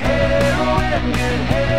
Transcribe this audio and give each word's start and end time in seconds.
heroin, 0.00 1.12
good 1.12 1.46
heroin. 1.48 1.71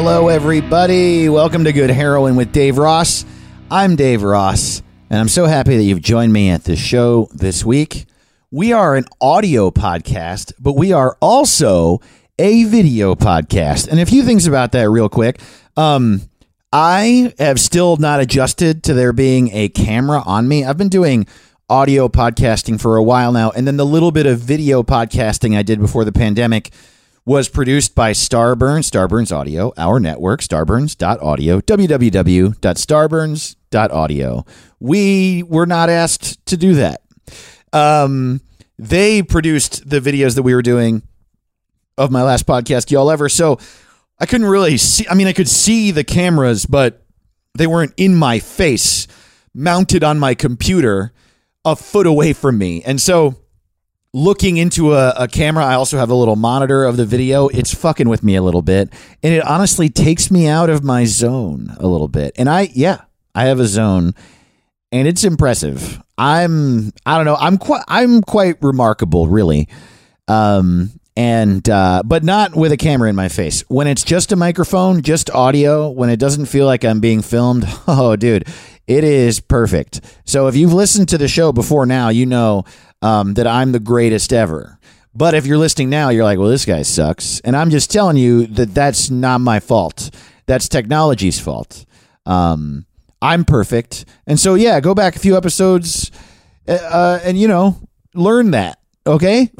Hello, 0.00 0.28
everybody. 0.28 1.28
Welcome 1.28 1.64
to 1.64 1.72
Good 1.72 1.90
Heroin 1.90 2.36
with 2.36 2.52
Dave 2.52 2.78
Ross. 2.78 3.24
I'm 3.68 3.96
Dave 3.96 4.22
Ross, 4.22 4.80
and 5.10 5.18
I'm 5.18 5.26
so 5.26 5.46
happy 5.46 5.76
that 5.76 5.82
you've 5.82 6.02
joined 6.02 6.32
me 6.32 6.50
at 6.50 6.62
this 6.62 6.78
show 6.78 7.28
this 7.34 7.64
week. 7.64 8.06
We 8.52 8.72
are 8.72 8.94
an 8.94 9.06
audio 9.20 9.72
podcast, 9.72 10.52
but 10.60 10.74
we 10.74 10.92
are 10.92 11.18
also 11.20 12.00
a 12.38 12.62
video 12.62 13.16
podcast. 13.16 13.88
And 13.88 13.98
a 13.98 14.06
few 14.06 14.22
things 14.22 14.46
about 14.46 14.70
that, 14.70 14.88
real 14.88 15.08
quick. 15.08 15.40
Um, 15.76 16.22
I 16.72 17.34
have 17.40 17.58
still 17.58 17.96
not 17.96 18.20
adjusted 18.20 18.84
to 18.84 18.94
there 18.94 19.12
being 19.12 19.50
a 19.52 19.68
camera 19.68 20.22
on 20.24 20.46
me. 20.46 20.64
I've 20.64 20.78
been 20.78 20.90
doing 20.90 21.26
audio 21.68 22.06
podcasting 22.06 22.80
for 22.80 22.96
a 22.96 23.02
while 23.02 23.32
now, 23.32 23.50
and 23.50 23.66
then 23.66 23.76
the 23.76 23.84
little 23.84 24.12
bit 24.12 24.26
of 24.26 24.38
video 24.38 24.84
podcasting 24.84 25.56
I 25.56 25.64
did 25.64 25.80
before 25.80 26.04
the 26.04 26.12
pandemic 26.12 26.70
was 27.28 27.48
produced 27.50 27.94
by 27.94 28.12
Starburns, 28.12 28.90
Starburns 28.90 29.36
Audio, 29.36 29.70
our 29.76 30.00
network, 30.00 30.40
starburns.audio, 30.40 31.60
www.starburns.audio. 31.60 34.46
We 34.80 35.42
were 35.42 35.66
not 35.66 35.90
asked 35.90 36.46
to 36.46 36.56
do 36.56 36.76
that. 36.76 37.02
Um, 37.70 38.40
they 38.78 39.22
produced 39.22 39.90
the 39.90 40.00
videos 40.00 40.36
that 40.36 40.42
we 40.42 40.54
were 40.54 40.62
doing 40.62 41.02
of 41.98 42.10
my 42.10 42.22
last 42.22 42.46
podcast, 42.46 42.90
Y'all 42.90 43.10
Ever. 43.10 43.28
So 43.28 43.58
I 44.18 44.24
couldn't 44.24 44.46
really 44.46 44.78
see, 44.78 45.06
I 45.06 45.12
mean, 45.12 45.26
I 45.26 45.34
could 45.34 45.50
see 45.50 45.90
the 45.90 46.04
cameras, 46.04 46.64
but 46.64 47.04
they 47.58 47.66
weren't 47.66 47.92
in 47.98 48.14
my 48.14 48.38
face, 48.38 49.06
mounted 49.52 50.02
on 50.02 50.18
my 50.18 50.34
computer 50.34 51.12
a 51.62 51.76
foot 51.76 52.06
away 52.06 52.32
from 52.32 52.56
me. 52.56 52.82
And 52.84 52.98
so 52.98 53.36
looking 54.14 54.56
into 54.56 54.94
a, 54.94 55.10
a 55.10 55.28
camera, 55.28 55.64
I 55.64 55.74
also 55.74 55.98
have 55.98 56.10
a 56.10 56.14
little 56.14 56.36
monitor 56.36 56.84
of 56.84 56.96
the 56.96 57.04
video. 57.04 57.48
It's 57.48 57.74
fucking 57.74 58.08
with 58.08 58.22
me 58.22 58.36
a 58.36 58.42
little 58.42 58.62
bit. 58.62 58.92
And 59.22 59.34
it 59.34 59.44
honestly 59.44 59.88
takes 59.88 60.30
me 60.30 60.46
out 60.46 60.70
of 60.70 60.82
my 60.82 61.04
zone 61.04 61.74
a 61.78 61.86
little 61.86 62.08
bit. 62.08 62.34
And 62.36 62.48
I, 62.48 62.70
yeah, 62.72 63.02
I 63.34 63.44
have 63.44 63.60
a 63.60 63.66
zone 63.66 64.14
and 64.90 65.06
it's 65.06 65.24
impressive. 65.24 66.02
I'm, 66.16 66.92
I 67.04 67.16
don't 67.16 67.26
know, 67.26 67.36
I'm 67.36 67.58
quite, 67.58 67.84
I'm 67.88 68.22
quite 68.22 68.56
remarkable, 68.62 69.28
really. 69.28 69.68
Um, 70.26 70.90
and, 71.16 71.68
uh, 71.68 72.02
but 72.04 72.22
not 72.24 72.54
with 72.54 72.72
a 72.72 72.76
camera 72.76 73.08
in 73.08 73.16
my 73.16 73.28
face. 73.28 73.62
When 73.68 73.86
it's 73.86 74.04
just 74.04 74.32
a 74.32 74.36
microphone, 74.36 75.02
just 75.02 75.30
audio, 75.30 75.90
when 75.90 76.10
it 76.10 76.18
doesn't 76.18 76.46
feel 76.46 76.64
like 76.64 76.84
I'm 76.84 77.00
being 77.00 77.22
filmed, 77.22 77.64
oh, 77.88 78.16
dude, 78.16 78.46
it 78.88 79.04
is 79.04 79.38
perfect. 79.38 80.00
So 80.24 80.48
if 80.48 80.56
you've 80.56 80.72
listened 80.72 81.10
to 81.10 81.18
the 81.18 81.28
show 81.28 81.52
before 81.52 81.84
now, 81.84 82.08
you 82.08 82.24
know 82.24 82.64
um, 83.02 83.34
that 83.34 83.46
I'm 83.46 83.72
the 83.72 83.78
greatest 83.78 84.32
ever. 84.32 84.78
But 85.14 85.34
if 85.34 85.44
you're 85.46 85.58
listening 85.58 85.90
now, 85.90 86.08
you're 86.08 86.24
like, 86.24 86.38
well, 86.38 86.48
this 86.48 86.64
guy 86.64 86.82
sucks. 86.82 87.40
And 87.40 87.54
I'm 87.54 87.68
just 87.68 87.90
telling 87.90 88.16
you 88.16 88.46
that 88.46 88.74
that's 88.74 89.10
not 89.10 89.42
my 89.42 89.60
fault. 89.60 90.10
That's 90.46 90.68
technology's 90.68 91.38
fault. 91.38 91.84
Um, 92.24 92.86
I'm 93.20 93.44
perfect. 93.44 94.06
And 94.26 94.40
so, 94.40 94.54
yeah, 94.54 94.80
go 94.80 94.94
back 94.94 95.16
a 95.16 95.18
few 95.18 95.36
episodes 95.36 96.10
uh, 96.66 96.72
uh, 96.72 97.20
and, 97.22 97.38
you 97.38 97.46
know, 97.48 97.76
learn 98.14 98.52
that. 98.52 98.78
Okay. 99.06 99.50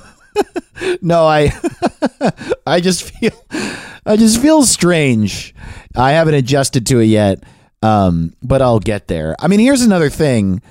no, 1.02 1.26
I, 1.26 1.52
I 2.66 2.80
just 2.80 3.10
feel, 3.10 3.32
I 4.06 4.16
just 4.16 4.40
feel 4.40 4.62
strange. 4.62 5.54
I 5.94 6.12
haven't 6.12 6.34
adjusted 6.34 6.86
to 6.86 7.00
it 7.00 7.06
yet. 7.06 7.42
Um, 7.84 8.32
but 8.42 8.62
I'll 8.62 8.80
get 8.80 9.08
there. 9.08 9.36
I 9.38 9.48
mean, 9.48 9.60
here's 9.60 9.82
another 9.82 10.08
thing. 10.08 10.62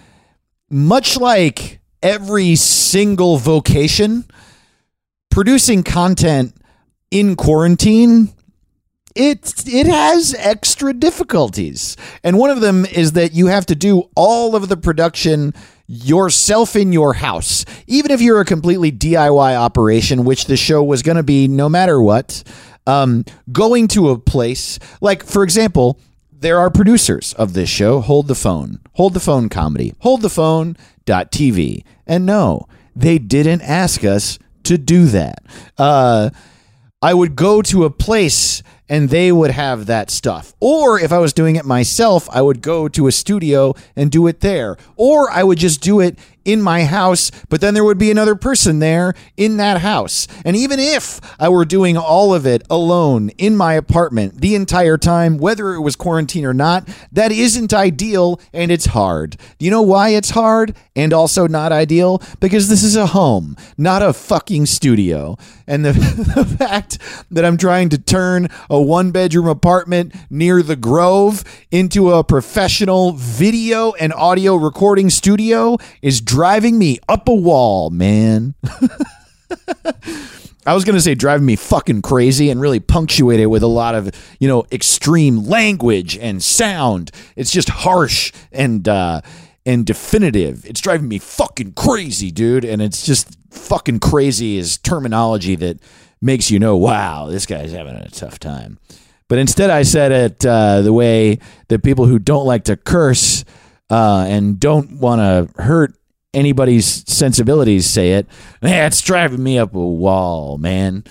Much 0.70 1.16
like 1.18 1.80
every 2.02 2.56
single 2.56 3.38
vocation, 3.38 4.26
producing 5.30 5.84
content 5.84 6.56
in 7.12 7.36
quarantine 7.36 8.34
it 9.16 9.68
it 9.68 9.86
has 9.86 10.36
extra 10.40 10.92
difficulties. 10.94 11.96
And 12.24 12.40
one 12.40 12.50
of 12.50 12.62
them 12.62 12.86
is 12.86 13.12
that 13.12 13.34
you 13.34 13.46
have 13.48 13.66
to 13.68 13.76
do 13.76 14.10
all 14.16 14.56
of 14.56 14.70
the 14.70 14.78
production 14.78 15.54
yourself 15.86 16.76
in 16.76 16.92
your 16.92 17.14
house. 17.14 17.64
Even 17.86 18.10
if 18.10 18.22
you're 18.22 18.42
a 18.42 18.46
completely 18.46 18.92
DIY 18.92 19.56
operation, 19.56 20.24
which 20.24 20.46
the 20.46 20.58
show 20.58 20.84
was 20.84 21.04
going 21.04 21.18
to 21.18 21.24
be 21.24 21.48
no 21.48 21.70
matter 21.70 22.02
what, 22.02 22.44
um, 22.88 23.24
going 23.52 23.88
to 23.90 24.10
a 24.10 24.18
place 24.18 24.80
like 25.00 25.24
for 25.24 25.44
example, 25.44 26.00
there 26.44 26.60
are 26.60 26.70
producers 26.70 27.34
of 27.34 27.54
this 27.54 27.70
show. 27.70 28.02
Hold 28.02 28.28
the 28.28 28.36
phone. 28.36 28.80
Hold 28.94 29.14
the 29.14 29.22
phone 29.22 29.48
comedy. 29.48 29.94
Hold 30.00 30.22
the 30.22 30.30
phone 30.30 30.76
TV. 31.06 31.86
And 32.06 32.26
no, 32.26 32.68
they 32.94 33.18
didn't 33.18 33.62
ask 33.62 34.04
us 34.04 34.38
to 34.64 34.78
do 34.78 35.06
that. 35.06 35.42
Uh, 35.78 36.32
I 37.02 37.14
would 37.14 37.38
go 37.38 37.62
to 37.62 37.86
a 37.86 37.90
place 37.90 38.62
and 38.90 39.10
they 39.10 39.32
would 39.32 39.52
have 39.52 39.86
that 39.86 40.12
stuff. 40.12 40.54
Or 40.60 41.00
if 41.00 41.14
I 41.14 41.18
was 41.18 41.32
doing 41.32 41.56
it 41.56 41.66
myself, 41.66 42.30
I 42.30 42.42
would 42.42 42.62
go 42.62 42.90
to 42.90 43.08
a 43.08 43.12
studio 43.12 43.74
and 43.96 44.12
do 44.12 44.28
it 44.28 44.42
there. 44.42 44.76
Or 44.98 45.32
I 45.32 45.44
would 45.44 45.58
just 45.58 45.82
do 45.82 46.02
it 46.02 46.20
in 46.46 46.62
my 46.62 46.86
house, 46.86 47.32
but 47.50 47.62
then 47.62 47.74
there 47.74 47.84
would 47.84 47.98
be 47.98 48.12
another 48.12 48.36
person 48.36 48.80
there 48.80 49.14
in 49.38 49.58
that 49.58 49.82
house. 49.82 50.28
And 50.46 50.56
even 50.56 50.80
if 50.80 51.20
I 51.40 51.50
were 51.50 51.66
doing 51.66 51.98
all 51.98 52.34
of 52.34 52.46
it 52.46 52.64
alone 52.70 53.30
in 53.38 53.56
my 53.56 53.74
apartment 53.74 54.42
the 54.42 54.56
entire 54.56 54.98
time, 54.98 55.38
whether 55.38 55.74
it 55.74 55.82
was 55.82 55.96
quarantine 55.96 56.46
or 56.46 56.54
not, 56.54 56.88
that 57.12 57.32
isn't 57.32 57.74
ideal 57.74 58.40
and 58.54 58.72
it's 58.72 58.88
hard. 58.88 59.38
Do 59.58 59.66
you 59.66 59.72
know 59.72 59.82
why 59.82 60.10
it's 60.10 60.32
hard 60.32 60.76
and 60.96 61.14
also 61.14 61.48
not 61.48 61.72
ideal? 61.72 62.22
Because 62.40 62.70
this 62.70 62.84
is 62.84 62.96
a 62.96 63.08
home, 63.08 63.56
not 63.78 64.02
a 64.02 64.14
fucking 64.14 64.66
studio. 64.66 65.38
And 65.68 65.86
the, 65.86 65.92
the 66.36 66.46
fact 66.46 67.00
that 67.32 67.46
I'm 67.46 67.58
trying 67.58 67.90
to 67.90 67.98
turn 67.98 68.50
a 68.70 68.82
one 68.82 69.12
bedroom 69.12 69.48
apartment 69.48 70.14
near 70.30 70.62
the 70.62 70.76
Grove 70.76 71.44
into 71.72 72.12
a 72.12 72.24
professional 72.24 73.14
video 73.14 73.94
and 73.94 74.14
audio 74.14 74.56
recording 74.56 75.10
studio 75.10 75.78
is 76.02 76.22
driving 76.34 76.80
me 76.80 76.98
up 77.08 77.28
a 77.28 77.34
wall, 77.34 77.92
man. 77.92 78.56
I 80.66 80.74
was 80.74 80.84
going 80.84 80.96
to 80.96 81.02
say 81.02 81.14
driving 81.14 81.46
me 81.46 81.56
fucking 81.56 82.02
crazy 82.02 82.50
and 82.50 82.60
really 82.60 82.80
punctuate 82.80 83.40
it 83.40 83.46
with 83.46 83.62
a 83.62 83.68
lot 83.68 83.94
of, 83.94 84.10
you 84.40 84.48
know, 84.48 84.66
extreme 84.72 85.44
language 85.44 86.18
and 86.18 86.42
sound. 86.42 87.12
It's 87.36 87.52
just 87.52 87.70
harsh 87.70 88.32
and 88.52 88.88
uh 88.88 89.22
and 89.64 89.86
definitive. 89.86 90.66
It's 90.66 90.82
driving 90.82 91.08
me 91.08 91.20
fucking 91.20 91.74
crazy, 91.74 92.32
dude, 92.32 92.66
and 92.66 92.82
it's 92.82 93.06
just 93.06 93.38
fucking 93.52 94.00
crazy 94.00 94.58
is 94.58 94.80
terminology 94.80 95.56
that 95.58 95.80
makes 96.20 96.50
you 96.50 96.58
know, 96.58 96.76
wow, 96.76 97.28
this 97.28 97.46
guy's 97.46 97.72
having 97.72 97.96
a 97.96 98.10
tough 98.10 98.40
time. 98.40 98.80
But 99.28 99.38
instead 99.38 99.70
I 99.70 99.84
said 99.84 100.12
it 100.12 100.46
uh, 100.48 100.82
the 100.82 100.94
way 100.94 101.38
that 101.68 101.84
people 101.84 102.08
who 102.08 102.18
don't 102.18 102.48
like 102.48 102.64
to 102.64 102.76
curse 102.76 103.46
uh, 103.92 104.26
and 104.28 104.60
don't 104.60 104.94
want 104.94 105.22
to 105.22 105.62
hurt 105.62 105.94
anybody's 106.34 107.10
sensibilities 107.12 107.86
say 107.86 108.14
it. 108.14 108.28
Man, 108.62 108.88
it's 108.88 109.02
driving 109.02 109.44
me 109.44 109.58
up 109.58 109.76
a 109.76 109.80
wall, 109.80 110.58
man. 110.58 111.04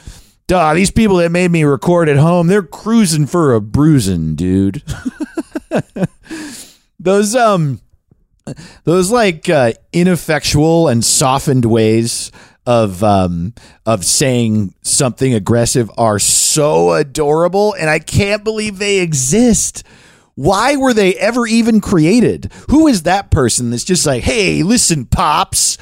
Duh, 0.46 0.74
these 0.74 0.90
people 0.90 1.16
that 1.16 1.30
made 1.30 1.50
me 1.50 1.64
record 1.64 2.08
at 2.08 2.16
home, 2.16 2.48
they're 2.48 2.62
cruising 2.62 3.26
for 3.26 3.54
a 3.54 3.60
bruising, 3.60 4.34
dude. 4.34 4.82
those 7.00 7.34
um 7.34 7.80
those 8.84 9.10
like 9.10 9.48
uh, 9.48 9.72
ineffectual 9.92 10.88
and 10.88 11.04
softened 11.04 11.64
ways 11.64 12.32
of 12.66 13.02
um 13.02 13.54
of 13.86 14.04
saying 14.04 14.74
something 14.82 15.34
aggressive 15.34 15.90
are 15.98 16.18
so 16.18 16.92
adorable 16.92 17.74
and 17.74 17.90
I 17.90 17.98
can't 17.98 18.44
believe 18.44 18.78
they 18.78 19.00
exist. 19.00 19.84
Why 20.34 20.76
were 20.76 20.94
they 20.94 21.14
ever 21.14 21.46
even 21.46 21.80
created? 21.80 22.50
Who 22.70 22.86
is 22.86 23.02
that 23.02 23.30
person 23.30 23.70
that's 23.70 23.84
just 23.84 24.06
like, 24.06 24.22
hey, 24.22 24.62
listen, 24.62 25.04
pops, 25.04 25.76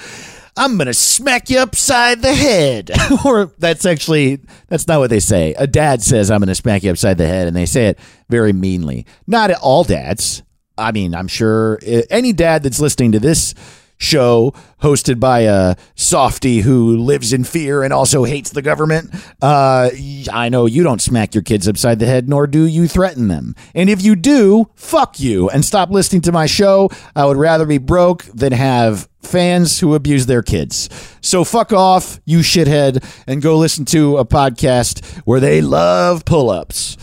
I'm 0.57 0.77
gonna 0.77 0.93
smack 0.95 1.49
you 1.51 1.59
upside 1.59 2.21
the 2.21 2.35
head? 2.35 2.91
or 3.25 3.47
that's 3.59 3.87
actually 3.87 4.41
that's 4.69 4.89
not 4.89 4.99
what 4.99 5.11
they 5.11 5.21
say. 5.21 5.55
A 5.55 5.67
dad 5.67 6.03
says, 6.03 6.31
I'm 6.31 6.41
gonna 6.41 6.55
smack 6.55 6.83
you 6.83 6.91
upside 6.91 7.19
the 7.19 7.27
head, 7.27 7.47
and 7.47 7.57
they 7.57 7.67
say 7.67 7.87
it 7.87 7.99
very 8.29 8.53
meanly. 8.53 9.07
Not 9.27 9.53
all 9.53 9.85
dads. 9.85 10.43
I 10.77 10.93
mean, 10.93 11.15
I'm 11.15 11.29
sure 11.29 11.79
uh, 11.87 12.03
any 12.11 12.33
dad 12.33 12.63
that's 12.63 12.81
listening 12.81 13.13
to 13.13 13.21
this 13.21 13.55
show 14.01 14.53
hosted 14.83 15.21
by 15.21 15.41
a 15.41 15.77
softy 15.95 16.61
who 16.61 16.97
lives 16.97 17.33
in 17.33 17.45
fear 17.45 17.83
and 17.83 17.93
also 17.93 18.25
hates 18.25 18.51
the 18.51 18.63
government. 18.63 19.15
Uh, 19.41 19.91
I 20.33 20.49
know 20.49 20.67
you 20.67 20.83
don't 20.83 21.03
smack 21.03 21.35
your 21.35 21.43
kids 21.43 21.69
upside 21.69 21.99
the 21.99 22.07
head, 22.07 22.29
nor 22.29 22.47
do 22.47 22.65
you 22.65 22.89
threaten 22.89 23.29
them. 23.29 23.55
And 23.75 23.89
if 23.91 24.03
you 24.03 24.17
do, 24.17 24.71
fuck 24.75 25.21
you 25.21 25.49
and 25.51 25.65
stop 25.65 25.91
listening 25.91 26.23
to 26.23 26.33
my 26.33 26.47
show. 26.47 26.91
I 27.15 27.27
would 27.27 27.37
rather 27.37 27.67
be 27.67 27.79
broke 27.79 28.25
than 28.25 28.53
have 28.53 29.09
fans 29.23 29.79
who 29.81 29.95
abuse 29.95 30.27
their 30.27 30.43
kids. 30.43 30.89
So 31.21 31.45
fuck 31.45 31.73
off, 31.73 32.21
you 32.25 32.39
shithead, 32.39 33.05
and 33.27 33.43
go 33.43 33.59
listen 33.59 33.85
to 33.87 34.17
a 34.17 34.25
podcast 34.25 35.05
where 35.27 35.41
they 35.41 35.61
love 35.61 36.25
pull 36.25 36.49
ups. 36.49 36.97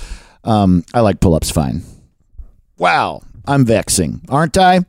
Um, 0.43 0.83
I 0.93 1.01
like 1.01 1.19
pull 1.19 1.35
ups 1.35 1.51
fine. 1.51 1.83
Wow, 2.79 3.21
I'm 3.45 3.65
vexing, 3.65 4.21
aren't 4.29 4.57
I? 4.57 4.81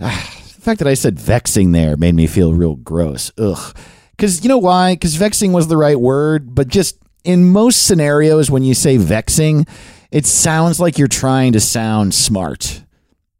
Fact 0.64 0.78
that 0.78 0.88
I 0.88 0.94
said 0.94 1.18
vexing 1.18 1.72
there 1.72 1.94
made 1.98 2.14
me 2.14 2.26
feel 2.26 2.54
real 2.54 2.76
gross. 2.76 3.30
Ugh. 3.36 3.76
Because 4.12 4.42
you 4.42 4.48
know 4.48 4.56
why? 4.56 4.94
Because 4.94 5.14
vexing 5.14 5.52
was 5.52 5.68
the 5.68 5.76
right 5.76 6.00
word, 6.00 6.54
but 6.54 6.68
just 6.68 6.96
in 7.22 7.50
most 7.50 7.86
scenarios, 7.86 8.50
when 8.50 8.62
you 8.62 8.72
say 8.72 8.96
vexing, 8.96 9.66
it 10.10 10.24
sounds 10.24 10.80
like 10.80 10.96
you're 10.96 11.06
trying 11.06 11.52
to 11.52 11.60
sound 11.60 12.14
smart. 12.14 12.82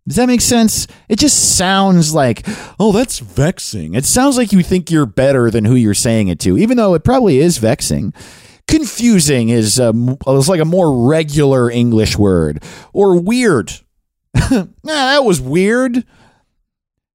Does 0.06 0.16
that 0.16 0.26
make 0.26 0.42
sense? 0.42 0.86
It 1.08 1.18
just 1.18 1.56
sounds 1.56 2.12
like, 2.12 2.42
oh, 2.78 2.92
that's 2.92 3.20
vexing. 3.20 3.94
It 3.94 4.04
sounds 4.04 4.36
like 4.36 4.52
you 4.52 4.62
think 4.62 4.90
you're 4.90 5.06
better 5.06 5.50
than 5.50 5.64
who 5.64 5.76
you're 5.76 5.94
saying 5.94 6.28
it 6.28 6.40
to, 6.40 6.58
even 6.58 6.76
though 6.76 6.92
it 6.92 7.04
probably 7.04 7.38
is 7.38 7.56
vexing. 7.56 8.12
Confusing 8.68 9.48
is, 9.48 9.80
um, 9.80 10.18
is 10.26 10.48
like 10.50 10.60
a 10.60 10.66
more 10.66 11.08
regular 11.08 11.70
English 11.70 12.18
word. 12.18 12.62
Or 12.92 13.18
weird. 13.18 13.72
nah, 14.50 14.66
that 14.82 15.24
was 15.24 15.40
weird. 15.40 16.04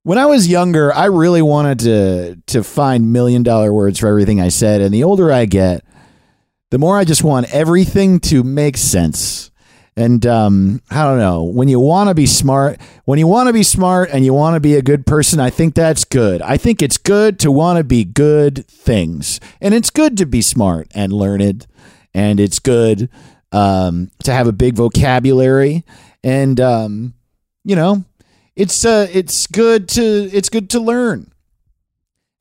When 0.03 0.17
I 0.17 0.25
was 0.25 0.47
younger, 0.47 0.93
I 0.93 1.05
really 1.05 1.41
wanted 1.41 1.79
to 1.79 2.35
to 2.47 2.63
find 2.63 3.11
million 3.11 3.43
dollar 3.43 3.73
words 3.73 3.99
for 3.99 4.07
everything 4.07 4.39
I 4.39 4.49
said, 4.49 4.81
and 4.81 4.93
the 4.93 5.03
older 5.03 5.31
I 5.31 5.45
get, 5.45 5.83
the 6.71 6.79
more 6.79 6.97
I 6.97 7.03
just 7.03 7.23
want 7.23 7.53
everything 7.53 8.19
to 8.21 8.43
make 8.43 8.77
sense. 8.77 9.51
And 9.97 10.25
um, 10.25 10.81
I 10.89 11.03
don't 11.03 11.19
know. 11.19 11.43
When 11.43 11.67
you 11.67 11.81
want 11.81 12.07
to 12.07 12.15
be 12.15 12.25
smart, 12.25 12.79
when 13.03 13.19
you 13.19 13.27
want 13.27 13.47
to 13.47 13.53
be 13.53 13.63
smart 13.63 14.09
and 14.13 14.23
you 14.23 14.33
want 14.33 14.55
to 14.55 14.61
be 14.61 14.75
a 14.75 14.81
good 14.81 15.05
person, 15.05 15.41
I 15.41 15.49
think 15.49 15.75
that's 15.75 16.05
good. 16.05 16.41
I 16.41 16.55
think 16.55 16.81
it's 16.81 16.97
good 16.97 17.37
to 17.39 17.51
want 17.51 17.77
to 17.79 17.83
be 17.83 18.05
good 18.05 18.65
things, 18.67 19.41
and 19.59 19.73
it's 19.73 19.89
good 19.89 20.15
to 20.17 20.25
be 20.25 20.41
smart 20.41 20.87
and 20.95 21.11
learned, 21.11 21.67
and 22.13 22.39
it's 22.39 22.59
good 22.59 23.09
um, 23.51 24.09
to 24.23 24.31
have 24.31 24.47
a 24.47 24.53
big 24.53 24.75
vocabulary, 24.75 25.83
and 26.23 26.61
um, 26.61 27.13
you 27.65 27.75
know, 27.75 28.05
it's 28.59 28.83
uh, 28.83 29.07
it's 29.11 29.47
good 29.47 29.87
to 29.89 30.01
it's 30.01 30.49
good 30.49 30.69
to 30.71 30.81
learn. 30.81 31.31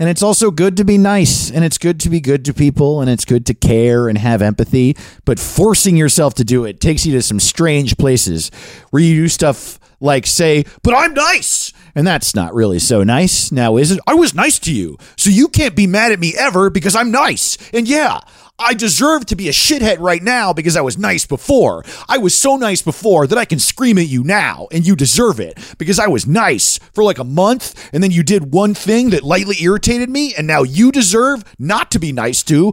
And 0.01 0.09
it's 0.09 0.23
also 0.23 0.51
good 0.51 0.77
to 0.77 0.85
be 0.85 0.99
nice 0.99 1.51
and 1.51 1.65
it's 1.65 1.79
good 1.79 1.99
to 2.01 2.11
be 2.11 2.21
good 2.21 2.45
to 2.45 2.55
people 2.55 3.01
and 3.01 3.11
it's 3.11 3.25
good 3.25 3.47
to 3.47 3.55
care 3.55 4.09
and 4.09 4.17
have 4.19 4.43
empathy. 4.43 4.97
But 5.25 5.41
forcing 5.41 5.97
yourself 5.97 6.35
to 6.35 6.45
do 6.45 6.65
it 6.65 6.81
takes 6.81 7.05
you 7.05 7.13
to 7.15 7.23
some 7.23 7.41
strange 7.41 7.97
places 7.97 8.51
where 8.91 9.03
you 9.03 9.15
do 9.15 9.29
stuff 9.29 9.81
like 10.01 10.27
say, 10.27 10.65
but 10.83 10.95
I'm 10.95 11.15
nice. 11.15 11.73
And 11.95 12.07
that's 12.07 12.35
not 12.35 12.55
really 12.55 12.79
so 12.79 13.03
nice 13.03 13.51
now, 13.51 13.77
is 13.77 13.91
it? 13.91 13.99
I 14.07 14.15
was 14.15 14.35
nice 14.35 14.61
to 14.61 14.73
you. 14.73 14.99
So 15.17 15.31
you 15.31 15.49
can't 15.49 15.75
be 15.75 15.89
mad 15.89 16.13
at 16.13 16.21
me 16.21 16.35
ever 16.39 16.71
because 16.71 16.95
I'm 16.95 17.11
nice. 17.11 17.59
And 17.73 17.89
yeah, 17.89 18.21
I 18.59 18.75
deserve 18.75 19.27
to 19.27 19.37
be 19.37 19.49
a 19.49 19.53
shithead 19.53 19.99
right 20.01 20.23
now 20.23 20.53
because 20.53 20.77
I 20.77 20.81
was 20.81 20.99
nice 20.99 21.25
before. 21.25 21.85
I 22.09 22.19
was 22.19 22.37
so 22.37 22.57
nice 22.57 22.83
before 22.83 23.29
that 23.29 23.39
I 23.39 23.45
can 23.45 23.61
scream 23.61 23.99
at 23.99 24.09
you 24.09 24.25
now, 24.25 24.67
and 24.73 24.85
you 24.85 24.97
deserve 24.97 25.39
it 25.39 25.77
because 25.79 26.01
I 26.01 26.09
was 26.09 26.27
nice 26.27 26.79
for 26.93 27.05
like 27.05 27.19
a 27.19 27.25
month, 27.25 27.89
and 27.93 28.03
then 28.03 28.11
you 28.11 28.25
did 28.25 28.53
one 28.53 28.75
thing 28.75 29.11
that 29.11 29.23
lightly 29.23 29.57
irritated 29.63 30.11
me, 30.11 30.35
and 30.35 30.47
now 30.47 30.65
you 30.65 30.91
deserve 30.91 31.45
not 31.59 31.93
to 31.93 32.01
be 32.01 32.11
nice 32.11 32.43
to. 32.45 32.73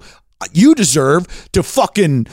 You 0.52 0.74
deserve 0.74 1.50
to 1.52 1.62
fucking 1.62 2.28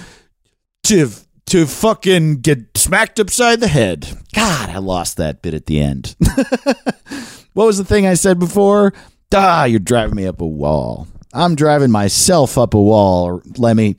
to 0.85 1.11
to 1.47 1.67
fucking 1.67 2.37
get 2.37 2.79
smacked 2.79 3.21
upside 3.21 3.61
the 3.61 3.69
head. 3.69 4.09
God, 4.35 4.71
I 4.71 4.79
lost 4.79 5.19
that 5.19 5.43
bit 5.43 5.53
at 5.53 5.67
the 5.67 5.81
end. 5.81 6.17
what 7.53 7.67
was 7.67 7.77
the 7.77 7.85
thing 7.85 8.07
I 8.07 8.15
said 8.15 8.39
before? 8.39 8.95
Ah, 9.35 9.65
you're 9.65 9.79
driving 9.79 10.17
me 10.17 10.27
up 10.27 10.41
a 10.41 10.47
wall. 10.47 11.09
I'm 11.35 11.55
driving 11.55 11.91
myself 11.91 12.59
up 12.59 12.75
a 12.75 12.81
wall, 12.81 13.41
Lemmy. 13.57 13.97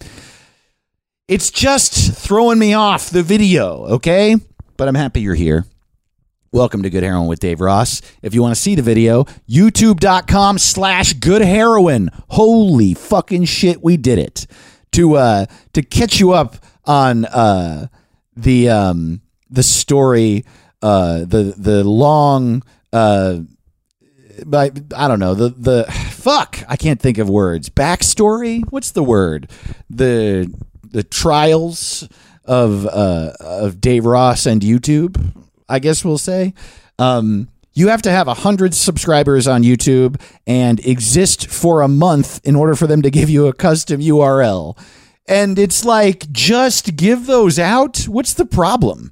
It's 1.27 1.49
just 1.49 2.13
throwing 2.13 2.59
me 2.59 2.73
off 2.75 3.09
the 3.09 3.23
video, 3.23 3.85
okay? 3.85 4.35
But 4.77 4.87
I'm 4.87 4.93
happy 4.93 5.21
you're 5.21 5.33
here. 5.33 5.65
Welcome 6.51 6.83
to 6.83 6.91
Good 6.91 7.01
Heroin 7.01 7.25
with 7.25 7.39
Dave 7.39 7.59
Ross. 7.59 8.03
If 8.21 8.35
you 8.35 8.43
want 8.43 8.53
to 8.53 8.61
see 8.61 8.75
the 8.75 8.83
video, 8.83 9.23
youtube.com 9.49 10.59
slash 10.59 11.13
good 11.13 11.41
heroin. 11.41 12.11
Holy 12.29 12.93
fucking 12.93 13.45
shit, 13.45 13.83
we 13.83 13.97
did 13.97 14.19
it. 14.19 14.45
To 14.91 15.15
uh 15.15 15.45
to 15.73 15.81
catch 15.81 16.19
you 16.19 16.33
up 16.33 16.57
on 16.85 17.25
uh 17.25 17.87
the 18.35 18.69
um 18.69 19.21
the 19.49 19.63
story, 19.63 20.45
uh 20.83 21.19
the 21.21 21.55
the 21.57 21.83
long 21.83 22.61
uh 22.91 23.39
but 24.45 24.79
I 24.95 25.07
don't 25.07 25.19
know. 25.19 25.33
The 25.33 25.49
the 25.49 25.83
fuck. 26.11 26.59
I 26.67 26.75
can't 26.75 26.99
think 26.99 27.17
of 27.17 27.29
words. 27.29 27.69
Backstory? 27.69 28.63
What's 28.69 28.91
the 28.91 29.03
word? 29.03 29.49
The 29.89 30.53
the 30.83 31.03
trials 31.03 32.07
of 32.45 32.85
uh 32.85 33.31
of 33.39 33.79
Dave 33.81 34.05
Ross 34.05 34.45
and 34.45 34.61
YouTube 34.61 35.33
I 35.69 35.79
guess 35.79 36.03
we'll 36.03 36.17
say. 36.17 36.53
Um 36.99 37.49
you 37.75 37.87
have 37.87 38.03
to 38.03 38.11
have 38.11 38.27
a 38.27 38.35
hundred 38.35 38.75
subscribers 38.75 39.47
on 39.47 39.63
YouTube 39.63 40.21
and 40.45 40.79
exist 40.85 41.47
for 41.47 41.81
a 41.81 41.87
month 41.87 42.39
in 42.43 42.55
order 42.55 42.75
for 42.75 42.85
them 42.85 43.01
to 43.01 43.09
give 43.09 43.29
you 43.29 43.47
a 43.47 43.53
custom 43.53 43.99
URL 43.99 44.77
and 45.27 45.57
it's 45.57 45.85
like 45.85 46.31
just 46.31 46.95
give 46.95 47.25
those 47.25 47.57
out? 47.57 48.03
What's 48.03 48.33
the 48.33 48.45
problem 48.45 49.09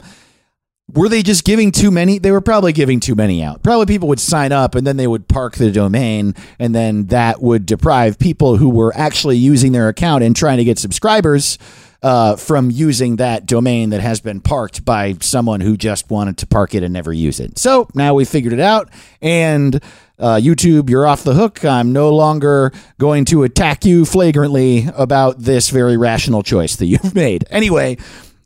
were 0.93 1.09
they 1.09 1.23
just 1.23 1.43
giving 1.43 1.71
too 1.71 1.91
many? 1.91 2.17
They 2.17 2.31
were 2.31 2.41
probably 2.41 2.73
giving 2.73 2.99
too 2.99 3.15
many 3.15 3.43
out. 3.43 3.63
Probably 3.63 3.85
people 3.85 4.07
would 4.09 4.19
sign 4.19 4.51
up 4.51 4.75
and 4.75 4.85
then 4.85 4.97
they 4.97 5.07
would 5.07 5.27
park 5.27 5.55
the 5.55 5.71
domain, 5.71 6.35
and 6.59 6.73
then 6.75 7.07
that 7.07 7.41
would 7.41 7.65
deprive 7.65 8.19
people 8.19 8.57
who 8.57 8.69
were 8.69 8.93
actually 8.95 9.37
using 9.37 9.71
their 9.71 9.89
account 9.89 10.23
and 10.23 10.35
trying 10.35 10.57
to 10.57 10.63
get 10.63 10.79
subscribers 10.79 11.57
uh, 12.03 12.35
from 12.35 12.71
using 12.71 13.17
that 13.17 13.45
domain 13.45 13.91
that 13.91 14.01
has 14.01 14.19
been 14.19 14.41
parked 14.41 14.83
by 14.83 15.15
someone 15.21 15.61
who 15.61 15.77
just 15.77 16.09
wanted 16.09 16.37
to 16.37 16.47
park 16.47 16.73
it 16.73 16.83
and 16.83 16.93
never 16.93 17.13
use 17.13 17.39
it. 17.39 17.59
So 17.59 17.87
now 17.93 18.13
we 18.15 18.25
figured 18.25 18.53
it 18.53 18.59
out, 18.59 18.89
and 19.21 19.75
uh, 20.17 20.35
YouTube, 20.35 20.89
you're 20.89 21.07
off 21.07 21.23
the 21.23 21.33
hook. 21.33 21.65
I'm 21.65 21.93
no 21.93 22.13
longer 22.13 22.71
going 22.99 23.25
to 23.25 23.43
attack 23.43 23.85
you 23.85 24.05
flagrantly 24.05 24.87
about 24.95 25.39
this 25.39 25.69
very 25.69 25.97
rational 25.97 26.43
choice 26.43 26.75
that 26.77 26.85
you've 26.85 27.15
made. 27.15 27.45
Anyway, 27.49 27.97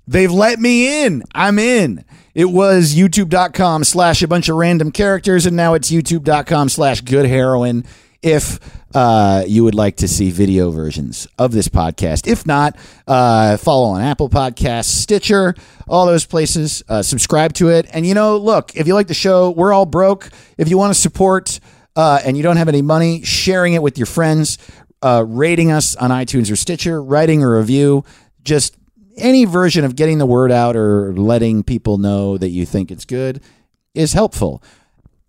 they've 0.08 0.32
let 0.32 0.60
me 0.60 1.06
in. 1.06 1.24
I'm 1.34 1.60
in. 1.60 2.04
It 2.36 2.52
was 2.52 2.94
youtube.com 2.94 3.86
slash 3.86 4.22
a 4.22 4.28
bunch 4.28 4.50
of 4.50 4.58
random 4.58 4.92
characters, 4.92 5.46
and 5.46 5.56
now 5.56 5.74
it's 5.74 5.90
youtube.com 5.90 6.68
slash 6.68 7.00
good 7.00 7.26
heroin 7.26 7.86
if 8.22 8.60
uh, 8.94 9.46
you 9.48 9.64
would 9.64 9.74
like 9.74 9.96
to 9.98 10.08
see 10.10 10.32
video 10.32 10.70
versions 10.70 11.30
of 11.40 11.54
this 11.54 11.70
podcast. 11.70 12.28
If 12.28 12.46
not, 12.46 12.76
uh, 13.08 13.56
follow 13.56 13.88
on 13.88 14.02
Apple 14.02 14.30
Podcasts, 14.30 14.86
Stitcher, 14.86 15.56
all 15.88 16.06
those 16.08 16.26
places. 16.26 16.84
Uh, 16.90 17.02
subscribe 17.02 17.54
to 17.54 17.70
it. 17.70 17.88
And, 17.94 18.06
you 18.06 18.14
know, 18.14 18.36
look, 18.36 18.76
if 18.76 18.86
you 18.86 18.96
like 18.96 19.08
the 19.08 19.14
show, 19.14 19.52
we're 19.52 19.72
all 19.72 19.86
broke. 19.86 20.30
If 20.58 20.70
you 20.70 20.78
want 20.78 20.94
to 20.94 21.00
support 21.00 21.62
uh, 21.96 22.20
and 22.26 22.36
you 22.36 22.44
don't 22.44 22.58
have 22.58 22.68
any 22.68 22.82
money, 22.82 23.24
sharing 23.24 23.76
it 23.76 23.82
with 23.82 23.98
your 23.98 24.08
friends, 24.08 24.58
uh, 25.02 25.24
rating 25.26 25.72
us 25.72 25.96
on 25.96 26.10
iTunes 26.10 26.52
or 26.52 26.58
Stitcher, 26.58 27.02
writing 27.02 27.44
a 27.44 27.50
review, 27.50 28.04
just 28.44 28.76
any 29.18 29.46
version 29.46 29.86
of 29.86 29.96
getting 29.96 30.18
the 30.18 30.26
word 30.26 30.52
out 30.52 30.76
or 30.76 31.14
letting 31.14 31.64
people 31.64 31.98
know 31.98 32.38
that 32.38 32.50
you 32.50 32.66
think 32.66 32.92
it's 32.92 33.06
good 33.06 33.42
is 33.94 34.14
helpful. 34.14 34.62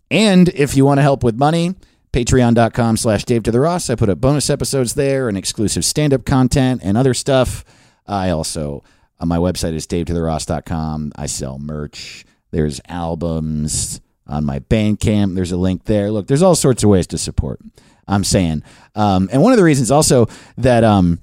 And 0.09 0.49
if 0.49 0.75
you 0.75 0.85
want 0.85 0.99
to 0.99 1.01
help 1.01 1.23
with 1.23 1.35
money, 1.35 1.75
patreon.com 2.13 2.97
slash 2.97 3.25
Dave 3.25 3.43
to 3.43 3.51
the 3.51 3.59
Ross. 3.59 3.89
I 3.89 3.95
put 3.95 4.09
up 4.09 4.19
bonus 4.19 4.49
episodes 4.49 4.93
there 4.93 5.27
and 5.29 5.37
exclusive 5.37 5.85
stand 5.85 6.13
up 6.13 6.25
content 6.25 6.81
and 6.83 6.97
other 6.97 7.13
stuff. 7.13 7.63
I 8.05 8.29
also, 8.29 8.83
on 9.19 9.27
my 9.27 9.37
website 9.37 9.73
is 9.73 9.85
davetotheross.com. 9.87 11.11
I 11.15 11.25
sell 11.25 11.59
merch. 11.59 12.25
There's 12.51 12.79
albums 12.87 14.01
on 14.25 14.45
my 14.45 14.59
Bandcamp. 14.59 15.35
There's 15.35 15.51
a 15.51 15.57
link 15.57 15.85
there. 15.85 16.11
Look, 16.11 16.27
there's 16.27 16.41
all 16.41 16.55
sorts 16.55 16.83
of 16.83 16.89
ways 16.89 17.07
to 17.07 17.17
support. 17.17 17.59
I'm 18.07 18.23
saying. 18.23 18.63
Um, 18.95 19.29
and 19.31 19.41
one 19.41 19.51
of 19.51 19.57
the 19.57 19.65
reasons 19.65 19.91
also 19.91 20.27
that 20.57 20.83
um, 20.83 21.21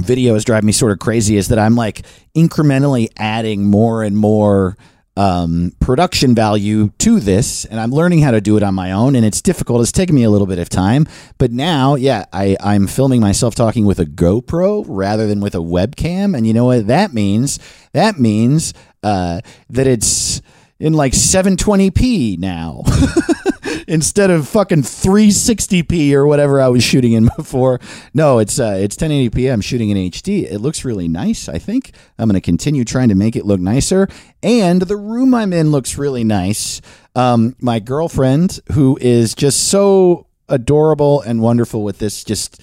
videos 0.00 0.44
drive 0.44 0.64
me 0.64 0.72
sort 0.72 0.92
of 0.92 0.98
crazy 0.98 1.36
is 1.36 1.48
that 1.48 1.58
I'm 1.58 1.74
like 1.74 2.02
incrementally 2.34 3.08
adding 3.16 3.64
more 3.64 4.02
and 4.02 4.16
more 4.16 4.76
um, 5.16 5.72
production 5.80 6.34
value 6.34 6.90
to 6.98 7.20
this, 7.20 7.64
and 7.64 7.80
I'm 7.80 7.90
learning 7.90 8.20
how 8.20 8.32
to 8.32 8.40
do 8.40 8.56
it 8.56 8.62
on 8.62 8.74
my 8.74 8.92
own. 8.92 9.16
And 9.16 9.24
it's 9.24 9.40
difficult. 9.40 9.80
It's 9.80 9.92
taken 9.92 10.14
me 10.14 10.24
a 10.24 10.30
little 10.30 10.46
bit 10.46 10.58
of 10.58 10.68
time, 10.68 11.06
but 11.38 11.50
now, 11.50 11.94
yeah, 11.94 12.26
I, 12.32 12.56
I'm 12.60 12.86
filming 12.86 13.20
myself 13.20 13.54
talking 13.54 13.86
with 13.86 13.98
a 13.98 14.04
GoPro 14.04 14.84
rather 14.86 15.26
than 15.26 15.40
with 15.40 15.54
a 15.54 15.58
webcam. 15.58 16.36
And 16.36 16.46
you 16.46 16.52
know 16.52 16.66
what 16.66 16.86
that 16.88 17.14
means? 17.14 17.58
That 17.92 18.18
means 18.18 18.74
uh, 19.02 19.40
that 19.70 19.86
it's 19.86 20.42
in 20.78 20.92
like 20.92 21.14
720p 21.14 22.38
now. 22.38 22.82
instead 23.86 24.30
of 24.30 24.48
fucking 24.48 24.82
360p 24.82 26.12
or 26.12 26.26
whatever 26.26 26.60
I 26.60 26.68
was 26.68 26.82
shooting 26.82 27.12
in 27.12 27.28
before. 27.36 27.80
No, 28.14 28.38
it's 28.38 28.58
uh, 28.58 28.78
it's 28.80 28.96
1080p. 28.96 29.52
I'm 29.52 29.60
shooting 29.60 29.90
in 29.90 29.96
HD. 29.96 30.50
It 30.50 30.58
looks 30.58 30.84
really 30.84 31.08
nice. 31.08 31.48
I 31.48 31.58
think 31.58 31.92
I'm 32.18 32.28
going 32.28 32.34
to 32.34 32.40
continue 32.40 32.84
trying 32.84 33.08
to 33.08 33.14
make 33.14 33.36
it 33.36 33.46
look 33.46 33.60
nicer. 33.60 34.08
And 34.42 34.82
the 34.82 34.96
room 34.96 35.34
I'm 35.34 35.52
in 35.52 35.70
looks 35.70 35.98
really 35.98 36.24
nice. 36.24 36.80
Um, 37.14 37.56
my 37.60 37.78
girlfriend, 37.78 38.60
who 38.72 38.98
is 39.00 39.34
just 39.34 39.68
so 39.68 40.26
adorable 40.48 41.20
and 41.22 41.40
wonderful 41.40 41.82
with 41.82 41.98
this, 41.98 42.22
just 42.24 42.62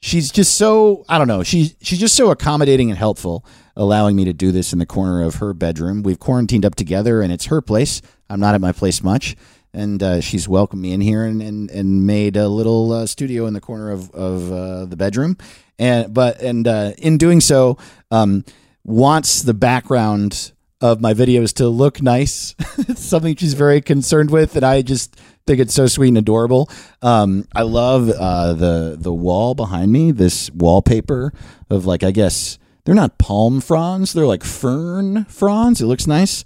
she's 0.00 0.30
just 0.30 0.56
so 0.56 1.04
I 1.08 1.18
don't 1.18 1.28
know. 1.28 1.42
She's 1.42 1.76
she's 1.80 1.98
just 1.98 2.14
so 2.14 2.30
accommodating 2.30 2.90
and 2.90 2.98
helpful, 2.98 3.44
allowing 3.76 4.16
me 4.16 4.24
to 4.24 4.32
do 4.32 4.52
this 4.52 4.72
in 4.72 4.78
the 4.78 4.86
corner 4.86 5.22
of 5.22 5.36
her 5.36 5.52
bedroom. 5.54 6.02
We've 6.02 6.18
quarantined 6.18 6.64
up 6.64 6.74
together, 6.74 7.22
and 7.22 7.32
it's 7.32 7.46
her 7.46 7.60
place. 7.60 8.02
I'm 8.30 8.40
not 8.40 8.54
at 8.54 8.60
my 8.60 8.72
place 8.72 9.02
much, 9.02 9.36
and 9.72 10.02
uh, 10.02 10.20
she's 10.20 10.48
welcomed 10.48 10.82
me 10.82 10.92
in 10.92 11.00
here 11.00 11.24
and 11.24 11.42
and, 11.42 11.70
and 11.70 12.06
made 12.06 12.36
a 12.36 12.48
little 12.48 12.92
uh, 12.92 13.06
studio 13.06 13.46
in 13.46 13.54
the 13.54 13.60
corner 13.60 13.90
of 13.90 14.10
of 14.12 14.52
uh, 14.52 14.84
the 14.86 14.96
bedroom. 14.96 15.36
And 15.78 16.12
but 16.12 16.40
and 16.40 16.66
uh, 16.66 16.92
in 16.98 17.18
doing 17.18 17.40
so, 17.40 17.78
um, 18.10 18.44
wants 18.84 19.42
the 19.42 19.54
background 19.54 20.52
of 20.80 21.00
my 21.00 21.12
videos 21.12 21.52
to 21.54 21.68
look 21.68 22.00
nice. 22.02 22.54
it's 22.78 23.04
something 23.04 23.36
she's 23.36 23.54
very 23.54 23.80
concerned 23.80 24.30
with, 24.30 24.56
and 24.56 24.64
I 24.64 24.82
just 24.82 25.16
think 25.46 25.60
it's 25.60 25.74
so 25.74 25.86
sweet 25.86 26.08
and 26.08 26.18
adorable. 26.18 26.70
Um, 27.02 27.46
I 27.54 27.62
love 27.62 28.10
uh, 28.10 28.52
the 28.54 28.96
the 28.98 29.12
wall 29.12 29.54
behind 29.54 29.92
me. 29.92 30.10
This 30.10 30.50
wallpaper 30.50 31.32
of 31.70 31.86
like 31.86 32.02
I 32.02 32.10
guess 32.10 32.58
they're 32.84 32.94
not 32.94 33.18
palm 33.18 33.60
fronds; 33.60 34.12
they're 34.12 34.26
like 34.26 34.44
fern 34.44 35.24
fronds. 35.24 35.80
It 35.80 35.86
looks 35.86 36.06
nice. 36.06 36.44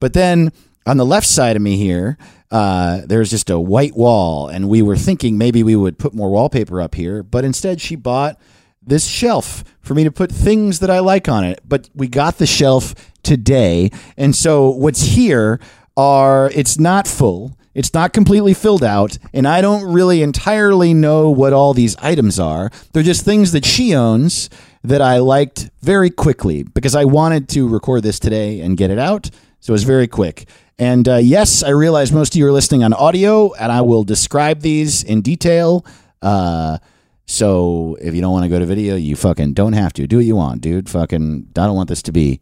But 0.00 0.14
then 0.14 0.52
on 0.86 0.96
the 0.96 1.06
left 1.06 1.26
side 1.26 1.56
of 1.56 1.62
me 1.62 1.76
here, 1.76 2.18
uh, 2.52 3.00
there's 3.06 3.30
just 3.30 3.48
a 3.48 3.58
white 3.58 3.96
wall, 3.96 4.46
and 4.46 4.68
we 4.68 4.82
were 4.82 4.96
thinking 4.96 5.38
maybe 5.38 5.62
we 5.62 5.74
would 5.74 5.98
put 5.98 6.14
more 6.14 6.30
wallpaper 6.30 6.82
up 6.82 6.94
here, 6.94 7.22
but 7.22 7.46
instead 7.46 7.80
she 7.80 7.96
bought 7.96 8.38
this 8.82 9.06
shelf 9.06 9.64
for 9.80 9.94
me 9.94 10.04
to 10.04 10.12
put 10.12 10.30
things 10.30 10.80
that 10.80 10.90
I 10.90 10.98
like 10.98 11.28
on 11.28 11.44
it. 11.44 11.60
But 11.66 11.88
we 11.94 12.08
got 12.08 12.36
the 12.36 12.46
shelf 12.46 12.94
today. 13.22 13.90
And 14.18 14.36
so 14.36 14.68
what's 14.68 15.02
here 15.02 15.60
are 15.96 16.50
it's 16.54 16.78
not 16.78 17.08
full. 17.08 17.56
It's 17.74 17.94
not 17.94 18.12
completely 18.12 18.52
filled 18.52 18.84
out, 18.84 19.16
and 19.32 19.48
I 19.48 19.62
don't 19.62 19.90
really 19.90 20.22
entirely 20.22 20.92
know 20.92 21.30
what 21.30 21.54
all 21.54 21.72
these 21.72 21.96
items 21.96 22.38
are. 22.38 22.70
They're 22.92 23.02
just 23.02 23.24
things 23.24 23.52
that 23.52 23.64
she 23.64 23.94
owns 23.94 24.50
that 24.84 25.00
I 25.00 25.18
liked 25.18 25.70
very 25.80 26.10
quickly 26.10 26.64
because 26.64 26.94
I 26.94 27.06
wanted 27.06 27.48
to 27.50 27.66
record 27.66 28.02
this 28.02 28.18
today 28.18 28.60
and 28.60 28.76
get 28.76 28.90
it 28.90 28.98
out. 28.98 29.30
So 29.60 29.70
it 29.70 29.74
was 29.74 29.84
very 29.84 30.06
quick. 30.06 30.46
And 30.82 31.06
uh, 31.06 31.18
yes, 31.18 31.62
I 31.62 31.68
realize 31.68 32.10
most 32.10 32.34
of 32.34 32.40
you 32.40 32.46
are 32.48 32.50
listening 32.50 32.82
on 32.82 32.92
audio, 32.92 33.52
and 33.52 33.70
I 33.70 33.82
will 33.82 34.02
describe 34.02 34.62
these 34.62 35.04
in 35.04 35.22
detail. 35.22 35.86
Uh, 36.20 36.78
so 37.24 37.96
if 38.00 38.16
you 38.16 38.20
don't 38.20 38.32
want 38.32 38.46
to 38.46 38.48
go 38.48 38.58
to 38.58 38.66
video, 38.66 38.96
you 38.96 39.14
fucking 39.14 39.52
don't 39.52 39.74
have 39.74 39.92
to. 39.92 40.08
Do 40.08 40.16
what 40.16 40.24
you 40.24 40.34
want, 40.34 40.60
dude. 40.60 40.90
Fucking, 40.90 41.50
I 41.50 41.66
don't 41.66 41.76
want 41.76 41.88
this 41.88 42.02
to 42.02 42.10
be 42.10 42.40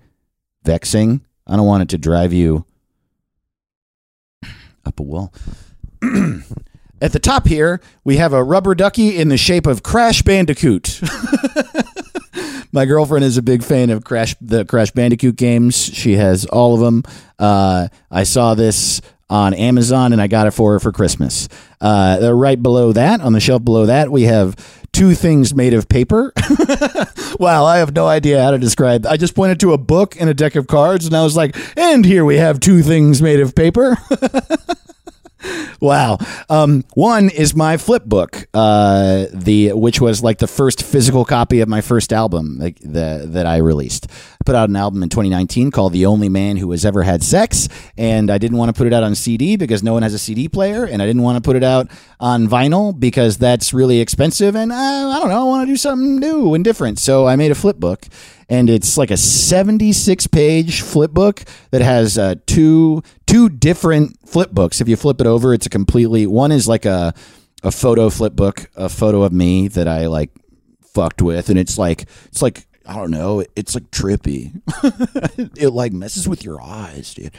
vexing. 0.62 1.20
I 1.46 1.56
don't 1.56 1.66
want 1.66 1.82
it 1.82 1.90
to 1.90 1.98
drive 1.98 2.32
you 2.32 2.64
up 4.86 4.98
a 4.98 5.02
wall. 5.02 5.34
At 7.02 7.12
the 7.12 7.20
top 7.20 7.46
here, 7.46 7.82
we 8.04 8.16
have 8.16 8.32
a 8.32 8.42
rubber 8.42 8.74
ducky 8.74 9.18
in 9.18 9.28
the 9.28 9.36
shape 9.36 9.66
of 9.66 9.82
Crash 9.82 10.22
Bandicoot. 10.22 11.02
My 12.72 12.84
girlfriend 12.86 13.24
is 13.24 13.36
a 13.36 13.42
big 13.42 13.64
fan 13.64 13.90
of 13.90 14.04
Crash 14.04 14.36
the 14.40 14.64
Crash 14.64 14.92
Bandicoot 14.92 15.36
games. 15.36 15.76
She 15.76 16.14
has 16.14 16.44
all 16.46 16.74
of 16.74 16.80
them. 16.80 17.02
Uh, 17.38 17.88
I 18.10 18.22
saw 18.22 18.54
this 18.54 19.00
on 19.28 19.54
Amazon 19.54 20.12
and 20.12 20.20
I 20.20 20.26
got 20.26 20.46
it 20.46 20.52
for 20.52 20.72
her 20.72 20.80
for 20.80 20.92
Christmas. 20.92 21.48
Uh, 21.80 22.30
right 22.34 22.60
below 22.60 22.92
that, 22.92 23.20
on 23.20 23.32
the 23.32 23.40
shelf 23.40 23.64
below 23.64 23.86
that, 23.86 24.10
we 24.10 24.22
have 24.24 24.56
two 24.92 25.14
things 25.14 25.54
made 25.54 25.72
of 25.72 25.88
paper. 25.88 26.32
wow, 27.38 27.64
I 27.64 27.78
have 27.78 27.94
no 27.94 28.06
idea 28.06 28.42
how 28.42 28.50
to 28.50 28.58
describe. 28.58 29.06
I 29.06 29.16
just 29.16 29.34
pointed 29.34 29.60
to 29.60 29.72
a 29.72 29.78
book 29.78 30.20
and 30.20 30.28
a 30.28 30.34
deck 30.34 30.56
of 30.56 30.66
cards, 30.66 31.06
and 31.06 31.16
I 31.16 31.22
was 31.22 31.36
like, 31.36 31.56
"And 31.76 32.04
here 32.04 32.24
we 32.24 32.36
have 32.36 32.60
two 32.60 32.82
things 32.82 33.22
made 33.22 33.40
of 33.40 33.54
paper." 33.54 33.96
wow. 35.80 36.18
Um, 36.48 36.84
one 36.94 37.30
is 37.30 37.54
my 37.54 37.76
flip 37.76 38.04
book, 38.04 38.46
uh, 38.54 39.26
the 39.32 39.72
which 39.72 40.00
was 40.00 40.22
like 40.22 40.38
the 40.38 40.46
first 40.46 40.82
physical 40.82 41.24
copy 41.24 41.60
of 41.60 41.68
my 41.68 41.80
first 41.80 42.12
album 42.12 42.58
the, 42.58 43.24
that 43.26 43.46
I 43.46 43.58
released. 43.58 44.06
Put 44.44 44.54
out 44.54 44.68
an 44.68 44.76
album 44.76 45.02
in 45.02 45.08
2019 45.10 45.70
called 45.70 45.92
"The 45.92 46.06
Only 46.06 46.28
Man 46.28 46.56
Who 46.56 46.70
Has 46.70 46.84
Ever 46.84 47.02
Had 47.02 47.22
Sex," 47.22 47.68
and 47.96 48.30
I 48.30 48.38
didn't 48.38 48.56
want 48.56 48.74
to 48.74 48.78
put 48.78 48.86
it 48.86 48.92
out 48.92 49.02
on 49.02 49.14
CD 49.14 49.56
because 49.56 49.82
no 49.82 49.92
one 49.92 50.02
has 50.02 50.14
a 50.14 50.18
CD 50.18 50.48
player, 50.48 50.84
and 50.84 51.02
I 51.02 51.06
didn't 51.06 51.22
want 51.22 51.36
to 51.36 51.46
put 51.46 51.56
it 51.56 51.62
out 51.62 51.90
on 52.18 52.48
vinyl 52.48 52.98
because 52.98 53.36
that's 53.38 53.74
really 53.74 54.00
expensive, 54.00 54.56
and 54.56 54.72
uh, 54.72 54.74
I 54.74 55.18
don't 55.20 55.28
know, 55.28 55.42
I 55.42 55.44
want 55.44 55.66
to 55.68 55.72
do 55.72 55.76
something 55.76 56.16
new 56.16 56.54
and 56.54 56.64
different. 56.64 56.98
So 56.98 57.26
I 57.26 57.36
made 57.36 57.50
a 57.50 57.54
flip 57.54 57.76
book 57.76 58.06
and 58.50 58.68
it's 58.68 58.98
like 58.98 59.12
a 59.12 59.16
76 59.16 60.26
page 60.26 60.82
flip 60.82 61.12
book 61.12 61.44
that 61.70 61.80
has 61.80 62.18
uh, 62.18 62.34
two 62.46 63.02
two 63.26 63.48
different 63.48 64.28
flip 64.28 64.50
books. 64.50 64.80
If 64.80 64.88
you 64.88 64.96
flip 64.96 65.20
it 65.20 65.26
over, 65.26 65.54
it's 65.54 65.66
a 65.66 65.70
completely 65.70 66.26
one 66.26 66.52
is 66.52 66.66
like 66.66 66.84
a 66.84 67.14
a 67.62 67.70
photo 67.70 68.10
flip 68.10 68.34
book, 68.34 68.68
a 68.74 68.88
photo 68.88 69.22
of 69.22 69.32
me 69.32 69.68
that 69.68 69.86
I 69.86 70.08
like 70.08 70.30
fucked 70.82 71.22
with, 71.22 71.48
and 71.48 71.58
it's 71.58 71.78
like 71.78 72.02
it's 72.26 72.42
like 72.42 72.66
I 72.90 72.94
don't 72.94 73.12
know, 73.12 73.44
it's 73.54 73.76
like 73.76 73.88
trippy. 73.92 74.60
it 75.56 75.68
like 75.68 75.92
messes 75.92 76.28
with 76.28 76.44
your 76.44 76.60
eyes, 76.60 77.14
dude. 77.14 77.30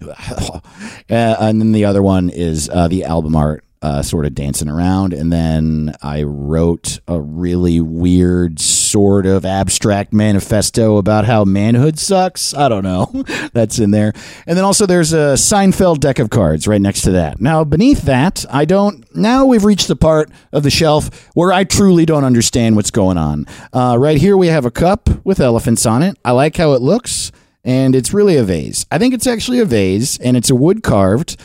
uh, 0.04 0.60
and 1.08 1.60
then 1.60 1.70
the 1.70 1.84
other 1.84 2.02
one 2.02 2.28
is 2.28 2.68
uh, 2.68 2.88
the 2.88 3.04
album 3.04 3.36
art 3.36 3.62
uh, 3.82 4.02
sort 4.02 4.26
of 4.26 4.34
dancing 4.34 4.68
around. 4.68 5.12
And 5.12 5.32
then 5.32 5.94
I 6.02 6.24
wrote 6.24 6.98
a 7.06 7.20
really 7.20 7.80
weird, 7.80 8.58
sort 8.96 9.26
of 9.26 9.44
abstract 9.44 10.10
manifesto 10.10 10.96
about 10.96 11.26
how 11.26 11.44
manhood 11.44 11.98
sucks. 11.98 12.54
I 12.54 12.66
don't 12.70 12.82
know. 12.82 13.24
That's 13.52 13.78
in 13.78 13.90
there. 13.90 14.14
And 14.46 14.56
then 14.56 14.64
also 14.64 14.86
there's 14.86 15.12
a 15.12 15.34
Seinfeld 15.34 16.00
deck 16.00 16.18
of 16.18 16.30
cards 16.30 16.66
right 16.66 16.80
next 16.80 17.02
to 17.02 17.10
that. 17.10 17.38
Now, 17.38 17.62
beneath 17.62 18.04
that, 18.04 18.46
I 18.50 18.64
don't. 18.64 19.04
Now 19.14 19.44
we've 19.44 19.64
reached 19.64 19.88
the 19.88 19.96
part 19.96 20.30
of 20.50 20.62
the 20.62 20.70
shelf 20.70 21.28
where 21.34 21.52
I 21.52 21.64
truly 21.64 22.06
don't 22.06 22.24
understand 22.24 22.74
what's 22.74 22.90
going 22.90 23.18
on. 23.18 23.44
Uh, 23.70 23.96
right 23.98 24.16
here, 24.16 24.34
we 24.34 24.46
have 24.46 24.64
a 24.64 24.70
cup 24.70 25.10
with 25.26 25.40
elephants 25.40 25.84
on 25.84 26.02
it. 26.02 26.16
I 26.24 26.30
like 26.30 26.56
how 26.56 26.72
it 26.72 26.80
looks. 26.80 27.32
And 27.64 27.94
it's 27.94 28.14
really 28.14 28.38
a 28.38 28.44
vase. 28.44 28.86
I 28.90 28.96
think 28.96 29.12
it's 29.12 29.26
actually 29.26 29.58
a 29.58 29.66
vase, 29.66 30.16
and 30.20 30.38
it's 30.38 30.48
a 30.48 30.54
wood 30.54 30.82
carved 30.82 31.36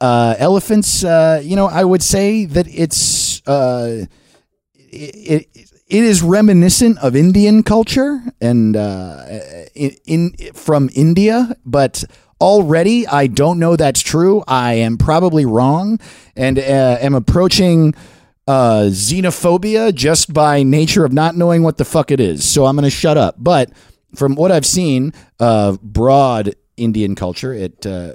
uh, 0.00 0.36
elephants, 0.38 1.04
uh, 1.04 1.42
you 1.44 1.54
know, 1.54 1.66
I 1.66 1.84
would 1.84 2.02
say 2.02 2.46
that 2.46 2.66
it's 2.66 3.46
uh, 3.46 4.06
it, 4.74 5.48
it 5.92 6.04
is 6.04 6.22
reminiscent 6.22 6.96
of 7.00 7.14
Indian 7.14 7.62
culture 7.62 8.22
and 8.40 8.74
uh, 8.74 9.26
in, 9.74 9.90
in 10.06 10.32
from 10.54 10.88
India, 10.94 11.54
but 11.66 12.02
already 12.40 13.06
I 13.06 13.26
don't 13.26 13.58
know 13.58 13.76
that's 13.76 14.00
true. 14.00 14.42
I 14.48 14.72
am 14.72 14.96
probably 14.96 15.44
wrong 15.44 16.00
and 16.34 16.58
uh, 16.58 16.96
am 16.98 17.14
approaching 17.14 17.94
uh, 18.48 18.84
xenophobia 18.88 19.94
just 19.94 20.32
by 20.32 20.62
nature 20.62 21.04
of 21.04 21.12
not 21.12 21.36
knowing 21.36 21.62
what 21.62 21.76
the 21.76 21.84
fuck 21.84 22.10
it 22.10 22.20
is. 22.20 22.42
So 22.42 22.64
I'm 22.64 22.74
going 22.74 22.84
to 22.84 22.90
shut 22.90 23.18
up. 23.18 23.34
But 23.36 23.70
from 24.16 24.34
what 24.34 24.50
I've 24.50 24.66
seen 24.66 25.12
of 25.38 25.82
broad 25.82 26.54
Indian 26.78 27.14
culture, 27.14 27.52
it 27.52 27.84
uh, 27.84 28.14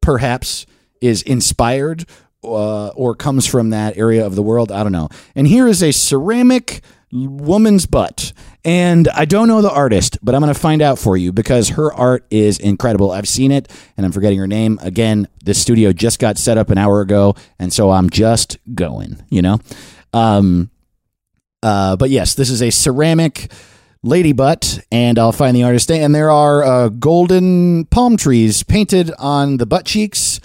perhaps 0.00 0.64
is 1.02 1.20
inspired 1.20 2.06
uh, 2.44 2.88
or 2.88 3.14
comes 3.14 3.46
from 3.46 3.70
that 3.70 3.96
area 3.96 4.24
of 4.24 4.34
the 4.34 4.42
world. 4.42 4.72
I 4.72 4.82
don't 4.82 4.92
know. 4.92 5.08
And 5.34 5.46
here 5.46 5.66
is 5.66 5.82
a 5.82 5.92
ceramic 5.92 6.82
woman's 7.12 7.86
butt. 7.86 8.32
And 8.64 9.08
I 9.08 9.24
don't 9.24 9.48
know 9.48 9.60
the 9.60 9.70
artist, 9.70 10.18
but 10.22 10.34
I'm 10.34 10.40
going 10.40 10.54
to 10.54 10.58
find 10.58 10.82
out 10.82 10.98
for 10.98 11.16
you 11.16 11.32
because 11.32 11.70
her 11.70 11.92
art 11.92 12.26
is 12.30 12.58
incredible. 12.58 13.10
I've 13.10 13.28
seen 13.28 13.50
it 13.50 13.70
and 13.96 14.06
I'm 14.06 14.12
forgetting 14.12 14.38
her 14.38 14.46
name. 14.46 14.78
Again, 14.82 15.28
this 15.44 15.60
studio 15.60 15.92
just 15.92 16.18
got 16.18 16.38
set 16.38 16.58
up 16.58 16.70
an 16.70 16.78
hour 16.78 17.00
ago. 17.00 17.34
And 17.58 17.72
so 17.72 17.90
I'm 17.90 18.08
just 18.08 18.58
going, 18.74 19.22
you 19.30 19.42
know? 19.42 19.58
Um, 20.12 20.70
uh, 21.62 21.96
but 21.96 22.10
yes, 22.10 22.34
this 22.34 22.50
is 22.50 22.62
a 22.62 22.70
ceramic 22.70 23.52
lady 24.02 24.32
butt, 24.32 24.80
and 24.90 25.18
I'll 25.18 25.32
find 25.32 25.56
the 25.56 25.62
artist. 25.62 25.90
And 25.90 26.14
there 26.14 26.30
are 26.30 26.64
uh, 26.64 26.88
golden 26.88 27.84
palm 27.86 28.16
trees 28.16 28.62
painted 28.62 29.12
on 29.18 29.58
the 29.58 29.66
butt 29.66 29.86
cheeks. 29.86 30.40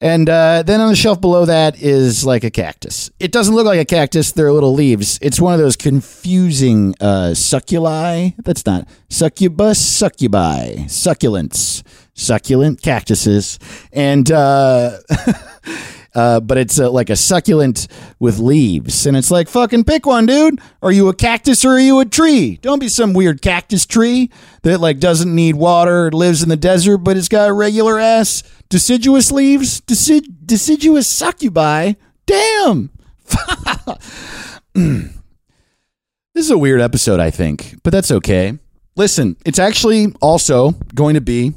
And 0.00 0.28
uh, 0.28 0.62
then 0.62 0.80
on 0.80 0.90
the 0.90 0.96
shelf 0.96 1.20
below 1.20 1.44
that 1.46 1.82
is 1.82 2.24
like 2.24 2.44
a 2.44 2.50
cactus. 2.50 3.10
It 3.18 3.32
doesn't 3.32 3.54
look 3.54 3.66
like 3.66 3.80
a 3.80 3.84
cactus; 3.84 4.30
they're 4.30 4.52
little 4.52 4.72
leaves. 4.72 5.18
It's 5.20 5.40
one 5.40 5.54
of 5.54 5.58
those 5.58 5.74
confusing 5.76 6.94
uh, 7.00 7.32
succuli. 7.34 8.34
That's 8.44 8.64
not 8.64 8.86
succubus, 9.08 9.84
succubi, 9.84 10.84
succulents, 10.86 11.82
succulent 12.14 12.80
cactuses, 12.80 13.58
and 13.92 14.30
uh, 14.30 14.98
uh, 16.18 16.40
but 16.40 16.58
it's 16.58 16.80
uh, 16.80 16.90
like 16.90 17.10
a 17.10 17.16
succulent 17.16 17.86
with 18.18 18.40
leaves, 18.40 19.06
and 19.06 19.16
it's 19.16 19.30
like 19.30 19.48
fucking 19.48 19.84
pick 19.84 20.04
one, 20.04 20.26
dude. 20.26 20.60
Are 20.82 20.90
you 20.90 21.06
a 21.06 21.14
cactus 21.14 21.64
or 21.64 21.74
are 21.74 21.78
you 21.78 22.00
a 22.00 22.04
tree? 22.04 22.58
Don't 22.60 22.80
be 22.80 22.88
some 22.88 23.12
weird 23.12 23.40
cactus 23.40 23.86
tree 23.86 24.28
that 24.62 24.80
like 24.80 24.98
doesn't 24.98 25.32
need 25.32 25.54
water, 25.54 26.10
lives 26.10 26.42
in 26.42 26.48
the 26.48 26.56
desert, 26.56 26.98
but 26.98 27.16
it's 27.16 27.28
got 27.28 27.52
regular 27.52 28.00
ass 28.00 28.42
deciduous 28.68 29.30
leaves. 29.30 29.80
Decid- 29.82 30.44
deciduous 30.44 31.06
succubi. 31.06 31.92
Damn. 32.26 32.90
this 34.74 35.12
is 36.34 36.50
a 36.50 36.58
weird 36.58 36.80
episode, 36.80 37.20
I 37.20 37.30
think, 37.30 37.76
but 37.84 37.92
that's 37.92 38.10
okay. 38.10 38.58
Listen, 38.96 39.36
it's 39.46 39.60
actually 39.60 40.12
also 40.20 40.72
going 40.96 41.14
to 41.14 41.20
be 41.20 41.52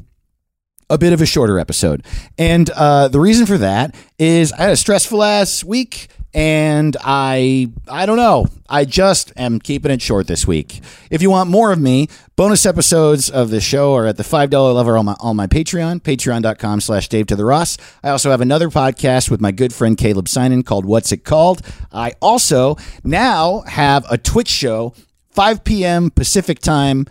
a 0.92 0.98
bit 0.98 1.14
of 1.14 1.22
a 1.22 1.26
shorter 1.26 1.58
episode. 1.58 2.06
And 2.38 2.70
uh, 2.72 3.08
the 3.08 3.20
reason 3.20 3.46
for 3.46 3.58
that 3.58 3.96
is 4.20 4.52
I 4.52 4.64
had 4.64 4.72
a 4.72 4.78
stressful 4.78 5.24
ass 5.24 5.64
week 5.64 6.10
and 6.34 6.96
I 7.02 7.70
I 7.88 8.06
don't 8.06 8.18
know. 8.18 8.48
I 8.70 8.86
just 8.86 9.34
am 9.36 9.60
keeping 9.60 9.92
it 9.92 10.02
short 10.02 10.28
this 10.28 10.48
week. 10.48 10.82
If 11.10 11.22
you 11.22 11.30
want 11.30 11.50
more 11.50 11.72
of 11.72 11.80
me, 11.80 12.08
bonus 12.36 12.66
episodes 12.66 13.30
of 13.30 13.50
the 13.50 13.60
show 13.60 13.94
are 13.96 14.06
at 14.06 14.18
the 14.18 14.24
$5 14.24 14.52
level 14.52 14.98
on 14.98 15.06
my 15.06 15.16
on 15.20 15.36
my 15.36 15.48
Patreon, 15.48 16.02
patreon.com 16.02 16.82
slash 16.82 17.08
Dave 17.10 17.28
to 17.28 17.36
the 17.36 17.46
Ross. 17.46 17.78
I 18.04 18.10
also 18.10 18.32
have 18.32 18.42
another 18.42 18.70
podcast 18.70 19.30
with 19.30 19.42
my 19.42 19.52
good 19.52 19.74
friend 19.74 19.98
Caleb 19.98 20.28
Sinan 20.28 20.64
called 20.64 20.86
What's 20.86 21.12
It 21.12 21.24
Called? 21.24 21.62
I 21.92 22.14
also 22.22 22.78
now 23.04 23.62
have 23.62 24.06
a 24.10 24.18
Twitch 24.18 24.50
show, 24.50 24.94
5 25.32 25.64
p.m. 25.64 26.10
Pacific 26.12 26.60
time, 26.60 27.08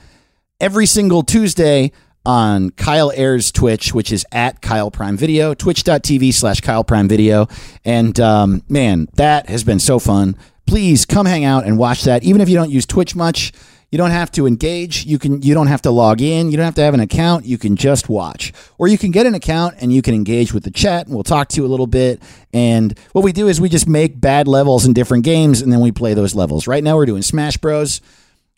every 0.61 0.87
single 0.87 1.23
Tuesday 1.23 1.93
on 2.25 2.71
Kyle 2.71 3.11
Ayers 3.15 3.50
Twitch, 3.50 3.95
which 3.95 4.12
is 4.12 4.27
at 4.33 4.61
Kyle 4.61 4.91
Prime 4.91 5.17
Video, 5.17 5.55
twitch.tv 5.55 6.33
slash 6.35 6.61
Kyle 6.61 6.85
Prime 6.85 7.09
Video. 7.09 7.49
And 7.85 8.19
um, 8.21 8.62
man, 8.69 9.09
that 9.15 9.49
has 9.49 9.65
been 9.65 9.79
so 9.79 9.99
fun. 9.99 10.37
Please 10.67 11.05
come 11.05 11.27
hang 11.27 11.45
out 11.45 11.65
and 11.65 11.79
watch 11.79 12.05
that. 12.05 12.23
Even 12.23 12.41
if 12.41 12.49
you 12.49 12.55
don't 12.57 12.71
use 12.71 12.87
Twitch 12.87 13.17
much, 13.17 13.53
you 13.91 13.99
don't 13.99 14.12
have 14.12 14.31
to 14.33 14.47
engage. 14.47 15.05
You 15.05 15.19
can 15.19 15.43
you 15.43 15.53
don't 15.53 15.67
have 15.67 15.83
to 15.83 15.91
log 15.91 16.23
in. 16.23 16.50
You 16.50 16.57
don't 16.57 16.65
have 16.65 16.77
to 16.77 16.83
have 16.83 16.95
an 16.95 17.00
account. 17.00 17.45
You 17.45 17.59
can 17.59 17.75
just 17.75 18.09
watch. 18.09 18.53
Or 18.79 18.87
you 18.87 18.97
can 18.97 19.11
get 19.11 19.27
an 19.27 19.35
account 19.35 19.77
and 19.81 19.93
you 19.93 20.00
can 20.00 20.15
engage 20.15 20.55
with 20.55 20.62
the 20.62 20.71
chat 20.71 21.07
and 21.07 21.15
we'll 21.15 21.25
talk 21.25 21.49
to 21.49 21.61
you 21.61 21.67
a 21.67 21.69
little 21.69 21.89
bit. 21.89 22.23
And 22.53 22.97
what 23.12 23.25
we 23.25 23.33
do 23.33 23.49
is 23.49 23.61
we 23.61 23.69
just 23.69 23.89
make 23.89 24.21
bad 24.21 24.47
levels 24.47 24.87
in 24.87 24.93
different 24.93 25.25
games 25.25 25.61
and 25.61 25.73
then 25.73 25.81
we 25.81 25.91
play 25.91 26.15
those 26.15 26.37
levels. 26.37 26.69
Right 26.69 26.85
now 26.85 26.97
we're 26.97 27.07
doing 27.07 27.23
Smash 27.23 27.57
Bros. 27.57 28.00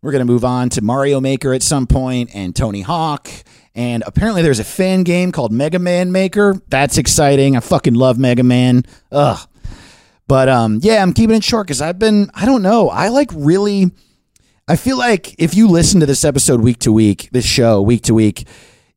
We're 0.03 0.11
going 0.11 0.27
to 0.27 0.33
move 0.33 0.45
on 0.45 0.69
to 0.71 0.83
Mario 0.83 1.21
Maker 1.21 1.55
at 1.55 1.63
some 1.63 1.87
point 1.87 2.35
and 2.35 2.57
Tony 2.57 2.81
Hawk. 2.81 3.31
And 3.73 4.03
apparently 4.05 4.43
there's 4.43 4.59
a 4.59 4.65
fan 4.65 5.05
game 5.05 5.31
called 5.31 5.53
Mega 5.53 5.79
Man 5.79 6.11
Maker. 6.11 6.61
That's 6.67 6.99
exciting. 6.99 7.57
I 7.57 7.61
fucking 7.61 7.95
love 7.95 8.19
Mega 8.19 8.43
Man. 8.43 8.83
Ugh. 9.13 9.39
But 10.27 10.49
um, 10.49 10.81
yeah, 10.83 11.01
I'm 11.01 11.13
keeping 11.13 11.37
it 11.37 11.45
short 11.45 11.69
because 11.69 11.81
I've 11.81 12.01
been, 12.01 12.33
I 12.35 12.47
don't 12.47 12.63
know. 12.63 12.89
I 12.89 13.11
like 13.11 13.31
really, 13.33 13.93
I 14.67 14.75
feel 14.75 14.99
like 14.99 15.41
if 15.41 15.55
you 15.55 15.69
listen 15.69 16.01
to 16.01 16.07
this 16.07 16.25
episode 16.25 16.63
week 16.63 16.81
to 16.81 16.91
week, 16.91 17.29
this 17.31 17.47
show 17.47 17.81
week 17.81 18.03
to 18.03 18.15
week, 18.15 18.49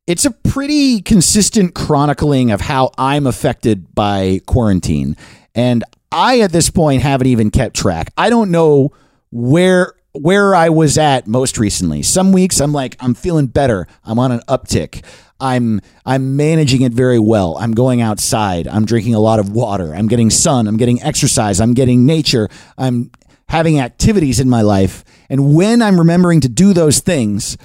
it's 0.08 0.24
a 0.24 0.32
pretty 0.32 1.02
consistent 1.02 1.76
chronicling 1.76 2.50
of 2.50 2.60
how 2.60 2.90
I'm 2.98 3.28
affected 3.28 3.94
by 3.94 4.40
quarantine. 4.46 5.16
And 5.54 5.84
I, 6.10 6.40
at 6.40 6.50
this 6.50 6.68
point, 6.68 7.02
haven't 7.02 7.28
even 7.28 7.52
kept 7.52 7.76
track. 7.76 8.12
I 8.16 8.28
don't 8.28 8.50
know 8.50 8.90
where 9.30 9.92
where 10.20 10.54
I 10.54 10.68
was 10.68 10.98
at 10.98 11.26
most 11.26 11.58
recently. 11.58 12.02
Some 12.02 12.32
weeks 12.32 12.60
I'm 12.60 12.72
like 12.72 12.96
I'm 13.00 13.14
feeling 13.14 13.46
better. 13.46 13.86
I'm 14.04 14.18
on 14.18 14.32
an 14.32 14.40
uptick. 14.48 15.04
I'm 15.38 15.80
I'm 16.04 16.36
managing 16.36 16.82
it 16.82 16.92
very 16.92 17.18
well. 17.18 17.56
I'm 17.58 17.72
going 17.72 18.00
outside. 18.00 18.66
I'm 18.66 18.84
drinking 18.84 19.14
a 19.14 19.20
lot 19.20 19.38
of 19.38 19.50
water. 19.50 19.94
I'm 19.94 20.08
getting 20.08 20.30
sun. 20.30 20.66
I'm 20.66 20.76
getting 20.76 21.02
exercise. 21.02 21.60
I'm 21.60 21.74
getting 21.74 22.06
nature. 22.06 22.48
I'm 22.78 23.10
having 23.48 23.78
activities 23.78 24.40
in 24.40 24.48
my 24.48 24.62
life. 24.62 25.04
And 25.28 25.54
when 25.54 25.82
I'm 25.82 25.98
remembering 25.98 26.40
to 26.42 26.48
do 26.48 26.72
those 26.72 27.00
things 27.00 27.56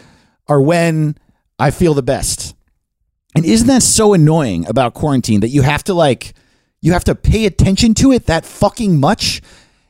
are 0.47 0.61
when 0.61 1.17
I 1.57 1.71
feel 1.71 1.93
the 1.93 2.03
best. 2.03 2.55
And 3.35 3.45
isn't 3.45 3.67
that 3.67 3.83
so 3.83 4.13
annoying 4.13 4.67
about 4.67 4.93
quarantine 4.93 5.39
that 5.39 5.49
you 5.49 5.61
have 5.61 5.83
to 5.85 5.93
like 5.93 6.33
you 6.81 6.93
have 6.93 7.03
to 7.05 7.15
pay 7.15 7.45
attention 7.45 7.93
to 7.95 8.11
it 8.11 8.25
that 8.25 8.45
fucking 8.45 8.99
much? 8.99 9.41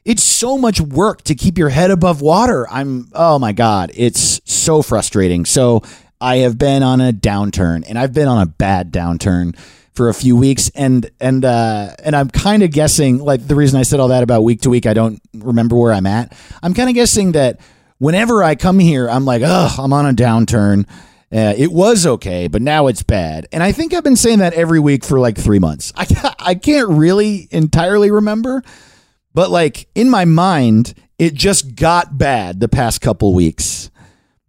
It's 0.04 0.24
so 0.24 0.58
much 0.58 0.82
work 0.82 1.22
to 1.24 1.36
keep 1.36 1.58
your 1.58 1.70
head 1.70 1.92
above 1.92 2.22
water. 2.22 2.68
I'm 2.70 3.10
oh 3.14 3.38
my 3.40 3.52
god, 3.52 3.92
it's 3.94 4.42
so 4.46 4.82
frustrating. 4.82 5.46
So 5.46 5.84
I 6.20 6.38
have 6.38 6.58
been 6.58 6.84
on 6.84 7.02
a 7.02 7.12
downturn 7.12 7.84
and 7.88 7.98
I've 7.98 8.14
been 8.14 8.28
on 8.28 8.42
a 8.42 8.46
bad 8.46 8.92
downturn 8.92 9.56
for 9.94 10.10
a 10.10 10.14
few 10.14 10.36
weeks 10.36 10.72
and 10.74 11.10
and 11.20 11.46
uh 11.46 11.96
and 12.04 12.16
I'm 12.16 12.30
kind 12.30 12.64
of 12.64 12.72
guessing 12.72 13.20
like 13.20 13.46
the 13.46 13.56
reason 13.56 13.80
I 13.80 13.84
said 13.84 14.00
all 14.00 14.08
that 14.08 14.24
about 14.24 14.44
week 14.44 14.62
to 14.62 14.70
week 14.70 14.86
I 14.86 14.94
don't 14.94 15.22
remember 15.34 15.76
where 15.76 15.94
I'm 15.94 16.08
at. 16.08 16.34
I'm 16.64 16.74
kind 16.74 16.90
of 16.90 16.96
guessing 16.96 17.34
that 17.34 17.60
whenever 17.98 18.44
I 18.44 18.56
come 18.56 18.80
here 18.80 19.08
I'm 19.10 19.26
like, 19.26 19.44
"Oh, 19.46 19.76
I'm 19.78 19.94
on 19.94 20.06
a 20.08 20.14
downturn." 20.14 20.88
Uh, 21.34 21.54
it 21.58 21.72
was 21.72 22.06
okay, 22.06 22.50
but 22.50 22.62
now 22.62 22.88
it's 22.88 23.04
bad. 23.04 23.48
And 23.54 23.64
I 23.64 23.72
think 23.72 23.94
I've 23.94 24.04
been 24.04 24.18
saying 24.18 24.40
that 24.40 24.54
every 24.54 24.82
week 24.82 25.06
for 25.06 25.18
like 25.18 25.38
three 25.38 25.60
months. 25.60 25.94
I, 25.96 26.36
I 26.40 26.56
can't 26.56 26.90
really 26.90 27.48
entirely 27.52 28.12
remember, 28.12 28.64
but 29.34 29.50
like 29.50 29.88
in 29.96 30.10
my 30.10 30.26
mind, 30.26 30.94
it 31.18 31.34
just 31.34 31.76
got 31.76 32.18
bad 32.18 32.60
the 32.60 32.70
past 32.70 33.02
couple 33.02 33.34
weeks. 33.34 33.90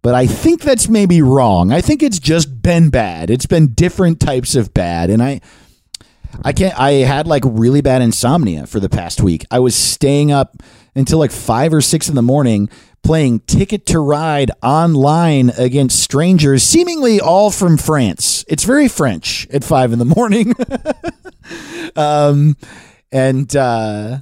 But 0.01 0.15
I 0.15 0.27
think 0.27 0.61
that's 0.61 0.89
maybe 0.89 1.21
wrong. 1.21 1.71
I 1.71 1.79
think 1.79 2.03
it's 2.03 2.19
just 2.19 2.61
been 2.61 2.89
bad. 2.89 3.29
It's 3.29 3.45
been 3.45 3.73
different 3.73 4.19
types 4.19 4.55
of 4.55 4.73
bad. 4.73 5.09
And 5.09 5.21
I. 5.21 5.41
I 6.43 6.51
can't. 6.51 6.77
I 6.79 6.93
had 6.93 7.27
like 7.27 7.43
really 7.45 7.81
bad 7.81 8.01
insomnia 8.01 8.65
for 8.65 8.79
the 8.79 8.89
past 8.89 9.21
week. 9.21 9.45
I 9.51 9.59
was 9.59 9.75
staying 9.75 10.31
up 10.31 10.63
until 10.95 11.19
like 11.19 11.31
five 11.31 11.71
or 11.71 11.79
six 11.79 12.09
in 12.09 12.15
the 12.15 12.23
morning 12.23 12.69
playing 13.03 13.41
Ticket 13.41 13.85
to 13.87 13.99
Ride 13.99 14.49
online 14.63 15.51
against 15.57 15.99
strangers, 15.99 16.63
seemingly 16.63 17.19
all 17.19 17.51
from 17.51 17.77
France. 17.77 18.45
It's 18.47 18.63
very 18.63 18.87
French 18.87 19.47
at 19.51 19.63
five 19.63 19.91
in 19.93 19.99
the 19.99 20.05
morning. 20.05 20.53
um, 21.95 22.55
and 23.11 23.53
uh, 23.55 24.19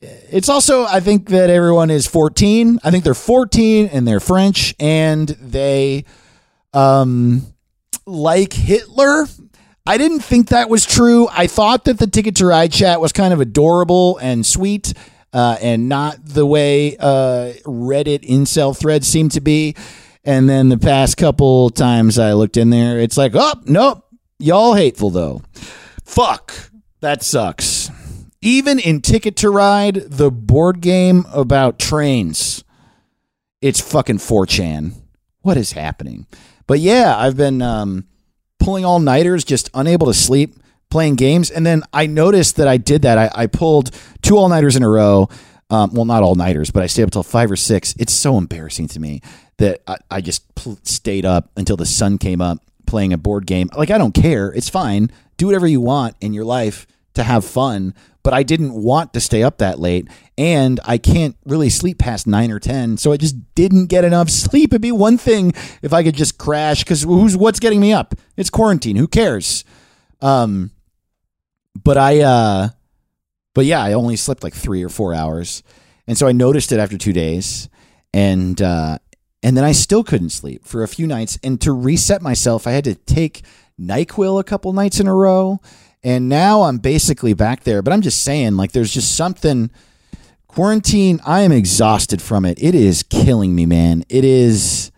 it's 0.00 0.48
also, 0.48 0.84
I 0.84 1.00
think 1.00 1.30
that 1.30 1.50
everyone 1.50 1.90
is 1.90 2.06
14. 2.06 2.80
I 2.84 2.90
think 2.90 3.04
they're 3.04 3.14
14 3.14 3.86
and 3.86 4.06
they're 4.06 4.20
French 4.20 4.74
and 4.78 5.28
they 5.28 6.04
um, 6.72 7.42
like 8.04 8.52
Hitler. 8.52 9.26
I 9.86 9.98
didn't 9.98 10.20
think 10.20 10.48
that 10.48 10.68
was 10.68 10.84
true. 10.84 11.28
I 11.30 11.46
thought 11.46 11.84
that 11.84 11.98
the 11.98 12.06
Ticket 12.06 12.36
to 12.36 12.46
Ride 12.46 12.72
chat 12.72 13.00
was 13.00 13.12
kind 13.12 13.32
of 13.32 13.40
adorable 13.40 14.18
and 14.18 14.44
sweet 14.44 14.92
uh, 15.32 15.56
and 15.60 15.88
not 15.88 16.16
the 16.24 16.44
way 16.44 16.96
uh, 16.98 17.52
Reddit 17.64 18.28
incel 18.28 18.76
threads 18.76 19.06
seem 19.06 19.28
to 19.30 19.40
be. 19.40 19.76
And 20.24 20.48
then 20.48 20.68
the 20.70 20.78
past 20.78 21.16
couple 21.16 21.70
times 21.70 22.18
I 22.18 22.32
looked 22.32 22.56
in 22.56 22.70
there, 22.70 22.98
it's 22.98 23.16
like, 23.16 23.32
oh, 23.34 23.54
nope, 23.64 24.04
y'all 24.38 24.74
hateful 24.74 25.10
though. 25.10 25.42
Fuck, 26.04 26.52
that 27.00 27.22
sucks. 27.22 27.90
Even 28.46 28.78
in 28.78 29.00
Ticket 29.00 29.34
to 29.38 29.50
Ride, 29.50 29.96
the 30.06 30.30
board 30.30 30.80
game 30.80 31.24
about 31.32 31.80
trains, 31.80 32.62
it's 33.60 33.80
fucking 33.80 34.18
4chan. 34.18 34.92
What 35.40 35.56
is 35.56 35.72
happening? 35.72 36.28
But 36.68 36.78
yeah, 36.78 37.18
I've 37.18 37.36
been 37.36 37.60
um, 37.60 38.06
pulling 38.60 38.84
all 38.84 39.00
nighters, 39.00 39.42
just 39.42 39.68
unable 39.74 40.06
to 40.06 40.14
sleep, 40.14 40.54
playing 40.90 41.16
games. 41.16 41.50
And 41.50 41.66
then 41.66 41.82
I 41.92 42.06
noticed 42.06 42.54
that 42.54 42.68
I 42.68 42.76
did 42.76 43.02
that. 43.02 43.18
I, 43.18 43.30
I 43.34 43.46
pulled 43.48 43.90
two 44.22 44.38
all 44.38 44.48
nighters 44.48 44.76
in 44.76 44.84
a 44.84 44.88
row. 44.88 45.28
Um, 45.68 45.92
well, 45.92 46.04
not 46.04 46.22
all 46.22 46.36
nighters, 46.36 46.70
but 46.70 46.84
I 46.84 46.86
stayed 46.86 47.02
up 47.02 47.10
till 47.10 47.24
five 47.24 47.50
or 47.50 47.56
six. 47.56 47.96
It's 47.98 48.12
so 48.12 48.38
embarrassing 48.38 48.86
to 48.90 49.00
me 49.00 49.22
that 49.56 49.82
I, 49.88 49.96
I 50.08 50.20
just 50.20 50.54
pl- 50.54 50.78
stayed 50.84 51.24
up 51.24 51.50
until 51.56 51.76
the 51.76 51.84
sun 51.84 52.16
came 52.16 52.40
up 52.40 52.58
playing 52.86 53.12
a 53.12 53.18
board 53.18 53.44
game. 53.44 53.70
Like, 53.76 53.90
I 53.90 53.98
don't 53.98 54.14
care. 54.14 54.52
It's 54.52 54.68
fine. 54.68 55.10
Do 55.36 55.46
whatever 55.46 55.66
you 55.66 55.80
want 55.80 56.14
in 56.20 56.32
your 56.32 56.44
life 56.44 56.86
to 57.14 57.24
have 57.24 57.44
fun. 57.44 57.94
But 58.26 58.34
I 58.34 58.42
didn't 58.42 58.72
want 58.74 59.12
to 59.12 59.20
stay 59.20 59.44
up 59.44 59.58
that 59.58 59.78
late. 59.78 60.08
And 60.36 60.80
I 60.84 60.98
can't 60.98 61.36
really 61.44 61.70
sleep 61.70 62.00
past 62.00 62.26
nine 62.26 62.50
or 62.50 62.58
10. 62.58 62.96
So 62.96 63.12
I 63.12 63.16
just 63.16 63.36
didn't 63.54 63.86
get 63.86 64.02
enough 64.02 64.30
sleep. 64.42 64.72
It'd 64.72 64.82
be 64.82 64.90
one 64.90 65.16
thing 65.16 65.52
if 65.80 65.92
I 65.92 66.02
could 66.02 66.16
just 66.16 66.36
crash 66.36 66.82
because 66.82 67.04
who's 67.04 67.36
what's 67.36 67.60
getting 67.60 67.78
me 67.78 67.92
up? 67.92 68.16
It's 68.36 68.50
quarantine. 68.50 68.96
Who 68.96 69.06
cares? 69.06 69.64
Um, 70.20 70.72
but 71.84 71.96
I, 71.96 72.18
uh, 72.22 72.68
but 73.54 73.64
yeah, 73.64 73.80
I 73.80 73.92
only 73.92 74.16
slept 74.16 74.42
like 74.42 74.54
three 74.54 74.82
or 74.82 74.88
four 74.88 75.14
hours, 75.14 75.62
and 76.08 76.18
so 76.18 76.26
I 76.26 76.32
noticed 76.32 76.72
it 76.72 76.80
after 76.80 76.98
two 76.98 77.12
days, 77.12 77.68
and 78.12 78.60
uh, 78.60 78.98
and 79.44 79.56
then 79.56 79.62
I 79.62 79.70
still 79.70 80.02
couldn't 80.02 80.30
sleep 80.30 80.64
for 80.64 80.82
a 80.82 80.88
few 80.88 81.06
nights. 81.06 81.38
And 81.44 81.60
to 81.60 81.70
reset 81.70 82.22
myself, 82.22 82.66
I 82.66 82.72
had 82.72 82.82
to 82.84 82.96
take 82.96 83.42
Nyquil 83.80 84.40
a 84.40 84.44
couple 84.44 84.72
nights 84.72 84.98
in 84.98 85.06
a 85.06 85.14
row, 85.14 85.60
and 86.06 86.28
now 86.28 86.62
I'm 86.62 86.78
basically 86.78 87.34
back 87.34 87.64
there. 87.64 87.82
But 87.82 87.92
I'm 87.92 88.00
just 88.00 88.22
saying, 88.22 88.56
like, 88.56 88.70
there's 88.70 88.94
just 88.94 89.16
something. 89.16 89.72
Quarantine, 90.46 91.20
I 91.26 91.40
am 91.40 91.50
exhausted 91.50 92.22
from 92.22 92.44
it. 92.44 92.62
It 92.62 92.76
is 92.76 93.02
killing 93.02 93.56
me, 93.56 93.66
man. 93.66 94.04
It 94.08 94.24
is. 94.24 94.92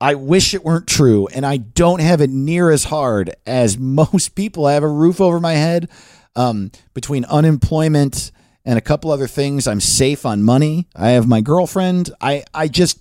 I 0.00 0.14
wish 0.14 0.54
it 0.54 0.64
weren't 0.64 0.86
true, 0.86 1.26
and 1.26 1.44
I 1.44 1.58
don't 1.58 2.00
have 2.00 2.22
it 2.22 2.30
near 2.30 2.70
as 2.70 2.84
hard 2.84 3.36
as 3.46 3.76
most 3.78 4.34
people. 4.34 4.64
I 4.64 4.72
have 4.72 4.82
a 4.82 4.88
roof 4.88 5.20
over 5.20 5.40
my 5.40 5.52
head. 5.52 5.90
Um, 6.34 6.72
between 6.94 7.26
unemployment 7.26 8.32
and 8.64 8.78
a 8.78 8.80
couple 8.80 9.10
other 9.10 9.26
things, 9.26 9.68
I'm 9.68 9.80
safe 9.80 10.24
on 10.24 10.42
money. 10.42 10.88
I 10.96 11.10
have 11.10 11.28
my 11.28 11.42
girlfriend. 11.42 12.12
I, 12.18 12.44
I 12.54 12.68
just, 12.68 12.98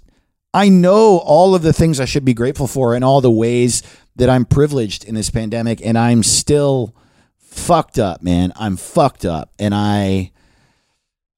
I 0.54 0.67
know 0.67 1.19
all 1.19 1.56
of 1.56 1.62
the 1.62 1.71
things 1.71 2.02
I 2.02 2.06
should 2.06 2.25
be 2.25 2.34
grateful 2.34 2.67
for 2.67 2.95
and 2.95 3.04
all 3.04 3.21
the 3.21 3.32
ways 3.32 3.82
that 4.17 4.30
I'm 4.30 4.43
privileged 4.43 5.06
in 5.06 5.15
this 5.15 5.30
pandemic, 5.30 5.80
and 5.86 5.97
I'm 5.97 6.21
still 6.21 6.95
fucked 7.49 7.99
up, 7.99 8.21
man. 8.21 8.53
I'm 8.55 8.77
fucked 8.77 9.25
up, 9.25 9.51
and 9.59 9.73
I, 9.73 10.31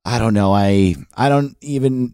I 0.05 0.19
don't 0.19 0.33
know. 0.33 0.53
I 0.53 0.95
I 1.15 1.29
don't 1.29 1.55
even 1.61 2.13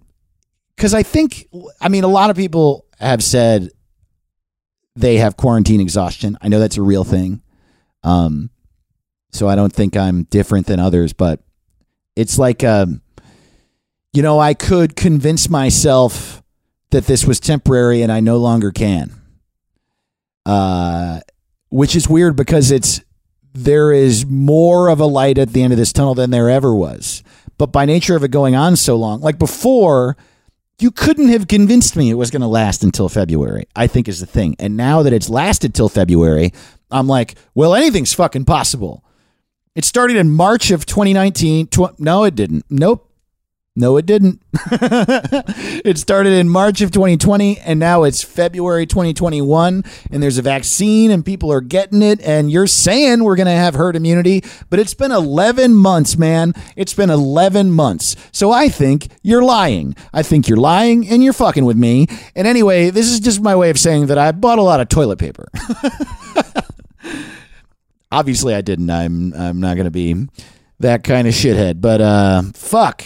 because 0.75 0.93
I 0.93 1.03
think 1.03 1.47
I 1.81 1.89
mean 1.89 2.03
a 2.03 2.09
lot 2.09 2.29
of 2.29 2.35
people 2.35 2.85
have 2.99 3.23
said 3.23 3.69
they 4.95 5.17
have 5.17 5.37
quarantine 5.37 5.81
exhaustion. 5.81 6.37
I 6.41 6.47
know 6.47 6.59
that's 6.59 6.77
a 6.77 6.81
real 6.81 7.03
thing. 7.03 7.41
Um, 8.03 8.49
so 9.31 9.47
I 9.47 9.55
don't 9.55 9.73
think 9.73 9.95
I'm 9.95 10.23
different 10.23 10.67
than 10.67 10.79
others, 10.79 11.13
but 11.13 11.41
it's 12.15 12.39
like 12.39 12.63
um, 12.63 13.01
you 14.13 14.23
know, 14.23 14.39
I 14.39 14.53
could 14.53 14.95
convince 14.95 15.49
myself 15.49 16.41
that 16.89 17.05
this 17.05 17.25
was 17.25 17.39
temporary 17.39 18.01
and 18.01 18.11
I 18.11 18.19
no 18.19 18.37
longer 18.37 18.71
can. 18.71 19.13
Uh, 20.45 21.19
which 21.69 21.95
is 21.95 22.07
weird 22.07 22.35
because 22.35 22.71
it's 22.71 23.01
there 23.63 23.91
is 23.91 24.25
more 24.25 24.89
of 24.89 24.99
a 24.99 25.05
light 25.05 25.37
at 25.37 25.53
the 25.53 25.63
end 25.63 25.73
of 25.73 25.79
this 25.79 25.91
tunnel 25.91 26.13
than 26.13 26.29
there 26.29 26.49
ever 26.49 26.75
was. 26.75 27.23
But 27.57 27.71
by 27.71 27.85
nature 27.85 28.15
of 28.15 28.23
it 28.23 28.29
going 28.29 28.55
on 28.55 28.75
so 28.75 28.95
long, 28.95 29.19
like 29.21 29.39
before, 29.39 30.15
you 30.79 30.91
couldn't 30.91 31.29
have 31.29 31.47
convinced 31.47 31.95
me 31.95 32.11
it 32.11 32.15
was 32.15 32.29
going 32.29 32.43
to 32.43 32.47
last 32.47 32.83
until 32.83 33.09
February, 33.09 33.67
I 33.75 33.87
think 33.87 34.07
is 34.07 34.19
the 34.19 34.27
thing. 34.27 34.55
And 34.59 34.77
now 34.77 35.01
that 35.01 35.11
it's 35.11 35.27
lasted 35.27 35.73
till 35.73 35.89
February, 35.89 36.53
I'm 36.91 37.07
like, 37.07 37.35
well, 37.55 37.73
anything's 37.73 38.13
fucking 38.13 38.45
possible. 38.45 39.03
It 39.73 39.85
started 39.85 40.17
in 40.17 40.29
March 40.29 40.69
of 40.69 40.85
2019. 40.85 41.67
Tw- 41.67 41.99
no, 41.99 42.25
it 42.25 42.35
didn't. 42.35 42.65
Nope. 42.69 43.09
No, 43.79 43.95
it 43.97 44.07
didn't. 44.07 44.41
it 44.55 45.99
started 45.99 46.33
in 46.33 46.49
March 46.49 46.81
of 46.81 46.89
2020, 46.89 47.59
and 47.59 47.79
now 47.79 48.05
it's 48.05 48.23
February 48.23 48.87
2021, 48.87 49.83
and 50.09 50.23
there's 50.23 50.39
a 50.39 50.41
vaccine, 50.41 51.11
and 51.11 51.23
people 51.23 51.51
are 51.51 51.61
getting 51.61 52.01
it. 52.01 52.19
And 52.21 52.49
you're 52.49 52.65
saying 52.65 53.23
we're 53.23 53.35
going 53.35 53.45
to 53.45 53.51
have 53.51 53.75
herd 53.75 53.95
immunity, 53.95 54.43
but 54.71 54.79
it's 54.79 54.95
been 54.95 55.11
11 55.11 55.75
months, 55.75 56.17
man. 56.17 56.53
It's 56.75 56.95
been 56.95 57.11
11 57.11 57.69
months. 57.69 58.15
So 58.31 58.51
I 58.51 58.67
think 58.67 59.09
you're 59.21 59.43
lying. 59.43 59.95
I 60.11 60.23
think 60.23 60.47
you're 60.47 60.57
lying, 60.57 61.07
and 61.07 61.23
you're 61.23 61.31
fucking 61.31 61.63
with 61.63 61.77
me. 61.77 62.07
And 62.35 62.47
anyway, 62.47 62.89
this 62.89 63.11
is 63.11 63.19
just 63.19 63.41
my 63.41 63.55
way 63.55 63.69
of 63.69 63.77
saying 63.77 64.07
that 64.07 64.17
I 64.17 64.31
bought 64.31 64.57
a 64.57 64.63
lot 64.63 64.79
of 64.79 64.89
toilet 64.89 65.19
paper. 65.19 65.49
Obviously, 68.11 68.55
I 68.55 68.61
didn't. 68.61 68.89
I'm 68.89 69.35
I'm 69.35 69.59
not 69.59 69.75
going 69.75 69.85
to 69.85 69.91
be 69.91 70.27
that 70.79 71.03
kind 71.03 71.27
of 71.27 71.35
shithead, 71.35 71.79
but 71.79 72.01
uh, 72.01 72.41
fuck 72.55 73.03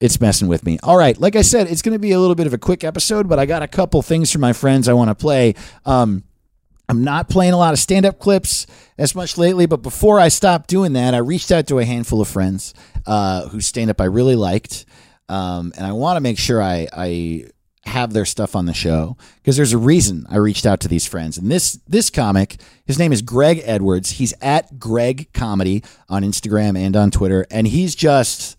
it's 0.00 0.20
messing 0.20 0.48
with 0.48 0.64
me. 0.64 0.78
All 0.82 0.96
right, 0.96 1.18
like 1.18 1.36
I 1.36 1.42
said, 1.42 1.66
it's 1.68 1.82
going 1.82 1.94
to 1.94 1.98
be 1.98 2.12
a 2.12 2.20
little 2.20 2.34
bit 2.34 2.46
of 2.46 2.54
a 2.54 2.58
quick 2.58 2.84
episode, 2.84 3.28
but 3.28 3.38
I 3.38 3.46
got 3.46 3.62
a 3.62 3.68
couple 3.68 4.00
things 4.02 4.30
from 4.30 4.40
my 4.40 4.52
friends 4.52 4.88
I 4.88 4.92
want 4.92 5.10
to 5.10 5.14
play. 5.14 5.54
Um, 5.84 6.24
I'm 6.88 7.04
not 7.04 7.28
playing 7.28 7.52
a 7.52 7.58
lot 7.58 7.74
of 7.74 7.78
stand 7.78 8.06
up 8.06 8.18
clips 8.18 8.66
as 8.96 9.14
much 9.14 9.36
lately, 9.36 9.66
but 9.66 9.82
before 9.82 10.18
I 10.18 10.28
stopped 10.28 10.68
doing 10.68 10.94
that, 10.94 11.14
I 11.14 11.18
reached 11.18 11.50
out 11.50 11.66
to 11.66 11.78
a 11.78 11.84
handful 11.84 12.20
of 12.20 12.28
friends 12.28 12.72
uh, 13.06 13.48
whose 13.48 13.66
stand 13.66 13.90
up 13.90 14.00
I 14.00 14.04
really 14.04 14.36
liked. 14.36 14.86
Um, 15.28 15.72
and 15.76 15.86
I 15.86 15.92
want 15.92 16.16
to 16.16 16.20
make 16.20 16.38
sure 16.38 16.62
I, 16.62 16.86
I 16.92 17.44
have 17.84 18.12
their 18.12 18.24
stuff 18.24 18.54
on 18.54 18.66
the 18.66 18.72
show 18.72 19.16
because 19.36 19.56
there's 19.56 19.72
a 19.72 19.78
reason 19.78 20.26
I 20.30 20.36
reached 20.36 20.64
out 20.64 20.80
to 20.80 20.88
these 20.88 21.06
friends. 21.06 21.36
And 21.36 21.50
this 21.50 21.78
this 21.86 22.08
comic, 22.08 22.56
his 22.86 22.98
name 22.98 23.12
is 23.12 23.20
Greg 23.20 23.60
Edwards. 23.64 24.12
He's 24.12 24.32
at 24.40 24.78
Greg 24.78 25.32
Comedy 25.34 25.82
on 26.08 26.22
Instagram 26.22 26.78
and 26.78 26.96
on 26.96 27.10
Twitter, 27.10 27.46
and 27.50 27.66
he's 27.66 27.94
just 27.94 28.56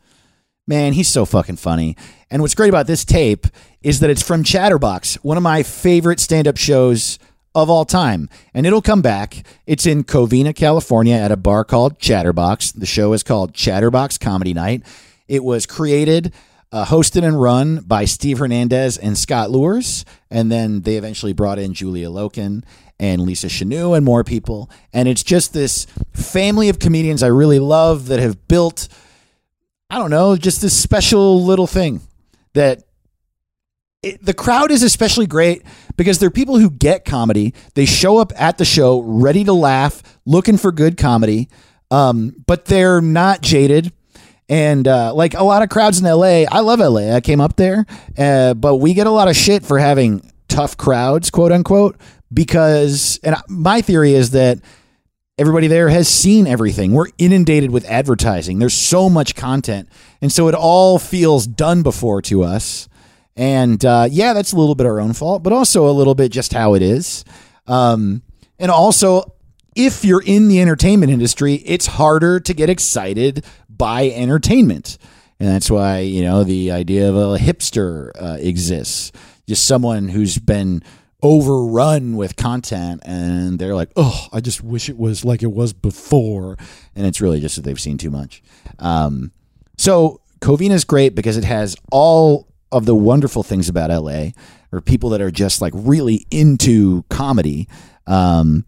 Man, 0.70 0.94
he's 0.94 1.08
so 1.08 1.26
fucking 1.26 1.56
funny. 1.56 1.98
And 2.30 2.44
what's 2.44 2.54
great 2.54 2.70
about 2.70 2.86
this 2.86 3.04
tape 3.04 3.48
is 3.82 4.02
that 4.02 4.12
it's 4.12 4.22
from 4.22 4.44
Chatterbox, 4.44 5.16
one 5.24 5.36
of 5.36 5.42
my 5.42 5.64
favorite 5.64 6.20
stand 6.20 6.48
up 6.48 6.58
shows 6.58 7.18
of 7.56 7.72
all 7.72 7.86
time. 7.86 8.30
And 8.54 8.68
it'll 8.68 8.80
come 8.80 9.02
back. 9.02 9.44
It's 9.66 9.88
in 9.88 10.04
Covina, 10.04 10.56
California 10.56 11.16
at 11.16 11.32
a 11.32 11.38
bar 11.38 11.66
called 11.66 11.98
Chatterbox. 11.98 12.74
The 12.74 12.86
show 12.86 13.14
is 13.14 13.24
called 13.24 13.56
Chatterbox 13.56 14.20
Comedy 14.20 14.54
Night. 14.54 14.84
It 15.28 15.44
was 15.44 15.66
created, 15.66 16.34
uh, 16.72 16.86
hosted, 16.86 17.24
and 17.24 17.42
run 17.42 17.80
by 17.80 18.06
Steve 18.06 18.38
Hernandez 18.38 18.96
and 18.96 19.18
Scott 19.18 19.50
Lures. 19.50 20.06
And 20.30 20.52
then 20.52 20.82
they 20.82 20.98
eventually 20.98 21.34
brought 21.34 21.58
in 21.58 21.74
Julia 21.74 22.10
Loken 22.10 22.64
and 23.00 23.24
Lisa 23.24 23.48
Chanu 23.48 23.98
and 23.98 24.06
more 24.06 24.24
people. 24.24 24.70
And 24.94 25.08
it's 25.08 25.24
just 25.24 25.52
this 25.52 25.88
family 26.14 26.70
of 26.70 26.78
comedians 26.78 27.24
I 27.24 27.28
really 27.28 27.58
love 27.58 28.06
that 28.10 28.20
have 28.20 28.48
built. 28.48 28.88
I 29.89 29.97
don't 29.97 30.12
know, 30.12 30.36
just 30.36 30.62
this 30.62 30.78
special 30.78 31.43
little 31.43 31.65
thing 31.65 32.02
that 32.54 32.84
it, 34.04 34.23
the 34.23 34.34
crowd 34.34 34.71
is 34.71 34.84
especially 34.84 35.25
great 35.25 35.63
because 35.97 36.19
they're 36.19 36.30
people 36.30 36.58
who 36.60 36.69
get 36.69 37.06
comedy. 37.06 37.54
They 37.73 37.86
show 37.86 38.17
up 38.17 38.32
at 38.36 38.58
the 38.58 38.65
show 38.65 39.02
ready 39.02 39.43
to 39.45 39.54
laugh, 39.54 40.04
looking 40.25 40.58
for 40.58 40.71
good 40.71 40.95
comedy, 40.95 41.49
um, 41.89 42.36
but 42.45 42.65
they're 42.65 43.02
not 43.02 43.41
jaded. 43.41 43.91
And 44.47 44.88
uh, 44.88 45.13
like 45.13 45.34
a 45.34 45.43
lot 45.43 45.63
of 45.63 45.69
crowds 45.69 45.99
in 45.99 46.06
LA, 46.06 46.43
I 46.49 46.60
love 46.60 46.80
LA. 46.80 47.15
I 47.15 47.21
came 47.21 47.41
up 47.41 47.56
there, 47.56 47.86
uh, 48.17 48.54
but 48.54 48.78
we 48.78 48.93
get 48.93 49.08
a 49.08 49.12
lot 49.12 49.28
of 49.28 49.36
shit 49.36 49.63
for 49.65 49.80
having 49.80 50.32
tough 50.47 50.78
crowds, 50.78 51.30
quote 51.30 51.52
unquote, 51.52 51.99
because, 52.34 53.19
and 53.23 53.36
my 53.47 53.82
theory 53.82 54.13
is 54.13 54.32
that 54.32 54.60
everybody 55.39 55.67
there 55.67 55.88
has 55.88 56.10
seen 56.10 56.45
everything. 56.47 56.91
We're 56.91 57.08
inundated 57.17 57.71
with 57.71 57.86
advertising. 57.86 58.60
There's 58.60 58.73
so 58.73 59.10
much 59.10 59.36
content. 59.36 59.88
And 60.21 60.32
so 60.32 60.49
it 60.49 60.54
all 60.54 60.99
feels 60.99 61.47
done 61.47 61.82
before 61.82 62.21
to 62.23 62.43
us. 62.43 62.89
And 63.38 63.84
uh, 63.86 64.10
yeah, 64.12 64.34
that's 64.34 64.52
a 64.52 64.58
little 64.58 64.75
bit 64.75 64.86
our 64.86 64.99
own 64.99 65.13
fault, 65.13 65.41
but 65.41 65.54
also 65.54 65.89
a 65.89 65.93
little 65.93 66.13
bit 66.13 66.34
just 66.34 66.52
how 66.52 66.73
it 66.73 66.82
is. 66.82 67.23
Um, 67.67 68.21
and 68.60 68.69
also, 68.69 69.34
if 69.78 70.04
you're 70.04 70.21
in 70.21 70.49
the 70.49 70.62
entertainment 70.62 71.10
industry, 71.10 71.54
it's 71.54 71.86
harder 71.86 72.41
to 72.41 72.54
get 72.54 72.69
excited 72.69 73.45
by 73.69 74.10
entertainment. 74.10 74.97
And 75.39 75.47
that's 75.47 75.71
why, 75.71 75.99
you 75.99 76.21
know, 76.21 76.43
the 76.43 76.73
idea 76.73 77.08
of 77.08 77.15
a 77.15 77.38
hipster 77.38 78.12
uh, 78.21 78.38
exists. 78.41 79.13
Just 79.47 79.65
someone 79.65 80.10
who's 80.10 80.38
been 80.38 80.84
overrun 81.22 82.16
with 82.16 82.36
content 82.36 83.02
and 83.06 83.60
they're 83.60 83.76
like, 83.76 83.92
oh, 83.96 84.28
I 84.32 84.40
just 84.40 84.64
wish 84.64 84.90
it 84.90 84.98
was 84.98 85.26
like 85.26 85.44
it 85.44 85.52
was 85.52 85.74
before. 85.74 86.58
And 86.96 87.06
it's 87.06 87.22
really 87.22 87.42
just 87.42 87.56
that 87.56 87.64
they've 87.64 87.80
seen 87.80 87.98
too 87.98 88.10
much. 88.10 88.42
Um, 88.80 89.32
so 89.78 90.22
Covina 90.40 90.72
is 90.72 90.86
great 90.86 91.16
because 91.16 91.38
it 91.38 91.44
has 91.44 91.76
all 91.92 92.48
of 92.72 92.86
the 92.86 92.96
wonderful 92.96 93.44
things 93.44 93.68
about 93.68 93.90
LA 93.90 94.30
or 94.72 94.82
people 94.82 95.10
that 95.10 95.22
are 95.22 95.32
just 95.32 95.62
like 95.62 95.74
really 95.76 96.26
into 96.32 97.04
comedy. 97.10 97.68
Um, 98.08 98.66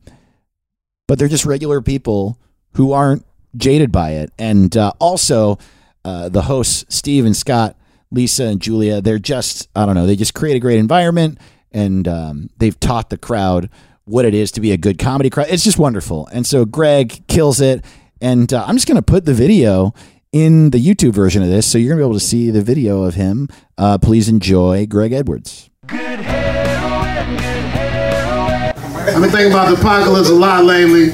but 1.08 1.20
they're 1.20 1.28
just 1.28 1.46
regular 1.46 1.82
people 1.82 2.38
who 2.74 2.92
aren't 2.92 3.26
jaded 3.56 3.92
by 3.92 4.12
it. 4.12 4.32
And 4.38 4.76
uh, 4.76 4.94
also, 5.00 5.58
uh, 6.04 6.30
the 6.30 6.44
hosts, 6.44 6.86
Steve 6.94 7.26
and 7.26 7.36
Scott, 7.36 7.78
Lisa 8.12 8.46
and 8.46 8.62
Julia, 8.62 9.02
they're 9.02 9.20
just, 9.20 9.70
I 9.76 9.86
don't 9.86 9.96
know, 9.96 10.06
they 10.06 10.16
just 10.16 10.34
create 10.34 10.56
a 10.56 10.60
great 10.60 10.80
environment 10.80 11.38
and 11.72 12.08
um, 12.08 12.50
they've 12.58 12.80
taught 12.80 13.10
the 13.10 13.18
crowd 13.18 13.70
what 14.06 14.26
it 14.26 14.34
is 14.34 14.52
to 14.54 14.62
be 14.62 14.72
a 14.72 14.78
good 14.78 14.98
comedy 14.98 15.30
crowd. 15.30 15.48
It's 15.50 15.64
just 15.64 15.78
wonderful. 15.80 16.28
And 16.34 16.46
so 16.46 16.66
Greg 16.66 17.26
kills 17.28 17.62
it. 17.62 17.86
And 18.20 18.52
uh, 18.54 18.66
I'm 18.68 18.76
just 18.76 18.88
going 18.88 18.98
to 18.98 19.02
put 19.02 19.26
the 19.26 19.34
video 19.34 19.94
in 20.32 20.72
the 20.72 20.80
YouTube 20.80 21.14
version 21.14 21.42
of 21.42 21.50
this. 21.50 21.70
So 21.70 21.78
you're 21.78 21.90
going 21.90 22.00
to 22.00 22.04
be 22.04 22.08
able 22.10 22.20
to 22.20 22.26
see 22.26 22.52
the 22.52 22.62
video 22.62 23.04
of 23.04 23.16
him. 23.16 23.48
Uh, 23.78 23.98
please 23.98 24.28
enjoy 24.30 24.86
Greg 24.86 25.12
Edwards. 25.14 25.70
Good 25.88 26.20
heroin, 26.20 27.36
good 27.38 27.70
heroin. 27.74 29.16
I've 29.16 29.22
been 29.22 29.32
thinking 29.32 29.52
about 29.52 29.74
the 29.74 29.80
apocalypse 29.82 30.30
a 30.30 30.34
lot 30.34 30.64
lately. 30.66 31.12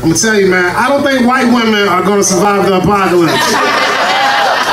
I'm 0.00 0.08
gonna 0.08 0.14
tell 0.14 0.40
you, 0.40 0.46
man, 0.46 0.74
I 0.76 0.88
don't 0.88 1.02
think 1.02 1.26
white 1.26 1.44
women 1.44 1.86
are 1.88 2.02
gonna 2.02 2.22
survive 2.24 2.64
the 2.64 2.78
apocalypse. 2.78 3.36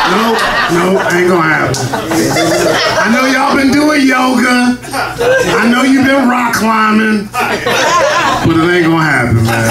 No, 0.07 0.31
no, 0.71 1.01
ain't 1.11 1.27
gonna 1.27 1.43
happen. 1.43 1.75
I 2.95 3.11
know 3.11 3.27
y'all 3.27 3.57
been 3.57 3.73
doing 3.73 4.07
yoga. 4.07 4.56
I 5.15 5.69
know 5.71 5.83
you've 5.83 6.05
been 6.05 6.27
rock 6.29 6.53
climbing, 6.53 7.27
but 7.31 8.55
it 8.55 8.69
ain't 8.69 8.85
gonna 8.85 9.03
happen, 9.03 9.43
man. 9.43 9.69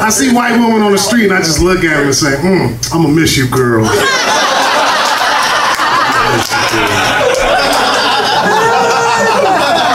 I 0.00 0.08
see 0.10 0.32
white 0.34 0.52
women 0.52 0.82
on 0.82 0.92
the 0.92 0.98
street 0.98 1.24
and 1.24 1.34
I 1.34 1.38
just 1.38 1.60
look 1.60 1.84
at 1.84 1.96
them 1.96 2.06
and 2.06 2.14
say, 2.14 2.34
mm, 2.36 2.94
I'm 2.94 3.02
gonna 3.02 3.14
miss 3.14 3.36
you, 3.36 3.48
girl. 3.48 3.84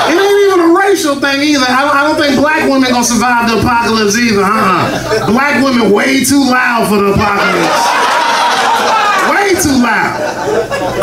It 0.07 0.17
ain't 0.21 0.39
even 0.45 0.59
a 0.69 0.73
racial 0.77 1.15
thing 1.17 1.41
either. 1.41 1.65
I 1.67 1.81
don't, 1.81 1.95
I 1.95 2.01
don't 2.05 2.19
think 2.21 2.37
black 2.39 2.69
women 2.69 2.91
gonna 2.91 3.03
survive 3.03 3.49
the 3.49 3.59
apocalypse 3.59 4.17
either. 4.17 4.43
Uh-uh. 4.43 5.25
Black 5.31 5.63
women 5.63 5.91
way 5.91 6.23
too 6.23 6.43
loud 6.45 6.87
for 6.87 6.97
the 7.01 7.13
apocalypse. 7.13 7.81
Way 9.31 9.57
too 9.57 9.81
loud. 9.81 10.21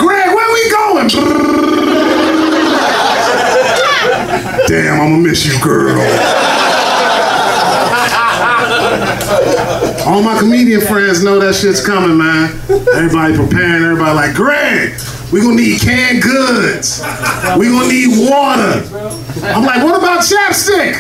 Where 0.07 0.22
we 0.63 0.71
going? 0.71 1.09
Damn, 4.67 5.01
I'm 5.01 5.11
gonna 5.11 5.29
miss 5.29 5.47
you, 5.47 5.61
girl. 5.63 6.01
All 10.07 10.23
my 10.23 10.39
comedian 10.39 10.81
friends 10.81 11.23
know 11.25 11.39
that 11.39 11.55
shit's 11.55 11.85
coming, 11.85 12.17
man. 12.17 12.51
Everybody 12.95 13.37
preparing, 13.37 13.85
everybody 13.85 14.15
like, 14.15 14.35
Greg, 14.35 14.93
we 15.33 15.41
gonna 15.41 15.57
need 15.57 15.81
canned 15.81 16.23
goods. 16.23 17.01
We 17.59 17.69
gonna 17.69 17.89
need 17.89 18.29
water. 18.29 18.83
I'm 19.47 19.65
like, 19.65 19.83
what 19.83 19.97
about 19.99 20.21
chapstick? 20.21 20.99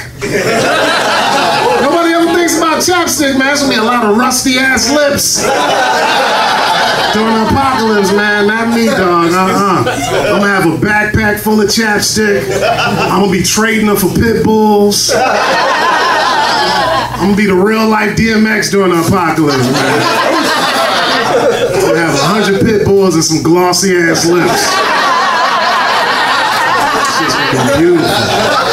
Nobody 2.83 3.05
chapstick, 3.05 3.38
man. 3.38 3.53
It's 3.53 3.62
gonna 3.62 3.75
be 3.75 3.79
a 3.79 3.85
lot 3.85 4.05
of 4.05 4.16
rusty 4.16 4.59
ass 4.59 4.90
lips. 4.90 5.42
During 7.12 7.35
the 7.35 7.47
apocalypse, 7.47 8.12
man, 8.12 8.47
not 8.47 8.75
me, 8.75 8.87
dog. 8.87 9.33
Uh-uh. 9.33 9.85
I'm 9.87 10.40
gonna 10.40 10.47
have 10.47 10.66
a 10.66 10.77
backpack 10.79 11.40
full 11.40 11.61
of 11.61 11.68
chapstick. 11.68 12.42
I'm 12.51 13.21
gonna 13.21 13.31
be 13.33 13.42
trading 13.42 13.87
them 13.87 13.97
for 13.97 14.09
pit 14.09 14.42
bulls. 14.45 15.12
I'm 15.14 15.21
gonna 17.21 17.37
be 17.37 17.47
the 17.47 17.55
real 17.55 17.87
life 17.88 18.16
DMX 18.16 18.71
during 18.71 18.90
the 18.90 19.01
apocalypse, 19.01 19.59
man. 19.71 20.03
I'm 21.75 21.81
gonna 21.81 21.99
have 21.99 22.14
a 22.14 22.25
hundred 22.25 22.62
pit 22.62 22.85
bulls 22.85 23.14
and 23.14 23.25
some 23.25 23.42
glossy 23.42 23.97
ass 23.97 24.27
lips. 24.27 24.66
Gonna 27.53 27.73
be 27.73 27.79
beautiful. 27.79 28.71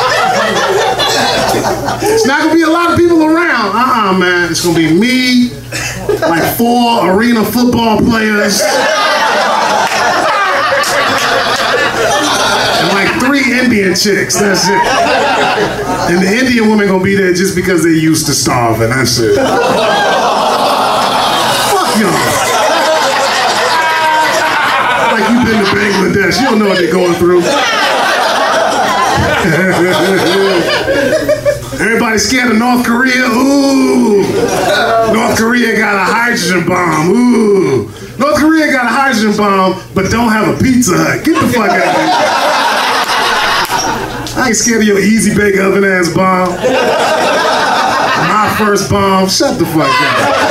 It's 1.54 2.26
not 2.26 2.44
gonna 2.44 2.54
be 2.54 2.62
a 2.62 2.70
lot 2.70 2.92
of 2.92 2.98
people 2.98 3.24
around. 3.24 3.72
Uh-uh, 3.76 4.18
man. 4.18 4.52
It's 4.52 4.64
gonna 4.64 4.78
be 4.78 4.92
me, 4.94 5.52
like 6.22 6.44
four 6.58 7.10
arena 7.10 7.44
football 7.44 7.98
players, 7.98 8.62
and 12.80 12.90
like 12.94 13.10
three 13.20 13.52
Indian 13.60 13.96
chicks. 13.96 14.40
That's 14.40 14.68
it. 14.68 14.82
And 16.10 16.22
the 16.22 16.32
Indian 16.40 16.70
women 16.70 16.88
gonna 16.88 17.04
be 17.04 17.16
there 17.16 17.34
just 17.34 17.56
because 17.56 17.84
they 17.84 17.92
used 17.92 18.26
to 18.28 18.34
starving. 18.34 18.90
That's 18.90 19.20
it. 19.20 19.36
Fuck 21.70 21.98
y'all. 21.98 22.14
Like 25.14 25.26
you've 25.30 25.46
been 25.46 25.60
to 25.64 25.70
Bangladesh. 25.74 26.40
You 26.40 26.46
don't 26.50 26.60
know 26.60 26.70
what 26.70 26.78
they're 26.78 26.92
going 26.92 27.16
through. 27.16 27.42
Everybody 31.80 32.18
scared 32.18 32.52
of 32.52 32.58
North 32.58 32.86
Korea? 32.86 33.24
Ooh. 33.24 34.22
North 35.14 35.38
Korea 35.38 35.78
got 35.78 35.96
a 35.96 36.04
hydrogen 36.04 36.68
bomb. 36.68 37.10
Ooh. 37.10 37.84
North 38.18 38.38
Korea 38.38 38.70
got 38.70 38.86
a 38.86 38.90
hydrogen 38.90 39.38
bomb, 39.38 39.82
but 39.96 40.12
don't 40.12 40.30
have 40.30 40.50
a 40.54 40.58
Pizza 40.62 40.92
Hut. 40.98 41.24
Get 41.24 41.40
the 41.42 41.48
fuck 41.54 41.70
out 41.70 41.78
of 41.78 41.84
here. 41.84 42.10
I 44.44 44.48
ain't 44.48 44.58
scared 44.58 44.82
of 44.82 44.88
your 44.88 45.00
easy 45.00 45.34
bake 45.34 45.58
oven 45.58 45.86
ass 45.86 46.14
bomb. 46.14 46.50
My 48.28 48.54
first 48.58 48.90
bomb. 48.90 49.30
Shut 49.30 49.58
the 49.58 49.66
fuck 49.66 49.88
up. 49.88 50.50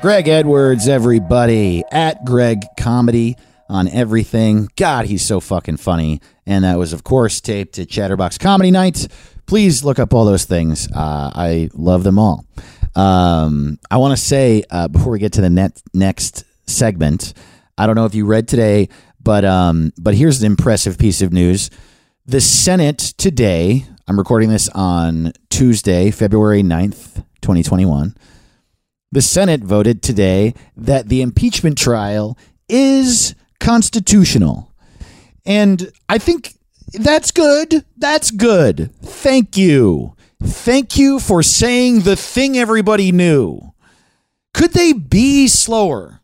Greg 0.00 0.28
Edwards, 0.28 0.88
everybody, 0.88 1.84
at 1.92 2.24
Greg 2.24 2.64
Comedy 2.78 3.36
on 3.68 3.88
everything. 3.88 4.68
God, 4.76 5.06
he's 5.06 5.24
so 5.24 5.40
fucking 5.40 5.78
funny. 5.78 6.20
And 6.46 6.64
that 6.64 6.78
was, 6.78 6.92
of 6.92 7.04
course, 7.04 7.40
taped 7.40 7.78
at 7.78 7.88
Chatterbox 7.88 8.38
Comedy 8.38 8.70
Night. 8.70 9.08
Please 9.46 9.84
look 9.84 9.98
up 9.98 10.14
all 10.14 10.24
those 10.24 10.44
things. 10.44 10.88
Uh, 10.90 11.30
I 11.34 11.70
love 11.74 12.04
them 12.04 12.18
all. 12.18 12.44
Um, 12.94 13.78
I 13.90 13.96
want 13.96 14.16
to 14.16 14.22
say 14.22 14.62
uh, 14.70 14.88
before 14.88 15.12
we 15.12 15.18
get 15.18 15.32
to 15.34 15.40
the 15.40 15.50
net, 15.50 15.82
next 15.92 16.44
segment, 16.66 17.34
I 17.76 17.86
don't 17.86 17.96
know 17.96 18.06
if 18.06 18.14
you 18.14 18.26
read 18.26 18.46
today, 18.46 18.88
but 19.20 19.44
um, 19.44 19.92
but 19.98 20.14
here's 20.14 20.40
an 20.40 20.46
impressive 20.46 20.98
piece 20.98 21.22
of 21.22 21.32
news. 21.32 21.70
The 22.26 22.40
Senate 22.40 22.98
today, 22.98 23.84
I'm 24.06 24.18
recording 24.18 24.48
this 24.48 24.68
on 24.68 25.32
Tuesday, 25.50 26.10
February 26.10 26.62
9th, 26.62 27.16
2021. 27.42 28.16
The 29.12 29.22
Senate 29.22 29.62
voted 29.62 30.02
today 30.02 30.54
that 30.76 31.08
the 31.08 31.22
impeachment 31.22 31.78
trial 31.78 32.38
is 32.68 33.34
constitutional. 33.60 34.72
And 35.46 35.92
I 36.08 36.18
think 36.18 36.54
that's 36.92 37.30
good. 37.30 37.84
That's 37.96 38.30
good. 38.30 38.90
Thank 39.02 39.56
you. 39.56 40.14
Thank 40.42 40.96
you 40.96 41.20
for 41.20 41.42
saying 41.42 42.00
the 42.00 42.16
thing 42.16 42.58
everybody 42.58 43.12
knew. 43.12 43.72
Could 44.52 44.72
they 44.72 44.92
be 44.92 45.48
slower? 45.48 46.20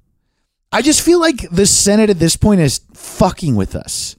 I 0.72 0.82
just 0.82 1.02
feel 1.02 1.18
like 1.18 1.48
the 1.50 1.66
Senate 1.66 2.10
at 2.10 2.18
this 2.18 2.36
point 2.36 2.60
is 2.60 2.80
fucking 2.94 3.56
with 3.56 3.74
us. 3.74 4.14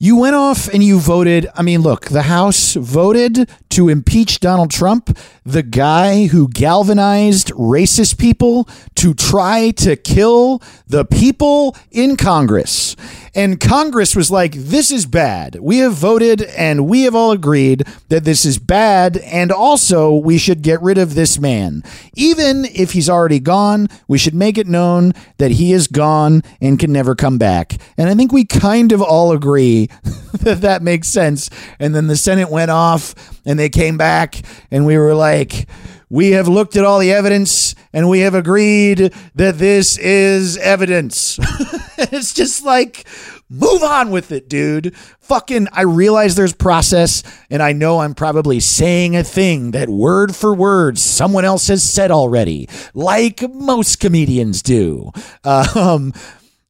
You 0.00 0.16
went 0.16 0.34
off 0.34 0.68
and 0.68 0.82
you 0.82 0.98
voted. 0.98 1.46
I 1.54 1.62
mean, 1.62 1.80
look, 1.80 2.06
the 2.06 2.22
House 2.22 2.74
voted 2.74 3.48
to 3.70 3.88
impeach 3.88 4.40
Donald 4.40 4.72
Trump, 4.72 5.16
the 5.44 5.62
guy 5.62 6.26
who 6.26 6.48
galvanized 6.48 7.52
racist 7.52 8.18
people 8.18 8.68
to 8.96 9.14
try 9.14 9.70
to 9.70 9.94
kill 9.94 10.60
the 10.88 11.04
people 11.04 11.76
in 11.92 12.16
Congress. 12.16 12.96
And 13.34 13.60
Congress 13.60 14.14
was 14.14 14.30
like, 14.30 14.52
this 14.52 14.90
is 14.90 15.06
bad. 15.06 15.56
We 15.60 15.78
have 15.78 15.94
voted 15.94 16.42
and 16.42 16.86
we 16.86 17.02
have 17.02 17.14
all 17.14 17.32
agreed 17.32 17.84
that 18.08 18.24
this 18.24 18.44
is 18.44 18.58
bad. 18.58 19.16
And 19.16 19.50
also, 19.50 20.14
we 20.14 20.38
should 20.38 20.62
get 20.62 20.80
rid 20.80 20.98
of 20.98 21.14
this 21.14 21.38
man. 21.38 21.82
Even 22.14 22.64
if 22.64 22.92
he's 22.92 23.10
already 23.10 23.40
gone, 23.40 23.88
we 24.06 24.18
should 24.18 24.34
make 24.34 24.56
it 24.56 24.68
known 24.68 25.12
that 25.38 25.52
he 25.52 25.72
is 25.72 25.88
gone 25.88 26.42
and 26.60 26.78
can 26.78 26.92
never 26.92 27.14
come 27.14 27.36
back. 27.36 27.76
And 27.98 28.08
I 28.08 28.14
think 28.14 28.32
we 28.32 28.44
kind 28.44 28.92
of 28.92 29.02
all 29.02 29.32
agree 29.32 29.86
that 30.40 30.60
that 30.60 30.82
makes 30.82 31.08
sense. 31.08 31.50
And 31.80 31.94
then 31.94 32.06
the 32.06 32.16
Senate 32.16 32.50
went 32.50 32.70
off 32.70 33.14
and 33.44 33.58
they 33.58 33.68
came 33.68 33.96
back 33.96 34.42
and 34.70 34.86
we 34.86 34.96
were 34.96 35.14
like, 35.14 35.66
we 36.14 36.30
have 36.30 36.46
looked 36.46 36.76
at 36.76 36.84
all 36.84 37.00
the 37.00 37.12
evidence 37.12 37.74
and 37.92 38.08
we 38.08 38.20
have 38.20 38.36
agreed 38.36 39.12
that 39.34 39.58
this 39.58 39.98
is 39.98 40.56
evidence. 40.58 41.40
it's 41.98 42.32
just 42.32 42.64
like, 42.64 43.04
move 43.50 43.82
on 43.82 44.12
with 44.12 44.30
it, 44.30 44.48
dude. 44.48 44.96
Fucking, 45.18 45.66
I 45.72 45.82
realize 45.82 46.36
there's 46.36 46.52
process 46.52 47.24
and 47.50 47.60
I 47.60 47.72
know 47.72 47.98
I'm 47.98 48.14
probably 48.14 48.60
saying 48.60 49.16
a 49.16 49.24
thing 49.24 49.72
that 49.72 49.88
word 49.88 50.36
for 50.36 50.54
word 50.54 50.98
someone 50.98 51.44
else 51.44 51.66
has 51.66 51.82
said 51.82 52.12
already, 52.12 52.68
like 52.94 53.42
most 53.52 53.98
comedians 53.98 54.62
do. 54.62 55.10
Um, 55.44 56.12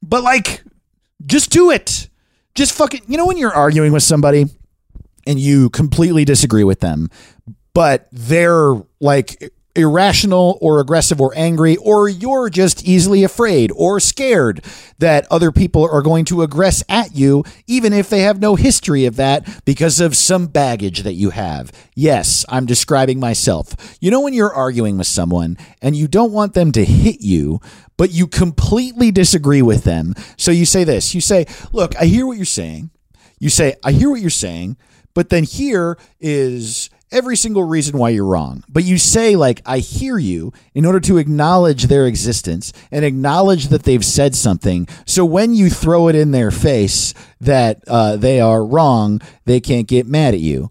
but 0.02 0.22
like, 0.22 0.64
just 1.26 1.50
do 1.50 1.70
it. 1.70 2.08
Just 2.54 2.72
fucking, 2.72 3.02
you 3.08 3.18
know, 3.18 3.26
when 3.26 3.36
you're 3.36 3.52
arguing 3.52 3.92
with 3.92 4.02
somebody 4.02 4.46
and 5.26 5.38
you 5.38 5.68
completely 5.68 6.24
disagree 6.24 6.64
with 6.64 6.80
them, 6.80 7.10
but 7.74 8.08
they're 8.12 8.74
like 9.00 9.52
irrational 9.76 10.56
or 10.60 10.80
aggressive 10.80 11.20
or 11.20 11.32
angry, 11.36 11.76
or 11.78 12.08
you're 12.08 12.48
just 12.48 12.84
easily 12.84 13.24
afraid 13.24 13.72
or 13.74 13.98
scared 13.98 14.64
that 14.98 15.26
other 15.30 15.50
people 15.50 15.88
are 15.90 16.02
going 16.02 16.24
to 16.24 16.36
aggress 16.36 16.82
at 16.88 17.14
you, 17.14 17.44
even 17.66 17.92
if 17.92 18.08
they 18.08 18.20
have 18.20 18.40
no 18.40 18.54
history 18.54 19.04
of 19.04 19.16
that 19.16 19.62
because 19.64 20.00
of 20.00 20.16
some 20.16 20.46
baggage 20.46 21.02
that 21.02 21.14
you 21.14 21.30
have. 21.30 21.72
Yes, 21.94 22.44
I'm 22.48 22.66
describing 22.66 23.18
myself. 23.18 23.98
You 24.00 24.10
know, 24.10 24.20
when 24.20 24.32
you're 24.32 24.54
arguing 24.54 24.96
with 24.96 25.06
someone 25.06 25.56
and 25.82 25.96
you 25.96 26.06
don't 26.06 26.32
want 26.32 26.54
them 26.54 26.72
to 26.72 26.84
hit 26.84 27.20
you, 27.20 27.60
but 27.96 28.12
you 28.12 28.26
completely 28.26 29.10
disagree 29.10 29.62
with 29.62 29.84
them. 29.84 30.14
So 30.36 30.50
you 30.50 30.66
say 30.66 30.84
this 30.84 31.14
you 31.14 31.20
say, 31.20 31.46
Look, 31.72 31.96
I 31.96 32.04
hear 32.04 32.26
what 32.26 32.36
you're 32.36 32.46
saying. 32.46 32.90
You 33.40 33.50
say, 33.50 33.74
I 33.84 33.92
hear 33.92 34.10
what 34.10 34.20
you're 34.20 34.30
saying, 34.30 34.76
but 35.12 35.28
then 35.28 35.44
here 35.44 35.98
is 36.20 36.88
every 37.14 37.36
single 37.36 37.62
reason 37.62 37.96
why 37.96 38.10
you're 38.10 38.26
wrong. 38.26 38.64
But 38.68 38.84
you 38.84 38.98
say, 38.98 39.36
like, 39.36 39.62
I 39.64 39.78
hear 39.78 40.18
you 40.18 40.52
in 40.74 40.84
order 40.84 41.00
to 41.00 41.16
acknowledge 41.16 41.84
their 41.84 42.06
existence 42.06 42.72
and 42.90 43.04
acknowledge 43.04 43.68
that 43.68 43.84
they've 43.84 44.04
said 44.04 44.34
something. 44.34 44.88
So 45.06 45.24
when 45.24 45.54
you 45.54 45.70
throw 45.70 46.08
it 46.08 46.16
in 46.16 46.32
their 46.32 46.50
face 46.50 47.14
that 47.40 47.84
uh, 47.86 48.16
they 48.16 48.40
are 48.40 48.66
wrong, 48.66 49.22
they 49.44 49.60
can't 49.60 49.86
get 49.86 50.06
mad 50.06 50.34
at 50.34 50.40
you. 50.40 50.70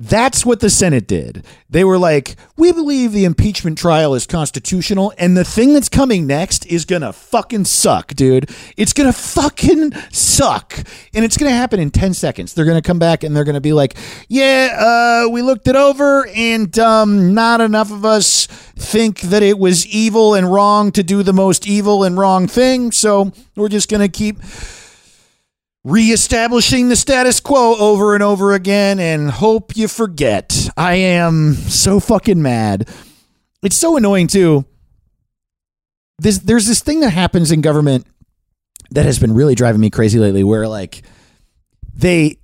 That's 0.00 0.46
what 0.46 0.60
the 0.60 0.70
Senate 0.70 1.08
did. 1.08 1.44
They 1.68 1.82
were 1.82 1.98
like, 1.98 2.36
we 2.56 2.70
believe 2.70 3.10
the 3.10 3.24
impeachment 3.24 3.78
trial 3.78 4.14
is 4.14 4.28
constitutional, 4.28 5.12
and 5.18 5.36
the 5.36 5.42
thing 5.42 5.72
that's 5.72 5.88
coming 5.88 6.24
next 6.24 6.64
is 6.66 6.84
gonna 6.84 7.12
fucking 7.12 7.64
suck, 7.64 8.14
dude. 8.14 8.48
It's 8.76 8.92
gonna 8.92 9.12
fucking 9.12 9.92
suck. 10.12 10.74
And 11.12 11.24
it's 11.24 11.36
gonna 11.36 11.50
happen 11.50 11.80
in 11.80 11.90
10 11.90 12.14
seconds. 12.14 12.54
They're 12.54 12.64
gonna 12.64 12.80
come 12.80 13.00
back 13.00 13.24
and 13.24 13.34
they're 13.34 13.42
gonna 13.42 13.60
be 13.60 13.72
like, 13.72 13.96
yeah, 14.28 15.24
uh, 15.26 15.28
we 15.30 15.42
looked 15.42 15.66
it 15.66 15.74
over, 15.74 16.28
and 16.28 16.78
um, 16.78 17.34
not 17.34 17.60
enough 17.60 17.90
of 17.90 18.04
us 18.04 18.46
think 18.46 19.20
that 19.22 19.42
it 19.42 19.58
was 19.58 19.84
evil 19.88 20.34
and 20.34 20.52
wrong 20.52 20.92
to 20.92 21.02
do 21.02 21.24
the 21.24 21.32
most 21.32 21.66
evil 21.66 22.04
and 22.04 22.16
wrong 22.16 22.46
thing, 22.46 22.92
so 22.92 23.32
we're 23.56 23.68
just 23.68 23.90
gonna 23.90 24.08
keep 24.08 24.38
reestablishing 25.88 26.88
the 26.88 26.96
status 26.96 27.40
quo 27.40 27.74
over 27.76 28.14
and 28.14 28.22
over 28.22 28.52
again 28.52 29.00
and 29.00 29.30
hope 29.30 29.76
you 29.76 29.88
forget. 29.88 30.68
I 30.76 30.94
am 30.94 31.54
so 31.54 31.98
fucking 31.98 32.40
mad. 32.42 32.88
It's 33.62 33.76
so 33.76 33.96
annoying 33.96 34.26
too. 34.26 34.66
This 36.18 36.38
there's 36.38 36.66
this 36.66 36.80
thing 36.80 37.00
that 37.00 37.10
happens 37.10 37.50
in 37.50 37.60
government 37.62 38.06
that 38.90 39.06
has 39.06 39.18
been 39.18 39.34
really 39.34 39.54
driving 39.54 39.80
me 39.80 39.90
crazy 39.90 40.18
lately 40.18 40.44
where 40.44 40.68
like 40.68 41.02
they 41.94 42.38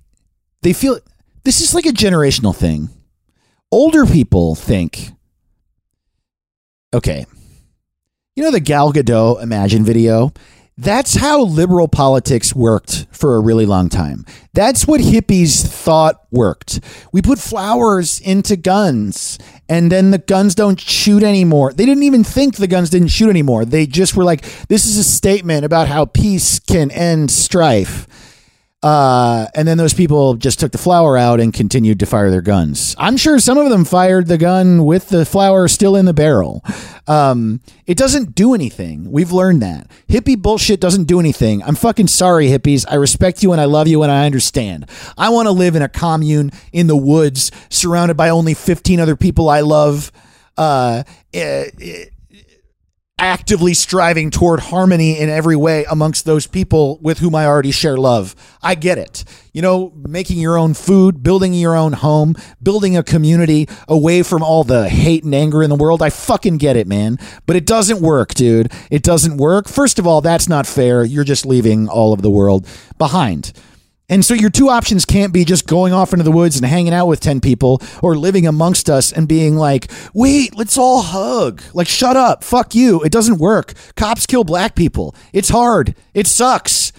they 0.61 0.73
feel 0.73 0.99
this 1.43 1.61
is 1.61 1.75
like 1.75 1.85
a 1.85 1.89
generational 1.89 2.55
thing. 2.55 2.89
Older 3.71 4.05
people 4.05 4.55
think 4.55 5.11
okay. 6.93 7.25
You 8.35 8.43
know 8.43 8.51
the 8.51 8.59
Gal 8.59 8.91
Gadot 8.91 9.41
Imagine 9.41 9.85
video? 9.85 10.33
That's 10.77 11.15
how 11.15 11.41
liberal 11.41 11.87
politics 11.87 12.53
worked 12.53 13.07
for 13.09 13.37
a 13.37 13.39
really 13.39 13.65
long 13.65 13.87
time. 13.87 14.25
That's 14.53 14.85
what 14.85 14.99
hippies 14.99 15.65
thought 15.65 16.21
worked. 16.31 16.81
We 17.13 17.21
put 17.21 17.39
flowers 17.39 18.19
into 18.19 18.57
guns 18.57 19.39
and 19.69 19.89
then 19.89 20.11
the 20.11 20.17
guns 20.17 20.53
don't 20.53 20.77
shoot 20.77 21.23
anymore. 21.23 21.71
They 21.71 21.85
didn't 21.85 22.03
even 22.03 22.25
think 22.25 22.57
the 22.57 22.67
guns 22.67 22.89
didn't 22.89 23.07
shoot 23.07 23.29
anymore. 23.29 23.63
They 23.63 23.87
just 23.87 24.17
were 24.17 24.25
like, 24.25 24.41
this 24.67 24.85
is 24.85 24.97
a 24.97 25.03
statement 25.05 25.63
about 25.63 25.87
how 25.87 26.05
peace 26.05 26.59
can 26.59 26.91
end 26.91 27.31
strife. 27.31 28.05
Uh, 28.85 29.47
and 29.55 29.67
then 29.67 29.79
those 29.79 29.95
people 29.95 30.35
just 30.35 30.59
took 30.59 30.71
the 30.71 30.77
flower 30.77 31.17
out 31.17 31.39
and 31.39 31.55
continued 31.55 31.99
to 31.99 32.05
fire 32.05 32.29
their 32.29 32.43
guns. 32.43 32.95
I'm 32.99 33.17
sure 33.17 33.39
some 33.39 33.57
of 33.57 33.71
them 33.71 33.83
fired 33.83 34.27
the 34.27 34.37
gun 34.37 34.85
with 34.85 35.09
the 35.09 35.25
flower 35.25 35.67
still 35.67 35.95
in 35.95 36.05
the 36.05 36.13
barrel. 36.13 36.63
Um, 37.07 37.61
it 37.87 37.97
doesn't 37.97 38.35
do 38.35 38.53
anything. 38.53 39.11
We've 39.11 39.31
learned 39.31 39.63
that. 39.63 39.87
Hippie 40.07 40.39
bullshit 40.39 40.79
doesn't 40.79 41.05
do 41.05 41.19
anything. 41.19 41.63
I'm 41.63 41.73
fucking 41.73 42.09
sorry, 42.09 42.45
hippies. 42.45 42.85
I 42.87 42.93
respect 42.93 43.41
you 43.41 43.51
and 43.53 43.59
I 43.59 43.65
love 43.65 43.87
you 43.87 44.03
and 44.03 44.11
I 44.11 44.27
understand. 44.27 44.87
I 45.17 45.29
want 45.29 45.47
to 45.47 45.51
live 45.51 45.75
in 45.75 45.81
a 45.81 45.89
commune 45.89 46.51
in 46.71 46.85
the 46.85 46.95
woods 46.95 47.51
surrounded 47.69 48.17
by 48.17 48.29
only 48.29 48.53
15 48.53 48.99
other 48.99 49.15
people 49.15 49.49
I 49.49 49.61
love. 49.61 50.11
Uh, 50.59 51.01
eh, 51.33 51.71
eh, 51.81 52.05
actively 53.17 53.73
striving 53.73 54.29
toward 54.29 54.59
harmony 54.59 55.17
in 55.17 55.29
every 55.29 55.55
way 55.55 55.85
amongst 55.85 56.25
those 56.25 56.47
people 56.47 56.99
with 57.01 57.19
whom 57.19 57.33
I 57.33 57.45
already 57.45 57.71
share 57.71 57.95
love. 57.95 58.35
I 58.61 58.75
get 58.75 58.97
it. 58.97 59.23
You 59.53 59.61
know, 59.61 59.93
making 59.95 60.37
your 60.37 60.57
own 60.57 60.73
food, 60.73 61.23
building 61.23 61.53
your 61.53 61.77
own 61.77 61.93
home, 61.93 62.35
building 62.61 62.97
a 62.97 63.03
community 63.03 63.69
away 63.87 64.21
from 64.21 64.43
all 64.43 64.65
the 64.65 64.89
hate 64.89 65.23
and 65.23 65.33
anger 65.33 65.63
in 65.63 65.69
the 65.69 65.77
world. 65.77 66.01
I 66.01 66.09
fucking 66.09 66.57
get 66.57 66.75
it, 66.75 66.87
man. 66.87 67.17
But 67.45 67.55
it 67.55 67.65
doesn't 67.65 68.01
work, 68.01 68.33
dude. 68.33 68.71
It 68.91 69.01
doesn't 69.01 69.37
work. 69.37 69.69
First 69.69 69.97
of 69.97 70.05
all, 70.05 70.19
that's 70.19 70.49
not 70.49 70.67
fair. 70.67 71.05
You're 71.05 71.23
just 71.23 71.45
leaving 71.45 71.87
all 71.87 72.11
of 72.11 72.21
the 72.21 72.29
world 72.29 72.67
behind. 72.97 73.53
And 74.07 74.23
so 74.23 74.33
your 74.35 74.51
two 74.51 74.69
options 74.69 75.03
can't 75.03 75.33
be 75.33 75.45
just 75.45 75.65
going 75.65 75.91
off 75.91 76.13
into 76.13 76.23
the 76.23 76.31
woods 76.31 76.57
and 76.57 76.65
hanging 76.65 76.93
out 76.93 77.07
with 77.07 77.19
10 77.19 77.41
people 77.41 77.81
or 78.03 78.15
living 78.15 78.45
amongst 78.45 78.89
us 78.89 79.11
and 79.11 79.27
being 79.27 79.55
like, 79.55 79.91
wait, 80.13 80.55
let's 80.55 80.77
all 80.77 81.01
hug. 81.01 81.63
Like, 81.73 81.87
shut 81.87 82.15
up. 82.15 82.43
Fuck 82.43 82.75
you. 82.75 83.01
It 83.01 83.11
doesn't 83.11 83.39
work. 83.39 83.73
Cops 83.95 84.27
kill 84.27 84.43
black 84.43 84.75
people. 84.75 85.15
It's 85.33 85.49
hard. 85.49 85.95
It 86.13 86.27
sucks. 86.27 86.91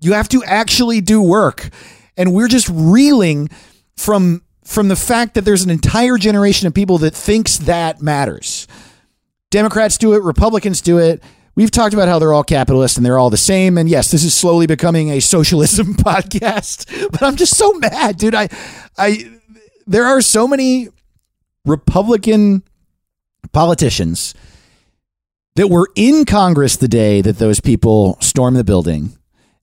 You 0.00 0.12
have 0.12 0.28
to 0.28 0.44
actually 0.44 1.00
do 1.00 1.20
work. 1.20 1.70
And 2.16 2.32
we're 2.32 2.48
just 2.48 2.68
reeling 2.70 3.48
from 3.96 4.42
from 4.64 4.88
the 4.88 4.96
fact 4.96 5.34
that 5.34 5.44
there's 5.44 5.62
an 5.62 5.70
entire 5.70 6.16
generation 6.16 6.66
of 6.66 6.72
people 6.72 6.96
that 6.98 7.14
thinks 7.14 7.58
that 7.58 8.00
matters. 8.00 8.66
Democrats 9.50 9.98
do 9.98 10.14
it, 10.14 10.22
Republicans 10.22 10.80
do 10.80 10.98
it. 10.98 11.22
We've 11.56 11.70
talked 11.70 11.94
about 11.94 12.08
how 12.08 12.18
they're 12.18 12.32
all 12.32 12.44
capitalists 12.44 12.96
and 12.96 13.06
they're 13.06 13.18
all 13.18 13.30
the 13.30 13.36
same. 13.36 13.78
And 13.78 13.88
yes, 13.88 14.10
this 14.10 14.24
is 14.24 14.34
slowly 14.34 14.66
becoming 14.66 15.10
a 15.10 15.20
socialism 15.20 15.94
podcast. 15.94 17.10
But 17.12 17.22
I'm 17.22 17.36
just 17.36 17.56
so 17.56 17.72
mad, 17.74 18.18
dude. 18.18 18.34
I, 18.34 18.48
I, 18.98 19.38
there 19.86 20.04
are 20.04 20.20
so 20.20 20.48
many 20.48 20.88
Republican 21.64 22.62
politicians 23.52 24.34
that 25.56 25.68
were 25.68 25.88
in 25.94 26.24
Congress 26.24 26.76
the 26.76 26.88
day 26.88 27.20
that 27.20 27.38
those 27.38 27.60
people 27.60 28.18
stormed 28.20 28.56
the 28.56 28.64
building 28.64 29.16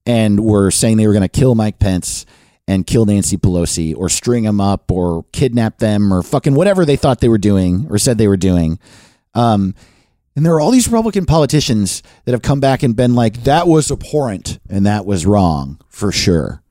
and 0.06 0.44
were 0.44 0.72
saying 0.72 0.98
they 0.98 1.08
were 1.08 1.14
going 1.14 1.22
to 1.22 1.28
kill 1.28 1.56
Mike 1.56 1.80
Pence 1.80 2.26
and 2.68 2.88
kill 2.88 3.06
Nancy 3.06 3.38
Pelosi 3.38 3.96
or 3.96 4.08
string 4.08 4.44
them 4.44 4.62
up 4.62 4.90
or 4.92 5.26
kidnap 5.34 5.80
them 5.80 6.14
or 6.14 6.24
fucking 6.24 6.56
whatever 6.56 6.86
they 6.86 6.96
thought 6.96 7.20
they 7.20 7.28
were 7.28 7.38
doing 7.38 7.88
or 7.90 7.98
said 7.98 8.18
they 8.18 8.30
were 8.30 8.38
doing. 8.38 8.80
Um, 9.34 9.76
and 10.42 10.46
there 10.48 10.56
are 10.56 10.60
all 10.60 10.72
these 10.72 10.88
Republican 10.88 11.28
politicians 11.28 12.02
that 12.26 12.32
have 12.32 12.42
come 12.42 12.60
back 12.60 12.82
and 12.82 12.96
been 12.96 13.14
like, 13.14 13.44
that 13.44 13.68
was 13.68 13.92
abhorrent 13.92 14.58
and 14.68 14.88
that 14.88 15.06
was 15.06 15.24
wrong 15.24 15.80
for 15.88 16.12
sure. 16.12 16.64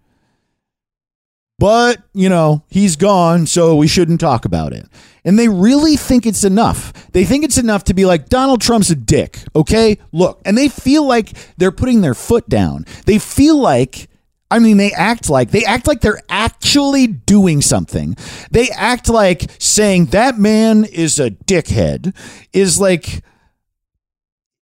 But, 1.56 2.02
you 2.12 2.28
know, 2.28 2.64
he's 2.68 2.96
gone, 2.96 3.46
so 3.46 3.76
we 3.76 3.87
shouldn't 3.87 4.18
talk 4.18 4.44
about 4.44 4.72
it. 4.72 4.88
And 5.24 5.38
they 5.38 5.46
really 5.46 5.96
think 5.96 6.26
it's 6.26 6.42
enough. 6.42 7.12
They 7.12 7.24
think 7.24 7.44
it's 7.44 7.59
enough 7.59 7.85
to 7.85 7.94
be 7.94 8.04
like, 8.04 8.28
Donald 8.28 8.61
Trump's 8.61 8.90
a 8.90 8.96
dick, 8.96 9.38
okay? 9.54 9.98
Look. 10.11 10.42
And 10.44 10.59
they 10.59 10.66
feel 10.66 11.06
like 11.06 11.30
they're 11.56 11.70
putting 11.70 12.00
their 12.00 12.14
foot 12.14 12.48
down. 12.48 12.87
They 13.06 13.20
feel 13.20 13.56
like 13.56 14.09
I 14.50 14.59
mean, 14.59 14.78
they 14.78 14.90
act 14.90 15.30
like 15.30 15.52
they 15.52 15.64
act 15.64 15.87
like 15.87 16.00
they're 16.00 16.22
actually 16.28 17.06
doing 17.06 17.62
something. 17.62 18.16
They 18.50 18.68
act 18.70 19.09
like 19.09 19.48
saying 19.61 20.06
that 20.06 20.38
man 20.40 20.85
is 20.85 21.20
a 21.20 21.30
dickhead 21.30 22.16
is 22.52 22.80
like 22.80 23.22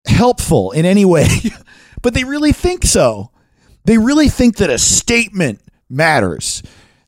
helpful 0.09 0.73
in 0.73 0.85
any 0.85 1.05
way, 1.05 1.29
but 2.03 2.15
they 2.15 2.25
really 2.25 2.53
think 2.53 2.85
so. 2.85 3.31
They 3.85 3.99
really 3.99 4.29
think 4.29 4.57
that 4.57 4.71
a 4.71 4.79
statement 4.79 5.61
matters. 5.89 6.63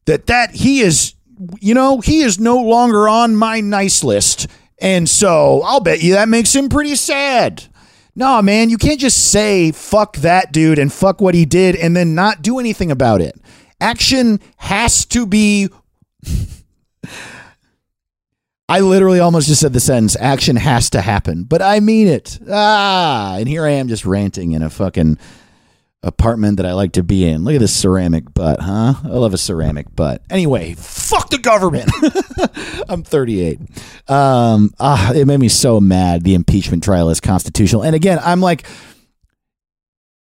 That 0.07 0.27
that 0.29 0.53
he 0.53 0.81
is, 0.81 1.15
you 1.61 1.75
know, 1.75 2.01
he 2.01 2.21
is 2.21 2.39
no 2.41 2.59
longer 2.59 3.09
on 3.09 3.37
my 3.37 3.61
nice 3.61 4.03
list, 4.03 4.47
and 4.81 5.09
so 5.09 5.63
I'll 5.63 5.81
bet 5.81 6.03
you 6.03 6.15
that 6.15 6.29
makes 6.29 6.55
him 6.55 6.69
pretty 6.69 6.97
sad. 6.97 7.65
No, 8.17 8.43
man, 8.43 8.71
you 8.71 8.79
can't 8.79 9.01
just 9.01 9.31
say 9.31 9.73
fuck 9.73 10.17
that 10.19 10.53
dude 10.53 10.79
and 10.79 10.93
fuck 10.93 11.21
what 11.21 11.35
he 11.35 11.45
did 11.45 11.77
and 11.77 11.97
then 11.97 12.15
not 12.15 12.43
do 12.43 12.59
anything 12.59 12.91
about 12.91 13.21
it. 13.21 13.41
Action 13.81 14.41
has 14.57 15.07
to 15.07 15.27
be 15.27 15.69
I 18.71 18.81
literally 18.81 19.19
almost 19.19 19.49
just 19.49 19.61
said 19.61 19.73
the 19.73 19.81
sentence 19.81 20.17
action 20.21 20.55
has 20.55 20.91
to 20.91 21.01
happen, 21.01 21.43
but 21.43 21.61
I 21.61 21.81
mean 21.81 22.07
it. 22.07 22.39
Ah, 22.49 23.37
and 23.37 23.49
here 23.49 23.65
I 23.65 23.71
am 23.71 23.89
just 23.89 24.07
ranting 24.07 24.53
in 24.53 24.63
a 24.63 24.71
fucking 24.71 25.19
apartment 26.05 26.57
that 26.59 26.67
I 26.67 26.73
like 26.73 26.93
to 26.93 27.03
be 27.03 27.27
in. 27.27 27.43
Look 27.45 27.55
at 27.55 27.61
this 27.61 27.75
ceramic 27.77 28.33
butt, 28.33 28.61
huh? 28.61 28.95
I 29.03 29.09
love 29.09 29.35
a 29.35 29.39
ceramic 29.39 29.95
butt. 29.97 30.23
Anyway, 30.31 30.75
fuck 30.75 31.31
the 31.31 31.39
government. 31.39 31.91
I'm 32.89 33.03
38. 33.03 33.59
Um, 34.09 34.73
ah, 34.79 35.13
it 35.13 35.27
made 35.27 35.41
me 35.41 35.49
so 35.49 35.81
mad. 35.81 36.23
The 36.23 36.35
impeachment 36.35 36.85
trial 36.85 37.11
is 37.11 37.21
constitutional. 37.21 37.83
And 37.83 37.97
again, 37.97 38.21
I'm 38.23 38.41
like, 38.41 38.67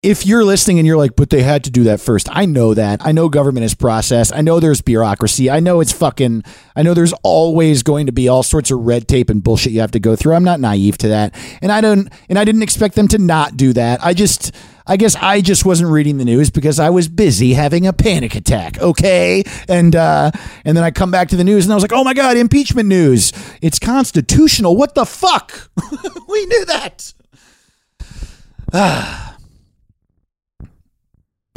if 0.04 0.28
you're 0.28 0.44
listening 0.44 0.78
and 0.78 0.86
you're 0.86 0.98
like, 0.98 1.16
but 1.16 1.32
they 1.32 1.42
had 1.42 1.64
to 1.64 1.72
do 1.72 1.86
that 1.86 2.00
first, 2.00 2.30
I 2.32 2.46
know 2.46 2.76
that. 2.76 3.04
I 3.04 3.12
know 3.12 3.30
government 3.30 3.66
is 3.66 3.74
process. 3.74 4.32
I 4.32 4.42
know 4.42 4.60
there's 4.60 4.82
bureaucracy. 4.82 5.50
I 5.50 5.60
know 5.60 5.80
it's 5.80 5.92
fucking, 5.92 6.44
I 6.76 6.84
know 6.84 6.94
there's 6.94 7.14
always 7.24 7.82
going 7.82 8.06
to 8.06 8.12
be 8.12 8.28
all 8.28 8.44
sorts 8.44 8.70
of 8.70 8.80
red 8.80 9.08
tape 9.08 9.32
and 9.32 9.44
bullshit 9.44 9.74
you 9.74 9.80
have 9.82 9.92
to 9.92 10.00
go 10.00 10.16
through. 10.16 10.36
I'm 10.36 10.44
not 10.44 10.60
naive 10.60 11.00
to 11.00 11.08
that. 11.08 11.34
And 11.64 11.72
I 11.72 11.82
don't, 11.82 12.10
and 12.30 12.38
I 12.38 12.46
didn't 12.46 12.62
expect 12.62 12.94
them 12.94 13.08
to 13.08 13.18
not 13.18 13.58
do 13.58 13.74
that. 13.74 14.04
I 14.06 14.14
just, 14.14 14.56
I 14.86 14.98
guess 14.98 15.16
I 15.16 15.42
just 15.42 15.66
wasn't 15.66 15.90
reading 15.90 16.20
the 16.20 16.26
news 16.26 16.52
because 16.52 16.80
I 16.80 16.92
was 16.92 17.08
busy 17.08 17.56
having 17.56 17.88
a 17.88 17.92
panic 17.92 18.36
attack. 18.36 18.80
Okay. 18.80 19.44
And, 19.68 19.96
uh, 19.96 20.30
and 20.64 20.78
then 20.78 20.84
I 20.84 20.92
come 20.92 21.10
back 21.10 21.30
to 21.30 21.36
the 21.36 21.44
news 21.44 21.66
and 21.66 21.74
I 21.74 21.76
was 21.76 21.84
like, 21.84 21.92
oh 21.92 22.04
my 22.04 22.14
God, 22.14 22.38
impeachment 22.38 22.88
news. 22.88 23.34
It's 23.64 23.80
constitutional. 23.80 24.78
What 24.78 24.94
the 24.94 25.08
fuck? 25.08 25.72
we 26.30 26.46
knew 26.46 26.66
that. 26.66 27.14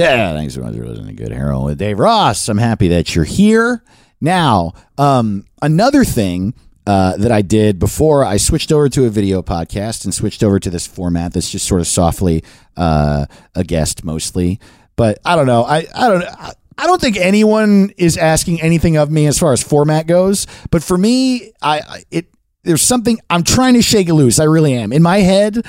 Yeah, 0.00 0.32
thanks 0.32 0.54
so 0.54 0.62
much 0.62 0.74
for 0.74 0.86
listening 0.86 1.14
to 1.14 1.22
Good 1.22 1.30
Heroin 1.30 1.62
with 1.62 1.76
Dave 1.78 1.98
Ross. 1.98 2.48
I'm 2.48 2.56
happy 2.56 2.88
that 2.88 3.14
you're 3.14 3.26
here. 3.26 3.84
Now, 4.18 4.72
um, 4.96 5.44
another 5.60 6.04
thing 6.06 6.54
uh, 6.86 7.18
that 7.18 7.30
I 7.30 7.42
did 7.42 7.78
before 7.78 8.24
I 8.24 8.38
switched 8.38 8.72
over 8.72 8.88
to 8.88 9.04
a 9.04 9.10
video 9.10 9.42
podcast 9.42 10.04
and 10.06 10.14
switched 10.14 10.42
over 10.42 10.58
to 10.58 10.70
this 10.70 10.86
format 10.86 11.34
that's 11.34 11.50
just 11.50 11.66
sort 11.66 11.82
of 11.82 11.86
softly 11.86 12.42
uh, 12.78 13.26
a 13.54 13.62
guest 13.62 14.02
mostly. 14.02 14.58
But 14.96 15.18
I 15.22 15.36
don't 15.36 15.46
know. 15.46 15.64
I, 15.64 15.86
I 15.94 16.08
don't 16.08 16.24
I, 16.24 16.52
I 16.78 16.86
don't 16.86 16.98
think 16.98 17.18
anyone 17.18 17.92
is 17.98 18.16
asking 18.16 18.62
anything 18.62 18.96
of 18.96 19.10
me 19.10 19.26
as 19.26 19.38
far 19.38 19.52
as 19.52 19.62
format 19.62 20.06
goes. 20.06 20.46
But 20.70 20.82
for 20.82 20.96
me, 20.96 21.52
I 21.60 21.80
I- 21.80 22.04
it 22.10 22.26
there's 22.62 22.80
something 22.82 23.18
I'm 23.28 23.42
trying 23.42 23.74
to 23.74 23.82
shake 23.82 24.08
it 24.08 24.14
loose. 24.14 24.38
I 24.40 24.44
really 24.44 24.72
am. 24.72 24.94
In 24.94 25.02
my 25.02 25.18
head, 25.18 25.62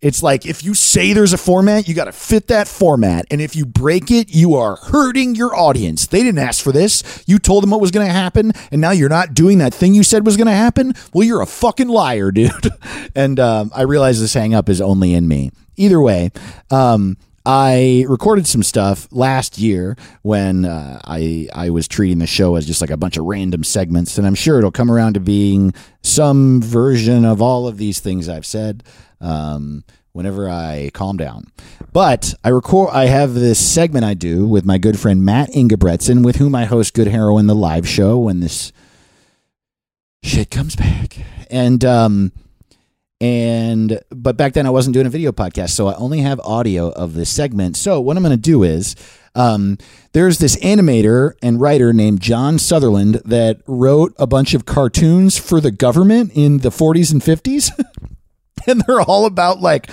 it's 0.00 0.22
like 0.22 0.46
if 0.46 0.62
you 0.62 0.74
say 0.74 1.12
there's 1.12 1.32
a 1.32 1.38
format, 1.38 1.88
you 1.88 1.94
got 1.94 2.04
to 2.04 2.12
fit 2.12 2.46
that 2.48 2.68
format. 2.68 3.26
And 3.30 3.40
if 3.40 3.56
you 3.56 3.66
break 3.66 4.10
it, 4.10 4.32
you 4.32 4.54
are 4.54 4.76
hurting 4.76 5.34
your 5.34 5.54
audience. 5.56 6.06
They 6.06 6.22
didn't 6.22 6.38
ask 6.38 6.62
for 6.62 6.72
this. 6.72 7.24
You 7.26 7.38
told 7.38 7.62
them 7.62 7.70
what 7.70 7.80
was 7.80 7.90
going 7.90 8.06
to 8.06 8.12
happen, 8.12 8.52
and 8.70 8.80
now 8.80 8.92
you're 8.92 9.08
not 9.08 9.34
doing 9.34 9.58
that 9.58 9.74
thing 9.74 9.94
you 9.94 10.02
said 10.04 10.24
was 10.24 10.36
going 10.36 10.46
to 10.46 10.52
happen. 10.52 10.94
Well, 11.12 11.26
you're 11.26 11.42
a 11.42 11.46
fucking 11.46 11.88
liar, 11.88 12.30
dude. 12.32 12.70
and 13.14 13.40
um, 13.40 13.70
I 13.74 13.82
realize 13.82 14.20
this 14.20 14.34
hang 14.34 14.54
up 14.54 14.68
is 14.68 14.80
only 14.80 15.14
in 15.14 15.26
me. 15.26 15.50
Either 15.76 16.00
way, 16.00 16.30
um, 16.70 17.16
I 17.46 18.04
recorded 18.08 18.46
some 18.46 18.62
stuff 18.62 19.08
last 19.10 19.58
year 19.58 19.96
when 20.22 20.64
uh, 20.64 21.00
I 21.04 21.48
I 21.54 21.70
was 21.70 21.88
treating 21.88 22.18
the 22.18 22.26
show 22.26 22.56
as 22.56 22.66
just 22.66 22.80
like 22.80 22.90
a 22.90 22.96
bunch 22.96 23.16
of 23.16 23.24
random 23.24 23.64
segments, 23.64 24.18
and 24.18 24.26
I'm 24.26 24.34
sure 24.34 24.58
it'll 24.58 24.70
come 24.70 24.90
around 24.90 25.14
to 25.14 25.20
being 25.20 25.72
some 26.02 26.60
version 26.60 27.24
of 27.24 27.40
all 27.40 27.66
of 27.66 27.78
these 27.78 28.00
things 28.00 28.28
I've 28.28 28.44
said 28.44 28.82
um, 29.20 29.84
whenever 30.12 30.48
I 30.48 30.90
calm 30.94 31.16
down. 31.16 31.44
But 31.92 32.34
I 32.44 32.48
record. 32.50 32.90
I 32.92 33.06
have 33.06 33.34
this 33.34 33.58
segment 33.58 34.04
I 34.04 34.14
do 34.14 34.46
with 34.46 34.64
my 34.64 34.78
good 34.78 34.98
friend 34.98 35.24
Matt 35.24 35.50
Ingebretson, 35.50 36.24
with 36.24 36.36
whom 36.36 36.54
I 36.54 36.64
host 36.64 36.94
Good 36.94 37.08
Heroin, 37.08 37.46
the 37.46 37.54
live 37.54 37.88
show, 37.88 38.18
when 38.18 38.40
this 38.40 38.72
shit 40.22 40.50
comes 40.50 40.76
back, 40.76 41.16
and 41.50 41.84
um, 41.84 42.32
And 43.20 44.00
but 44.10 44.36
back 44.36 44.52
then 44.52 44.66
I 44.66 44.70
wasn't 44.70 44.94
doing 44.94 45.06
a 45.06 45.10
video 45.10 45.32
podcast, 45.32 45.70
so 45.70 45.88
I 45.88 45.94
only 45.94 46.20
have 46.20 46.38
audio 46.40 46.90
of 46.90 47.14
this 47.14 47.30
segment. 47.30 47.76
So 47.76 48.00
what 48.00 48.16
I'm 48.16 48.22
going 48.22 48.36
to 48.36 48.40
do 48.40 48.62
is 48.62 48.94
um, 49.34 49.76
there's 50.12 50.38
this 50.38 50.56
animator 50.56 51.32
and 51.42 51.60
writer 51.60 51.92
named 51.92 52.20
John 52.20 52.58
Sutherland 52.58 53.20
that 53.24 53.60
wrote 53.66 54.14
a 54.18 54.26
bunch 54.26 54.54
of 54.54 54.66
cartoons 54.66 55.36
for 55.36 55.60
the 55.60 55.70
government 55.72 56.30
in 56.34 56.58
the 56.58 56.70
40s 56.70 57.12
and 57.12 57.20
50s. 57.20 57.70
and 58.70 58.82
they're 58.86 59.00
all 59.00 59.26
about 59.26 59.60
like 59.60 59.90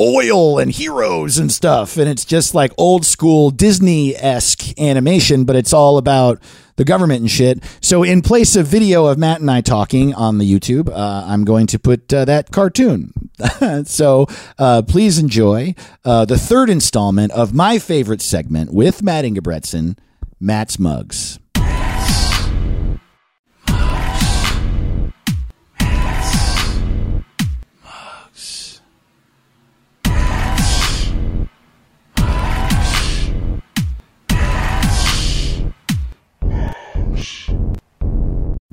oil 0.00 0.58
and 0.58 0.72
heroes 0.72 1.38
and 1.38 1.52
stuff. 1.52 1.96
And 1.96 2.08
it's 2.08 2.24
just 2.24 2.54
like 2.54 2.72
old 2.76 3.04
school 3.06 3.50
Disney 3.50 4.16
esque 4.16 4.78
animation, 4.78 5.44
but 5.44 5.56
it's 5.56 5.72
all 5.72 5.98
about 5.98 6.40
the 6.76 6.84
government 6.84 7.20
and 7.20 7.30
shit. 7.30 7.62
So, 7.80 8.02
in 8.02 8.20
place 8.20 8.56
of 8.56 8.66
video 8.66 9.06
of 9.06 9.18
Matt 9.18 9.40
and 9.40 9.50
I 9.50 9.60
talking 9.60 10.12
on 10.14 10.38
the 10.38 10.50
YouTube, 10.50 10.88
uh, 10.88 11.24
I'm 11.26 11.44
going 11.44 11.66
to 11.68 11.78
put 11.78 12.12
uh, 12.12 12.24
that 12.24 12.50
cartoon. 12.50 13.12
so, 13.84 14.26
uh, 14.58 14.82
please 14.82 15.18
enjoy 15.18 15.74
uh, 16.04 16.24
the 16.24 16.38
third 16.38 16.70
installment 16.70 17.30
of 17.32 17.54
my 17.54 17.78
favorite 17.78 18.22
segment 18.22 18.72
with 18.72 19.02
Matt 19.02 19.24
Ingebretson, 19.24 19.96
Matt's 20.40 20.78
Mugs. 20.78 21.38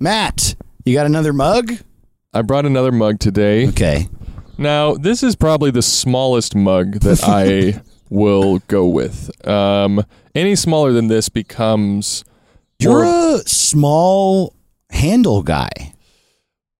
Matt, 0.01 0.55
you 0.83 0.95
got 0.95 1.05
another 1.05 1.31
mug? 1.31 1.73
I 2.33 2.41
brought 2.41 2.65
another 2.65 2.91
mug 2.91 3.19
today. 3.19 3.67
Okay. 3.67 4.09
Now, 4.57 4.95
this 4.95 5.21
is 5.21 5.35
probably 5.35 5.69
the 5.69 5.83
smallest 5.83 6.55
mug 6.55 7.01
that 7.01 7.23
I 7.23 7.83
will 8.09 8.57
go 8.67 8.87
with. 8.87 9.29
Um, 9.47 10.03
any 10.33 10.55
smaller 10.55 10.91
than 10.91 11.05
this 11.05 11.29
becomes. 11.29 12.25
You're 12.79 13.03
a 13.03 13.43
small 13.45 14.55
handle 14.89 15.43
guy. 15.43 15.93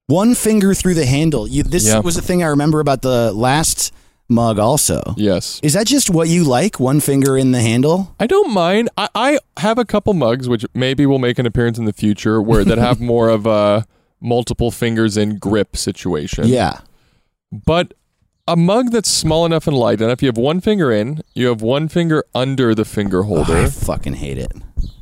One 0.08 0.34
finger 0.34 0.74
through 0.74 0.96
the 0.96 1.06
handle. 1.06 1.48
You, 1.48 1.62
this 1.62 1.94
was 2.04 2.16
the 2.16 2.24
thing 2.24 2.42
I 2.42 2.48
remember 2.48 2.80
about 2.80 3.04
the 3.04 3.32
last 3.34 3.94
mug. 4.32 4.58
Also, 4.58 5.02
yes. 5.18 5.60
is 5.62 5.74
that 5.74 5.86
just 5.88 6.10
what 6.10 6.28
you 6.28 6.44
like? 6.44 6.80
One 6.80 7.00
finger 7.00 7.38
in 7.38 7.52
the 7.52 7.62
handle? 7.62 8.16
I 8.20 8.28
don't 8.28 8.52
mind. 8.52 8.90
I, 8.98 9.10
I 9.14 9.40
have 9.58 9.78
a 9.78 9.86
couple 9.86 10.14
mugs 10.14 10.50
which 10.50 10.66
maybe 10.74 11.06
will 11.06 11.20
make 11.20 11.38
an 11.38 11.46
appearance 11.46 11.78
in 11.78 11.86
the 11.86 11.94
future 11.94 12.42
where 12.42 12.64
that 12.66 12.78
have 12.78 13.00
more 13.00 13.30
of 13.30 13.46
a 13.46 13.86
multiple 14.20 14.72
fingers 14.72 15.18
in 15.18 15.38
grip 15.38 15.76
situation. 15.76 16.48
Yeah. 16.48 16.80
But 17.52 17.94
a 18.48 18.56
mug 18.56 18.92
that's 18.92 19.10
small 19.10 19.46
enough 19.46 19.68
and 19.68 19.78
light 19.78 20.02
enough, 20.02 20.22
you 20.22 20.28
have 20.28 20.38
one 20.38 20.62
finger 20.62 20.92
in, 20.92 21.22
you 21.34 21.48
have 21.48 21.62
one 21.62 21.88
finger 21.88 22.24
under 22.34 22.74
the 22.74 22.86
finger 22.86 23.20
oh, 23.20 23.24
holder. 23.24 23.58
I 23.58 23.68
fucking 23.68 24.16
hate 24.16 24.38
it. 24.38 24.52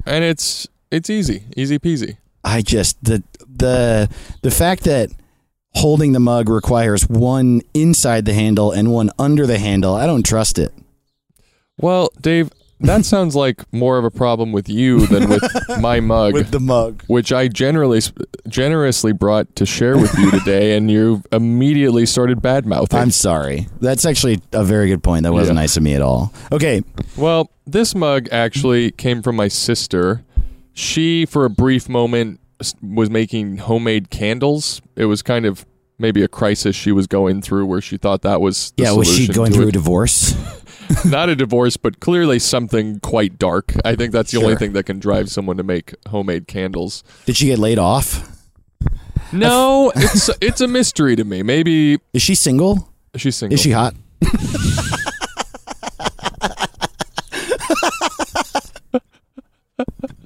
and 0.06 0.24
it's 0.24 0.68
it's 0.92 1.10
easy, 1.10 1.44
easy 1.56 1.80
peasy. 1.80 2.18
I 2.44 2.62
just 2.62 3.04
the 3.04 3.24
the 3.48 4.10
the 4.42 4.52
fact 4.52 4.84
that 4.84 5.10
holding 5.76 6.12
the 6.14 6.20
mug 6.20 6.50
requires 6.50 7.08
one 7.08 7.62
inside 7.74 8.26
the 8.26 8.34
handle 8.34 8.72
and 8.72 8.92
one 8.92 9.10
under 9.20 9.46
the 9.46 9.60
handle. 9.60 9.94
I 9.96 10.06
don't 10.08 10.26
trust 10.26 10.58
it. 10.60 10.74
Well, 11.80 12.10
Dave, 12.20 12.50
that 12.82 13.06
sounds 13.06 13.36
like 13.36 13.72
more 13.74 13.98
of 13.98 14.04
a 14.06 14.12
problem 14.12 14.52
with 14.52 14.68
you 14.68 15.06
than 15.08 15.30
with 15.30 15.44
my 15.80 16.00
mug, 16.00 16.34
With 16.34 16.52
the 16.52 16.60
mug. 16.60 17.04
which 17.08 17.32
I 17.32 17.48
generally 17.48 18.02
generously 18.48 19.12
brought 19.14 19.56
to 19.58 19.66
share 19.66 19.98
with 19.98 20.14
you 20.18 20.32
today, 20.32 20.76
and 20.76 20.90
you 20.90 21.22
immediately 21.32 22.06
started 22.06 22.42
bad 22.42 22.66
mouthing. 22.66 23.00
I'm 23.00 23.12
sorry. 23.12 23.68
That's 23.80 24.06
actually 24.06 24.42
a 24.52 24.64
very 24.64 24.88
good 24.90 25.04
point. 25.04 25.24
That 25.24 25.34
wasn't 25.34 25.56
Yeah. 25.58 25.62
nice 25.62 25.78
of 25.78 25.84
me 25.84 25.94
at 25.94 26.02
all. 26.02 26.34
Okay. 26.52 26.82
Well, 27.16 27.52
this 27.68 27.94
mug 27.96 28.28
actually 28.32 28.92
came 28.92 29.22
from 29.22 29.36
my 29.36 29.48
sister. 29.50 30.24
She, 30.74 31.26
for 31.26 31.44
a 31.46 31.50
brief 31.50 31.90
moment, 31.90 32.39
was 32.82 33.10
making 33.10 33.58
homemade 33.58 34.10
candles. 34.10 34.82
It 34.96 35.06
was 35.06 35.22
kind 35.22 35.46
of 35.46 35.66
maybe 35.98 36.24
a 36.24 36.28
crisis 36.28 36.76
she 36.76 36.92
was 36.92 37.08
going 37.08 37.42
through 37.42 37.66
where 37.66 37.82
she 37.82 37.98
thought 37.98 38.22
that 38.22 38.42
was 38.42 38.72
the 38.78 38.84
Yeah, 38.84 38.94
was 38.94 39.14
she 39.14 39.28
going 39.28 39.52
through 39.52 39.70
a 39.70 39.72
divorce? 39.72 40.36
not 41.06 41.30
a 41.30 41.36
divorce, 41.36 41.78
but 41.78 42.00
clearly 42.00 42.40
something 42.40 43.00
quite 43.00 43.38
dark. 43.38 43.74
I 43.86 43.96
think 43.96 44.12
that's 44.12 44.32
the 44.32 44.42
only 44.42 44.56
thing 44.56 44.74
that 44.74 44.86
can 44.86 45.00
drive 45.00 45.30
someone 45.30 45.58
to 45.58 45.64
make 45.64 45.94
homemade 46.08 46.48
candles. 46.48 47.04
Did 47.26 47.38
she 47.38 47.48
get 47.48 47.60
laid 47.60 47.78
off? 47.78 48.28
No, 49.32 49.92
it's 49.96 50.30
it's 50.42 50.62
a 50.62 50.68
mystery 50.68 51.16
to 51.16 51.24
me. 51.24 51.44
Maybe 51.44 52.00
Is 52.14 52.24
she 52.24 52.34
single? 52.34 52.90
she's 53.16 53.36
single. 53.36 53.54
Is 53.54 53.62
she 53.62 53.72
hot? 53.72 53.94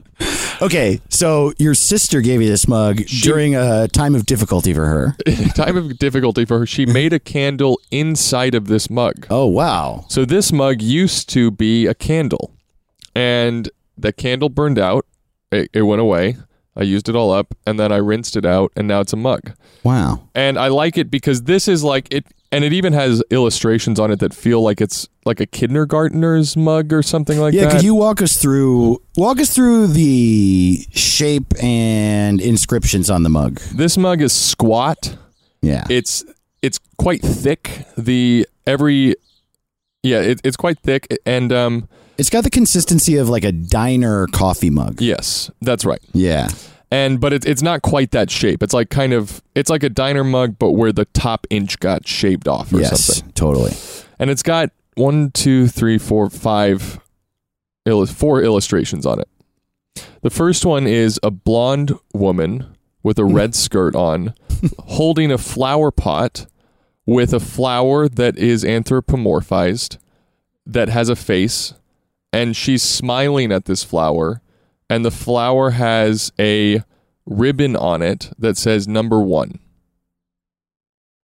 okay, 0.63 1.01
so 1.09 1.53
your 1.57 1.73
sister 1.73 2.21
gave 2.21 2.41
you 2.41 2.47
this 2.47 2.67
mug 2.67 3.01
during 3.21 3.55
a 3.55 3.87
time 3.87 4.15
of 4.15 4.25
difficulty 4.25 4.73
for 4.73 4.85
her. 4.85 5.15
time 5.55 5.77
of 5.77 5.97
difficulty 5.99 6.45
for 6.45 6.59
her. 6.59 6.65
She 6.65 6.85
made 6.85 7.13
a 7.13 7.19
candle 7.19 7.79
inside 7.91 8.55
of 8.55 8.67
this 8.67 8.89
mug. 8.89 9.27
Oh, 9.29 9.45
wow. 9.47 10.05
So 10.07 10.25
this 10.25 10.51
mug 10.51 10.81
used 10.81 11.29
to 11.29 11.51
be 11.51 11.85
a 11.85 11.93
candle, 11.93 12.55
and 13.13 13.69
the 13.97 14.13
candle 14.13 14.49
burned 14.49 14.79
out. 14.79 15.05
It, 15.51 15.69
it 15.73 15.81
went 15.83 16.01
away. 16.01 16.37
I 16.75 16.83
used 16.83 17.07
it 17.07 17.15
all 17.15 17.31
up, 17.31 17.53
and 17.67 17.79
then 17.79 17.91
I 17.91 17.97
rinsed 17.97 18.35
it 18.35 18.45
out, 18.45 18.71
and 18.75 18.87
now 18.87 19.01
it's 19.01 19.13
a 19.13 19.17
mug. 19.17 19.53
Wow. 19.83 20.29
And 20.33 20.57
I 20.57 20.69
like 20.69 20.97
it 20.97 21.11
because 21.11 21.43
this 21.43 21.67
is 21.67 21.83
like 21.83 22.11
it, 22.11 22.25
and 22.53 22.63
it 22.63 22.73
even 22.73 22.93
has 22.93 23.23
illustrations 23.29 23.99
on 23.99 24.11
it 24.11 24.19
that 24.19 24.33
feel 24.33 24.61
like 24.61 24.79
it's 24.81 25.07
like 25.25 25.39
a 25.39 25.45
kindergartner's 25.45 26.55
mug 26.55 26.93
or 26.93 27.01
something 27.03 27.39
like 27.39 27.53
Yeah, 27.53 27.61
that. 27.61 27.67
Yeah, 27.67 27.75
could 27.77 27.83
you 27.85 27.95
walk 27.95 28.21
us 28.21 28.37
through 28.37 29.01
walk 29.17 29.39
us 29.39 29.53
through 29.53 29.87
the 29.87 30.85
shape 30.91 31.53
and 31.61 32.39
inscriptions 32.41 33.09
on 33.09 33.23
the 33.23 33.29
mug? 33.29 33.59
this 33.75 33.97
mug 33.97 34.21
is 34.21 34.31
squat. 34.33 35.17
Yeah. 35.61 35.85
It's 35.89 36.23
it's 36.61 36.79
quite 36.97 37.21
thick. 37.21 37.85
The 37.97 38.47
every 38.67 39.15
yeah, 40.03 40.21
it, 40.21 40.41
it's 40.43 40.57
quite 40.57 40.79
thick, 40.79 41.07
and 41.25 41.51
um, 41.53 41.87
It's 42.17 42.29
got 42.29 42.43
the 42.43 42.49
consistency 42.49 43.15
of 43.17 43.29
like 43.29 43.45
a 43.45 43.51
diner 43.53 44.27
coffee 44.27 44.69
mug. 44.69 44.99
yes, 45.01 45.49
that's 45.61 45.85
right. 45.85 46.01
Yeah. 46.13 46.49
And 46.93 47.19
but 47.19 47.33
it, 47.33 47.45
it's 47.45 47.63
not 47.63 47.81
quite 47.81 48.11
that 48.11 48.29
shape. 48.29 48.61
It's 48.61 48.73
like 48.73 48.91
kind 48.91 49.13
of 49.13 49.41
it's 49.55 49.71
like 49.71 49.81
a 49.81 49.89
diner 49.89 50.23
mug, 50.23 50.59
but 50.59 50.73
where 50.73 50.91
the 50.91 51.05
top 51.05 51.47
inch 51.49 51.79
got 51.79 52.07
shaved 52.07 52.47
off 52.47 52.71
or 52.71 52.81
yes, 52.81 53.05
something. 53.05 53.33
totally. 53.33 53.71
And 54.19 54.29
it's 54.29 54.43
got 54.43 54.69
one, 54.93 55.31
two, 55.31 55.67
three, 55.67 55.97
four, 55.97 56.29
five, 56.29 56.99
illu- 57.87 58.13
four 58.13 58.43
illustrations 58.43 59.07
on 59.07 59.19
it. 59.19 59.27
The 60.21 60.29
first 60.29 60.67
one 60.67 60.85
is 60.85 61.19
a 61.23 61.31
blonde 61.31 61.93
woman 62.13 62.77
with 63.01 63.17
a 63.17 63.25
red 63.25 63.55
skirt 63.65 63.95
on, 63.95 64.35
holding 64.77 65.31
a 65.31 65.39
flower 65.39 65.89
pot 65.89 66.45
with 67.07 67.33
a 67.33 67.39
flower 67.39 68.07
that 68.07 68.37
is 68.37 68.63
anthropomorphized, 68.63 69.97
that 70.67 70.89
has 70.89 71.09
a 71.09 71.15
face, 71.15 71.73
and 72.31 72.55
she's 72.55 72.83
smiling 72.83 73.51
at 73.51 73.65
this 73.65 73.83
flower, 73.83 74.41
and 74.89 75.03
the 75.05 75.11
flower 75.11 75.71
has 75.71 76.31
a 76.39 76.81
ribbon 77.25 77.75
on 77.75 78.01
it 78.01 78.31
that 78.37 78.57
says 78.57 78.87
number 78.87 79.19
one. 79.21 79.59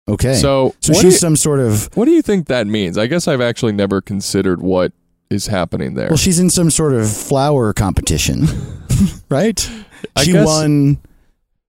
Okay. 0.09 0.35
So, 0.35 0.73
so 0.79 0.93
she's 0.93 1.01
do- 1.01 1.11
some 1.11 1.35
sort 1.35 1.59
of 1.59 1.89
what 1.97 2.05
do 2.05 2.11
you 2.11 2.21
think 2.21 2.47
that 2.47 2.65
means? 2.67 2.97
I 2.97 3.07
guess 3.07 3.27
I've 3.27 3.41
actually 3.41 3.73
never 3.73 3.99
considered 4.01 4.61
what 4.61 4.93
is 5.29 5.47
happening 5.47 5.95
there. 5.95 6.07
well, 6.07 6.17
she's 6.17 6.39
in 6.39 6.49
some 6.49 6.69
sort 6.69 6.93
of 6.93 7.11
flower 7.11 7.73
competition, 7.73 8.47
right? 9.29 9.69
I 10.15 10.23
she 10.23 10.31
guess- 10.31 10.45
won 10.45 10.99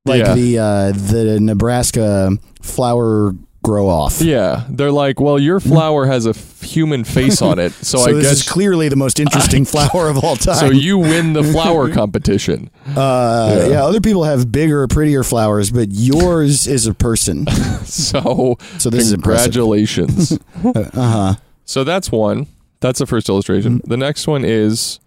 like 0.04 0.20
Yeah. 0.24 0.34
the 0.34 0.58
uh, 0.58 0.92
the 0.92 1.38
Nebraska 1.40 2.30
flower 2.62 3.32
grow 3.68 3.88
off. 3.88 4.20
yeah, 4.22 4.64
they're 4.70 4.90
like, 4.92 5.20
well, 5.20 5.38
your 5.38 5.60
flower 5.60 6.06
has 6.06 6.24
a 6.26 6.30
f- 6.30 6.60
human 6.62 7.04
face 7.04 7.42
on 7.42 7.58
it, 7.58 7.72
so, 7.72 7.98
So, 8.04 8.10
I 8.10 8.12
this 8.14 8.22
guess 8.24 8.32
is 8.40 8.48
clearly 8.48 8.88
the 8.88 8.96
most 8.96 9.20
interesting 9.20 9.64
flower 9.74 10.08
of 10.08 10.16
all 10.24 10.36
time. 10.36 10.56
so. 10.56 10.70
You 10.70 10.96
win 10.98 11.32
the 11.34 11.44
flower 11.44 11.90
competition. 12.00 12.70
uh, 12.96 13.56
Yeah. 13.60 13.66
yeah. 13.68 13.84
other 13.84 14.00
people 14.00 14.24
have 14.24 14.50
bigger, 14.50 14.86
prettier 14.88 15.22
flowers, 15.22 15.70
but 15.70 15.88
yours 15.90 16.66
is 16.66 16.86
a 16.86 16.94
person. 16.94 17.46
So, 17.84 18.56
So 18.78 18.90
this 18.90 19.04
is 19.06 19.12
congratulations. 19.12 20.38
Uh 20.64 20.90
huh. 20.94 21.34
so 21.64 21.84
that's 21.84 22.10
one. 22.12 22.46
That's 22.80 22.98
the 23.00 23.06
first 23.06 23.28
illustration. 23.28 23.78
Mm-hmm. 23.80 23.90
The 23.90 23.96
next 23.96 24.26
one 24.26 24.44
is 24.44 25.00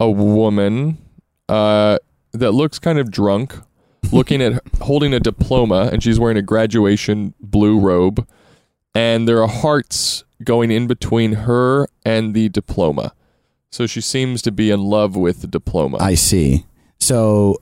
a 0.00 0.10
woman 0.10 0.98
uh, 1.48 1.98
that 2.32 2.52
looks 2.52 2.78
kind 2.78 2.98
of 2.98 3.10
drunk, 3.10 3.54
looking 4.12 4.42
at 4.42 4.62
holding 4.80 5.14
a 5.14 5.20
diploma, 5.20 5.90
and 5.92 6.02
she's 6.02 6.18
wearing 6.18 6.36
a 6.36 6.42
graduation 6.42 7.34
blue 7.40 7.78
robe, 7.78 8.26
and 8.94 9.28
there 9.28 9.42
are 9.42 9.48
hearts 9.48 10.24
going 10.42 10.70
in 10.70 10.86
between 10.86 11.32
her 11.32 11.86
and 12.04 12.34
the 12.34 12.48
diploma. 12.48 13.12
So 13.70 13.86
she 13.86 14.00
seems 14.00 14.42
to 14.42 14.50
be 14.50 14.70
in 14.70 14.80
love 14.80 15.16
with 15.16 15.42
the 15.42 15.46
diploma. 15.46 15.98
I 16.00 16.14
see. 16.14 16.66
So 16.98 17.60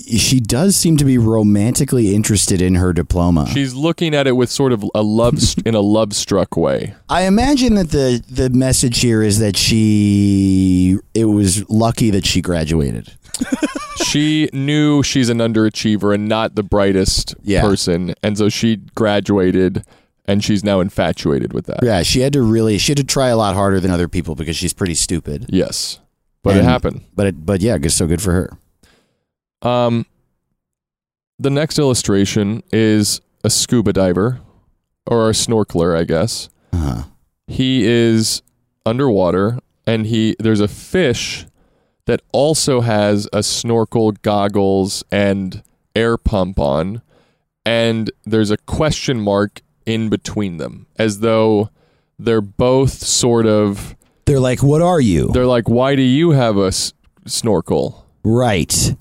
She 0.00 0.40
does 0.40 0.76
seem 0.76 0.96
to 0.98 1.04
be 1.04 1.18
romantically 1.18 2.14
interested 2.14 2.60
in 2.62 2.74
her 2.76 2.92
diploma. 2.92 3.46
She's 3.52 3.74
looking 3.74 4.14
at 4.14 4.26
it 4.26 4.32
with 4.32 4.50
sort 4.50 4.72
of 4.72 4.84
a 4.94 5.02
love 5.02 5.34
in 5.66 5.74
a 5.74 5.80
love 5.80 6.12
struck 6.14 6.56
way. 6.56 6.94
I 7.08 7.22
imagine 7.22 7.74
that 7.74 7.90
the 7.90 8.22
the 8.30 8.50
message 8.50 9.00
here 9.00 9.22
is 9.22 9.38
that 9.38 9.56
she 9.56 10.98
it 11.14 11.24
was 11.26 11.68
lucky 11.70 12.10
that 12.10 12.26
she 12.26 12.40
graduated. 12.40 13.12
She 14.04 14.48
knew 14.52 15.02
she's 15.02 15.30
an 15.30 15.38
underachiever 15.38 16.14
and 16.14 16.28
not 16.28 16.54
the 16.54 16.62
brightest 16.62 17.34
Yeah. 17.42 17.62
person, 17.62 18.14
and 18.22 18.36
so 18.38 18.48
she 18.48 18.76
graduated, 18.94 19.84
and 20.26 20.44
she's 20.44 20.62
now 20.62 20.80
infatuated 20.80 21.52
with 21.52 21.66
that. 21.66 21.80
Yeah, 21.82 22.02
she 22.02 22.20
had 22.20 22.32
to 22.34 22.42
really 22.42 22.78
she 22.78 22.92
had 22.92 22.98
to 22.98 23.04
try 23.04 23.28
a 23.28 23.36
lot 23.36 23.54
harder 23.56 23.80
than 23.80 23.90
other 23.90 24.06
people 24.06 24.34
because 24.36 24.54
she's 24.56 24.72
pretty 24.74 24.94
stupid. 24.94 25.46
Yes, 25.48 25.98
but 26.42 26.56
it 26.56 26.62
happened. 26.64 27.02
But 27.16 27.26
it, 27.28 27.46
but 27.46 27.60
yeah, 27.62 27.78
so 27.88 28.06
good 28.06 28.22
for 28.22 28.32
her. 28.32 28.50
Um, 29.62 30.06
the 31.38 31.50
next 31.50 31.78
illustration 31.78 32.62
is 32.72 33.20
a 33.44 33.50
scuba 33.50 33.92
diver 33.92 34.40
or 35.06 35.28
a 35.28 35.32
snorkeler, 35.32 35.96
I 35.96 36.04
guess. 36.04 36.48
Uh-huh. 36.72 37.04
He 37.46 37.84
is 37.84 38.42
underwater, 38.84 39.58
and 39.86 40.06
he 40.06 40.34
there's 40.38 40.60
a 40.60 40.68
fish 40.68 41.46
that 42.06 42.22
also 42.32 42.80
has 42.80 43.28
a 43.32 43.42
snorkel, 43.42 44.12
goggles, 44.12 45.04
and 45.10 45.62
air 45.94 46.16
pump 46.16 46.58
on, 46.58 47.02
and 47.64 48.10
there's 48.24 48.50
a 48.50 48.56
question 48.56 49.20
mark 49.20 49.60
in 49.86 50.08
between 50.08 50.56
them, 50.56 50.86
as 50.98 51.20
though 51.20 51.70
they're 52.18 52.40
both 52.40 52.92
sort 53.04 53.46
of. 53.46 53.94
They're 54.24 54.40
like, 54.40 54.62
"What 54.62 54.82
are 54.82 55.00
you?" 55.00 55.30
They're 55.32 55.46
like, 55.46 55.68
"Why 55.68 55.94
do 55.94 56.02
you 56.02 56.30
have 56.30 56.56
a 56.56 56.66
s- 56.68 56.92
snorkel?" 57.26 58.04
right. 58.24 58.96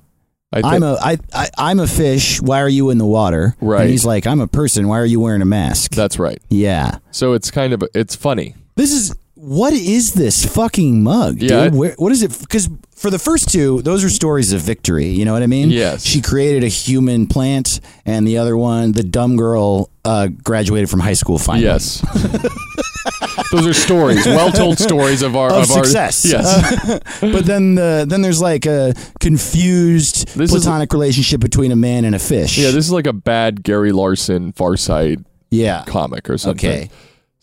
I 0.55 0.75
I'm 0.75 0.83
a 0.83 0.95
I, 1.01 1.17
I 1.33 1.49
I'm 1.57 1.79
a 1.79 1.87
fish. 1.87 2.41
Why 2.41 2.61
are 2.61 2.69
you 2.69 2.89
in 2.89 2.97
the 2.97 3.05
water? 3.05 3.55
Right. 3.61 3.81
And 3.81 3.89
he's 3.89 4.05
like, 4.05 4.25
I'm 4.27 4.39
a 4.39 4.47
person. 4.47 4.87
Why 4.87 4.99
are 4.99 5.05
you 5.05 5.19
wearing 5.19 5.41
a 5.41 5.45
mask? 5.45 5.91
That's 5.91 6.17
right. 6.19 6.41
yeah. 6.49 6.99
So 7.11 7.33
it's 7.33 7.51
kind 7.51 7.73
of 7.73 7.83
it's 7.93 8.15
funny. 8.15 8.55
This 8.75 8.91
is 8.91 9.15
what 9.45 9.73
is 9.73 10.13
this 10.13 10.43
fucking 10.45 11.03
mug, 11.03 11.41
Yeah. 11.41 11.65
dude? 11.65 11.75
Where, 11.75 11.93
what 11.97 12.11
is 12.11 12.23
it? 12.23 12.37
Because 12.39 12.67
for 12.95 13.09
the 13.09 13.19
first 13.19 13.49
two, 13.49 13.81
those 13.83 14.03
are 14.03 14.09
stories 14.09 14.53
of 14.53 14.61
victory. 14.61 15.07
You 15.07 15.25
know 15.25 15.33
what 15.33 15.43
I 15.43 15.47
mean? 15.47 15.69
Yes. 15.69 16.03
She 16.05 16.21
created 16.21 16.63
a 16.63 16.67
human 16.67 17.27
plant, 17.27 17.79
and 18.05 18.27
the 18.27 18.37
other 18.37 18.57
one, 18.57 18.93
the 18.93 19.03
dumb 19.03 19.35
girl, 19.37 19.89
uh, 20.03 20.27
graduated 20.43 20.89
from 20.89 20.99
high 21.01 21.13
school 21.13 21.37
finally. 21.37 21.65
Yes. 21.65 22.01
Those 23.51 23.67
are 23.67 23.73
stories, 23.73 24.25
well 24.25 24.51
told 24.51 24.79
stories 24.79 25.21
of 25.21 25.35
our 25.35 25.51
Of 25.51 25.63
of, 25.63 25.71
our 25.71 25.83
success. 25.83 26.25
Yes. 26.25 26.99
but 27.21 27.45
then 27.45 27.75
the 27.75 28.05
then 28.07 28.21
there's 28.21 28.41
like 28.41 28.65
a 28.65 28.93
confused 29.19 30.27
This 30.37 30.51
is- 30.53 30.63
platonic 30.63 30.91
relationship 30.93 31.39
between 31.41 31.71
a 31.71 31.75
man 31.75 32.05
and 32.05 32.15
a 32.15 32.19
fish. 32.19 32.57
yeah, 32.57 32.71
this 32.71 32.85
is 32.85 32.91
like 32.91 33.07
a 33.07 33.13
bad 33.13 33.63
Gary 33.63 33.91
Larson 33.91 34.51
Far 34.53 34.75
Side 34.77 35.23
yeah. 35.51 35.83
comic 35.85 36.29
or 36.29 36.37
something. 36.37 36.69
Okay. 36.69 36.89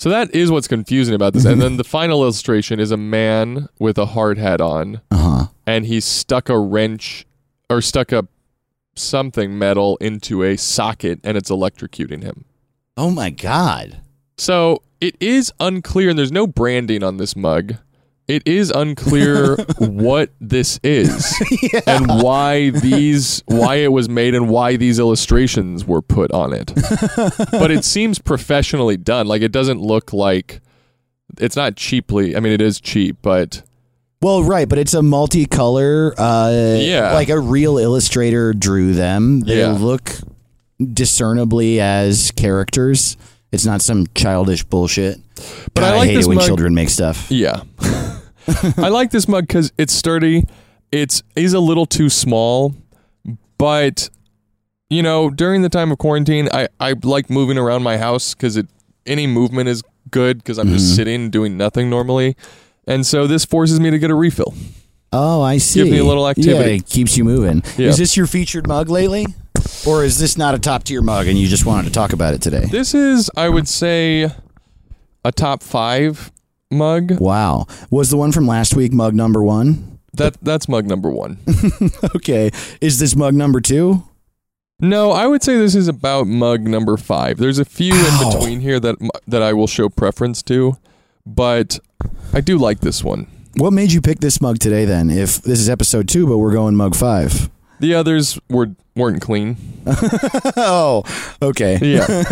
So 0.03 0.11
that 0.11 0.35
is 0.35 0.51
what's 0.51 0.67
confusing 0.67 1.15
about 1.15 1.33
this. 1.33 1.45
And 1.45 1.63
then 1.63 1.77
the 1.77 1.85
final 1.85 2.25
illustration 2.25 2.81
is 2.81 2.91
a 2.91 2.97
man 2.97 3.69
with 3.79 3.99
a 3.99 4.07
hard 4.07 4.37
hat 4.37 4.61
on, 4.61 5.01
Uh 5.13 5.17
huh. 5.17 5.47
and 5.65 5.87
he's 5.87 6.05
stuck 6.05 6.49
a 6.49 6.59
wrench 6.59 7.25
or 7.71 7.81
stuck 7.81 8.11
a 8.11 8.27
something 8.97 9.57
metal 9.57 9.97
into 9.99 10.43
a 10.43 10.57
socket, 10.57 11.21
and 11.23 11.37
it's 11.37 11.51
electrocuting 11.53 12.25
him. 12.25 12.47
Oh 12.97 13.13
my 13.13 13.31
god. 13.31 14.01
So 14.37 14.83
it 15.01 15.15
is 15.21 15.53
unclear, 15.61 16.11
and 16.11 16.19
there's 16.19 16.33
no 16.33 16.49
branding 16.49 17.05
on 17.05 17.19
this 17.19 17.37
mug. 17.37 17.75
It 18.29 18.43
is 18.47 18.71
unclear 18.71 19.57
what 19.79 20.31
this 20.41 20.79
is 20.83 21.35
and 21.87 22.07
why 22.23 22.71
these 22.71 23.43
why 23.47 23.77
it 23.77 23.93
was 23.93 24.09
made 24.09 24.35
and 24.35 24.49
why 24.49 24.77
these 24.77 24.99
illustrations 24.99 25.85
were 25.85 26.01
put 26.03 26.31
on 26.33 26.53
it. 26.53 26.73
but 27.51 27.71
it 27.71 27.85
seems 27.85 28.19
professionally 28.21 28.97
done. 28.97 29.27
Like 29.27 29.43
it 29.43 29.53
doesn't 29.53 29.81
look 29.81 30.13
like 30.13 30.61
it's 31.39 31.57
not 31.57 31.77
cheaply. 31.77 32.37
I 32.37 32.41
mean, 32.41 32.53
it 32.53 32.61
is 32.61 32.81
cheap, 32.81 33.17
but 33.23 33.63
Well, 34.23 34.45
right, 34.45 34.69
but 34.69 34.79
it's 34.79 34.95
a 34.95 35.01
multicolor. 35.01 36.13
Uh, 36.17 36.79
Yeah. 36.81 37.13
like 37.15 37.29
a 37.29 37.41
real 37.41 37.77
illustrator 37.77 38.53
drew 38.55 38.95
them. 38.95 39.41
They 39.41 39.59
Yeah. 39.61 39.73
look 39.73 40.13
discernibly 40.93 41.81
as 41.81 42.31
characters. 42.33 43.17
It's 43.53 43.67
not 43.67 43.83
some 43.83 44.07
childish 44.15 44.65
bullshit. 44.65 45.19
But 45.75 45.85
I 45.85 45.91
God, 45.91 45.97
like 45.99 46.09
hate 46.09 46.17
this 46.17 46.27
it 46.27 46.29
when 46.29 46.39
mug- 46.39 46.47
children 46.47 46.75
make 46.75 46.89
stuff. 46.89 47.31
yeah. 47.31 47.63
I 48.79 48.89
like 48.89 49.11
this 49.11 49.29
mug 49.29 49.47
because 49.47 49.73
it's 49.79 49.93
sturdy. 49.93 50.45
It's 50.91 51.23
is 51.37 51.53
a 51.55 51.61
little 51.61 51.87
too 51.87 52.09
small, 52.09 52.75
but 53.59 54.11
you 54.91 55.03
know, 55.03 55.31
during 55.31 55.63
the 55.63 55.69
time 55.69 55.93
of 55.93 55.99
quarantine, 55.99 56.49
I 56.53 56.69
I 56.81 56.95
like 57.03 57.31
moving 57.31 57.57
around 57.59 57.83
my 57.83 57.97
house 57.99 58.35
because 58.35 58.57
it 58.57 58.67
any 59.07 59.27
movement 59.27 59.69
is 59.69 59.83
good 60.11 60.39
because 60.39 60.59
I'm 60.59 60.67
Mm-hmm. 60.67 60.77
just 60.77 60.97
sitting 60.97 61.31
doing 61.31 61.57
nothing 61.57 61.89
normally, 61.89 62.37
and 62.87 63.07
so 63.07 63.27
this 63.27 63.45
forces 63.45 63.81
me 63.81 63.91
to 63.91 63.99
get 63.99 64.11
a 64.11 64.15
refill. 64.15 64.55
Oh, 65.13 65.41
I 65.43 65.59
see. 65.59 65.83
Give 65.83 65.93
me 65.93 65.99
a 65.99 66.05
little 66.05 66.27
activity. 66.29 66.71
Yeah, 66.71 66.77
it 66.77 66.87
keeps 66.87 67.17
you 67.19 67.25
moving. 67.25 67.63
Yeah. 67.77 67.89
Is 67.89 67.99
this 67.99 68.17
your 68.17 68.27
featured 68.27 68.67
mug 68.67 68.89
lately? 68.89 69.27
Or 69.87 70.05
is 70.05 70.19
this 70.19 70.37
not 70.37 70.55
a 70.55 70.59
top 70.59 70.85
tier 70.85 71.03
mug 71.03 71.27
and 71.27 71.39
you 71.39 71.49
just 71.49 71.67
wanted 71.67 71.87
to 71.89 71.93
talk 71.93 72.13
about 72.13 72.35
it 72.35 72.43
today? 72.43 72.67
This 72.67 72.95
is, 72.95 73.31
I 73.37 73.49
would 73.49 73.69
say, 73.69 74.31
a 75.25 75.33
top 75.33 75.63
five 75.63 76.31
mug. 76.71 77.19
Wow. 77.21 77.67
Was 77.91 78.11
the 78.11 78.17
one 78.17 78.33
from 78.33 78.47
last 78.47 78.75
week 78.75 78.93
mug 78.93 79.15
number 79.15 79.43
one? 79.43 79.99
That 80.15 80.37
that's 80.43 80.69
mug 80.69 80.87
number 80.87 81.11
one. 81.11 81.39
Okay. 82.17 82.51
Is 82.81 82.99
this 82.99 83.17
mug 83.17 83.35
number 83.35 83.61
two? 83.61 84.05
No, 84.79 85.13
I 85.13 85.27
would 85.27 85.43
say 85.43 85.57
this 85.57 85.75
is 85.75 85.89
about 85.89 86.27
mug 86.27 86.63
number 86.63 86.97
five. 86.97 87.39
There's 87.39 87.59
a 87.59 87.65
few 87.65 87.95
Ow. 87.95 88.31
in 88.31 88.33
between 88.33 88.61
here 88.61 88.79
that 88.81 88.97
that 89.27 89.43
I 89.43 89.53
will 89.53 89.67
show 89.67 89.89
preference 89.89 90.43
to, 90.45 90.77
but 91.25 91.79
I 92.33 92.41
do 92.41 92.59
like 92.59 92.81
this 92.81 93.03
one. 93.03 93.27
What 93.57 93.73
made 93.73 93.93
you 93.93 94.01
pick 94.01 94.21
this 94.21 94.41
mug 94.41 94.59
today 94.59 94.85
then? 94.85 95.11
If 95.11 95.41
this 95.43 95.61
is 95.61 95.69
episode 95.69 96.09
two, 96.09 96.27
but 96.27 96.39
we're 96.39 96.53
going 96.53 96.75
mug 96.75 96.95
five. 96.95 97.49
The 97.81 97.95
others 97.95 98.39
were 98.49 98.75
weren't 98.95 99.21
clean. 99.23 99.57
oh, 100.57 101.03
okay. 101.43 101.79
Yeah, 101.83 102.07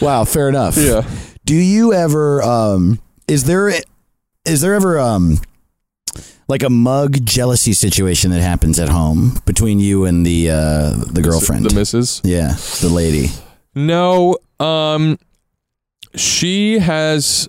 Wow, 0.00 0.24
fair 0.24 0.48
enough. 0.48 0.76
yeah. 0.76 1.08
Do 1.44 1.54
you 1.54 1.92
ever 1.92 2.42
um 2.42 3.00
is 3.28 3.44
there 3.44 3.72
is 4.44 4.60
there 4.60 4.74
ever 4.74 4.98
um 4.98 5.38
like 6.48 6.62
a 6.62 6.70
mug 6.70 7.24
jealousy 7.24 7.72
situation 7.72 8.30
that 8.32 8.40
happens 8.40 8.78
at 8.78 8.88
home 8.88 9.38
between 9.46 9.78
you 9.78 10.04
and 10.04 10.26
the 10.26 10.50
uh 10.50 10.90
the 11.12 11.22
girlfriend? 11.22 11.64
the 11.66 11.74
missus. 11.74 12.20
yeah, 12.24 12.54
the 12.80 12.88
lady. 12.90 13.28
No, 13.74 14.36
um, 14.58 15.18
she 16.16 16.78
has 16.80 17.48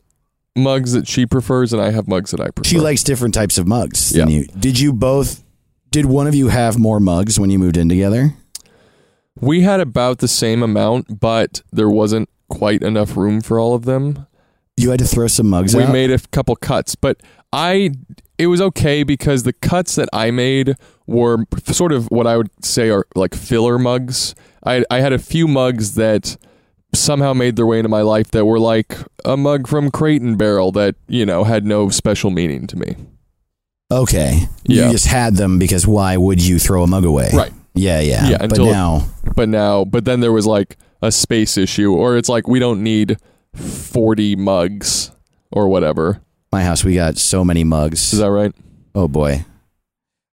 mugs 0.56 0.94
that 0.94 1.08
she 1.08 1.26
prefers, 1.26 1.74
and 1.74 1.82
I 1.82 1.90
have 1.92 2.08
mugs 2.08 2.32
that 2.32 2.40
I 2.40 2.52
prefer. 2.52 2.70
She 2.70 2.80
likes 2.80 3.04
different 3.04 3.34
types 3.34 3.58
of 3.58 3.68
mugs 3.68 4.12
than 4.12 4.30
Yeah. 4.30 4.40
you. 4.40 4.46
Did 4.60 4.80
you 4.80 4.94
both 4.94 5.44
did 5.92 6.06
one 6.06 6.28
of 6.28 6.34
you 6.34 6.48
have 6.48 6.80
more 6.80 7.00
mugs 7.00 7.40
when 7.40 7.50
you 7.50 7.60
moved 7.60 7.78
in 7.78 7.90
together? 7.90 8.34
We 9.40 9.62
had 9.62 9.80
about 9.80 10.20
the 10.20 10.28
same 10.28 10.64
amount, 10.64 11.20
but 11.20 11.62
there 11.72 11.90
wasn't 11.90 12.30
quite 12.50 12.82
enough 12.82 13.16
room 13.16 13.42
for 13.42 13.60
all 13.60 13.74
of 13.74 13.86
them. 13.86 14.28
You 14.78 14.90
had 14.90 15.00
to 15.00 15.06
throw 15.06 15.28
some 15.28 15.50
mugs 15.50 15.76
we 15.76 15.84
out. 15.84 15.92
made 15.92 16.12
a 16.12 16.20
couple 16.32 16.56
cuts, 16.56 16.96
but 16.96 17.22
I 17.54 17.92
it 18.38 18.48
was 18.48 18.62
okay 18.62 19.04
because 19.04 19.44
the 19.44 19.54
cuts 19.54 19.96
that 19.96 20.10
I 20.12 20.32
made 20.32 20.76
were 21.06 21.46
sort 21.66 21.92
of 21.92 22.08
what 22.10 22.26
I 22.26 22.38
would 22.38 22.50
say 22.64 22.90
are 22.90 23.06
like 23.16 23.36
filler 23.36 23.78
mugs. 23.78 24.34
I 24.66 24.84
I 24.90 25.02
had 25.02 25.14
a 25.14 25.20
few 25.20 25.48
mugs 25.48 25.96
that 25.96 26.38
somehow 26.94 27.34
made 27.34 27.56
their 27.56 27.66
way 27.66 27.80
into 27.80 27.90
my 27.90 28.02
life 28.02 28.32
that 28.32 28.46
were 28.46 28.60
like 28.60 28.98
a 29.24 29.38
mug 29.38 29.68
from 29.68 29.92
Crate 29.92 30.22
and 30.22 30.38
Barrel 30.38 30.72
that, 30.74 30.96
you 31.08 31.26
know, 31.26 31.44
had 31.44 31.66
no 31.66 31.90
special 31.90 32.32
meaning 32.32 32.68
to 32.68 32.78
me. 32.78 32.96
Okay. 33.92 34.48
Yeah. 34.66 34.86
You 34.88 34.92
just 34.92 35.08
had 35.08 35.36
them 35.36 35.60
because 35.60 35.86
why 35.86 36.18
would 36.18 36.42
you 36.42 36.58
throw 36.60 36.84
a 36.84 36.88
mug 36.88 37.06
away? 37.06 37.30
Right. 37.34 37.52
Yeah, 37.74 38.00
yeah. 38.00 38.30
Yeah, 38.30 38.48
but 38.48 38.58
now 38.58 39.08
But 39.36 39.50
now 39.50 39.86
but 39.86 40.06
then 40.06 40.20
there 40.20 40.32
was 40.32 40.46
like 40.46 40.78
a 41.02 41.12
space 41.12 41.58
issue 41.58 41.94
or 41.94 42.18
it's 42.18 42.30
like 42.30 42.48
we 42.48 42.60
don't 42.60 42.84
need 42.84 43.18
40 43.56 44.36
mugs 44.38 45.12
or 45.52 45.68
whatever. 45.70 46.22
my 46.52 46.64
house 46.64 46.84
we 46.84 46.96
got 46.96 47.18
so 47.18 47.44
many 47.46 47.64
mugs. 47.64 48.14
Is 48.14 48.20
that 48.20 48.32
right? 48.32 48.54
Oh 48.96 49.08
boy. 49.08 49.46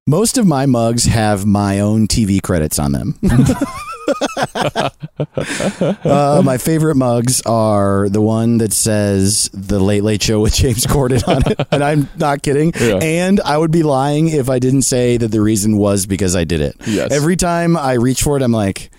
Most 0.07 0.39
of 0.39 0.47
my 0.47 0.67
mugs 0.67 1.05
have 1.05 1.45
my 1.47 1.81
own 1.81 2.09
TV 2.09 2.41
credits 2.43 2.79
on 2.79 2.93
them. 2.93 3.19
uh, 6.05 6.43
my 6.45 6.59
favorite 6.59 6.97
mugs 6.97 7.41
are 7.43 8.09
the 8.09 8.21
one 8.21 8.59
that 8.59 8.73
says 8.73 9.51
"The 9.53 9.79
Late 9.79 10.03
Late 10.03 10.23
Show 10.23 10.41
with 10.41 10.55
James 10.55 10.87
Corden" 10.87 11.27
on 11.29 11.43
it, 11.51 11.67
and 11.71 11.83
I'm 11.83 12.09
not 12.17 12.43
kidding. 12.43 12.73
Yeah. 12.79 12.99
And 13.03 13.41
I 13.41 13.59
would 13.59 13.71
be 13.71 13.83
lying 13.83 14.29
if 14.29 14.49
I 14.49 14.59
didn't 14.59 14.83
say 14.83 15.17
that 15.17 15.29
the 15.29 15.41
reason 15.41 15.77
was 15.77 16.07
because 16.07 16.35
I 16.37 16.45
did 16.45 16.61
it. 16.61 16.77
Yes. 16.87 17.13
Every 17.13 17.37
time 17.37 17.77
I 17.77 17.95
reach 17.95 18.23
for 18.23 18.37
it, 18.37 18.43
I'm 18.43 18.53
like, 18.53 18.91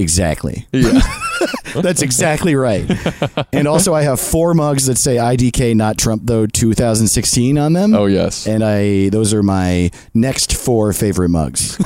Exactly. 0.00 0.66
Yeah. 0.72 1.00
That's 1.74 2.00
exactly 2.00 2.54
right. 2.54 2.90
and 3.52 3.68
also, 3.68 3.92
I 3.92 4.02
have 4.02 4.18
four 4.18 4.54
mugs 4.54 4.86
that 4.86 4.96
say 4.96 5.16
IDK 5.16 5.76
not 5.76 5.98
Trump 5.98 6.22
though 6.24 6.46
2016 6.46 7.58
on 7.58 7.74
them. 7.74 7.94
oh 7.94 8.06
yes. 8.06 8.46
And 8.46 8.64
I 8.64 9.10
those 9.10 9.34
are 9.34 9.42
my 9.42 9.90
next 10.14 10.56
four 10.56 10.92
favorite 10.92 11.28
mugs. 11.28 11.78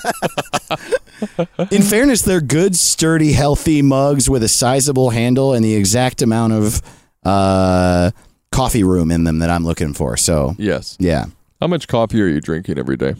In 1.70 1.82
fairness, 1.82 2.22
they're 2.22 2.40
good, 2.40 2.76
sturdy, 2.76 3.32
healthy 3.32 3.82
mugs 3.82 4.30
with 4.30 4.42
a 4.42 4.48
sizable 4.48 5.10
handle 5.10 5.52
and 5.52 5.64
the 5.64 5.74
exact 5.74 6.22
amount 6.22 6.52
of 6.52 6.82
uh, 7.24 8.10
coffee 8.52 8.84
room 8.84 9.10
in 9.10 9.24
them 9.24 9.40
that 9.40 9.50
I'm 9.50 9.64
looking 9.64 9.92
for. 9.92 10.16
So, 10.16 10.54
yes. 10.58 10.96
yeah. 11.00 11.26
How 11.60 11.66
much 11.66 11.88
coffee 11.88 12.22
are 12.22 12.28
you 12.28 12.40
drinking 12.40 12.78
every 12.78 12.96
day? 12.96 13.14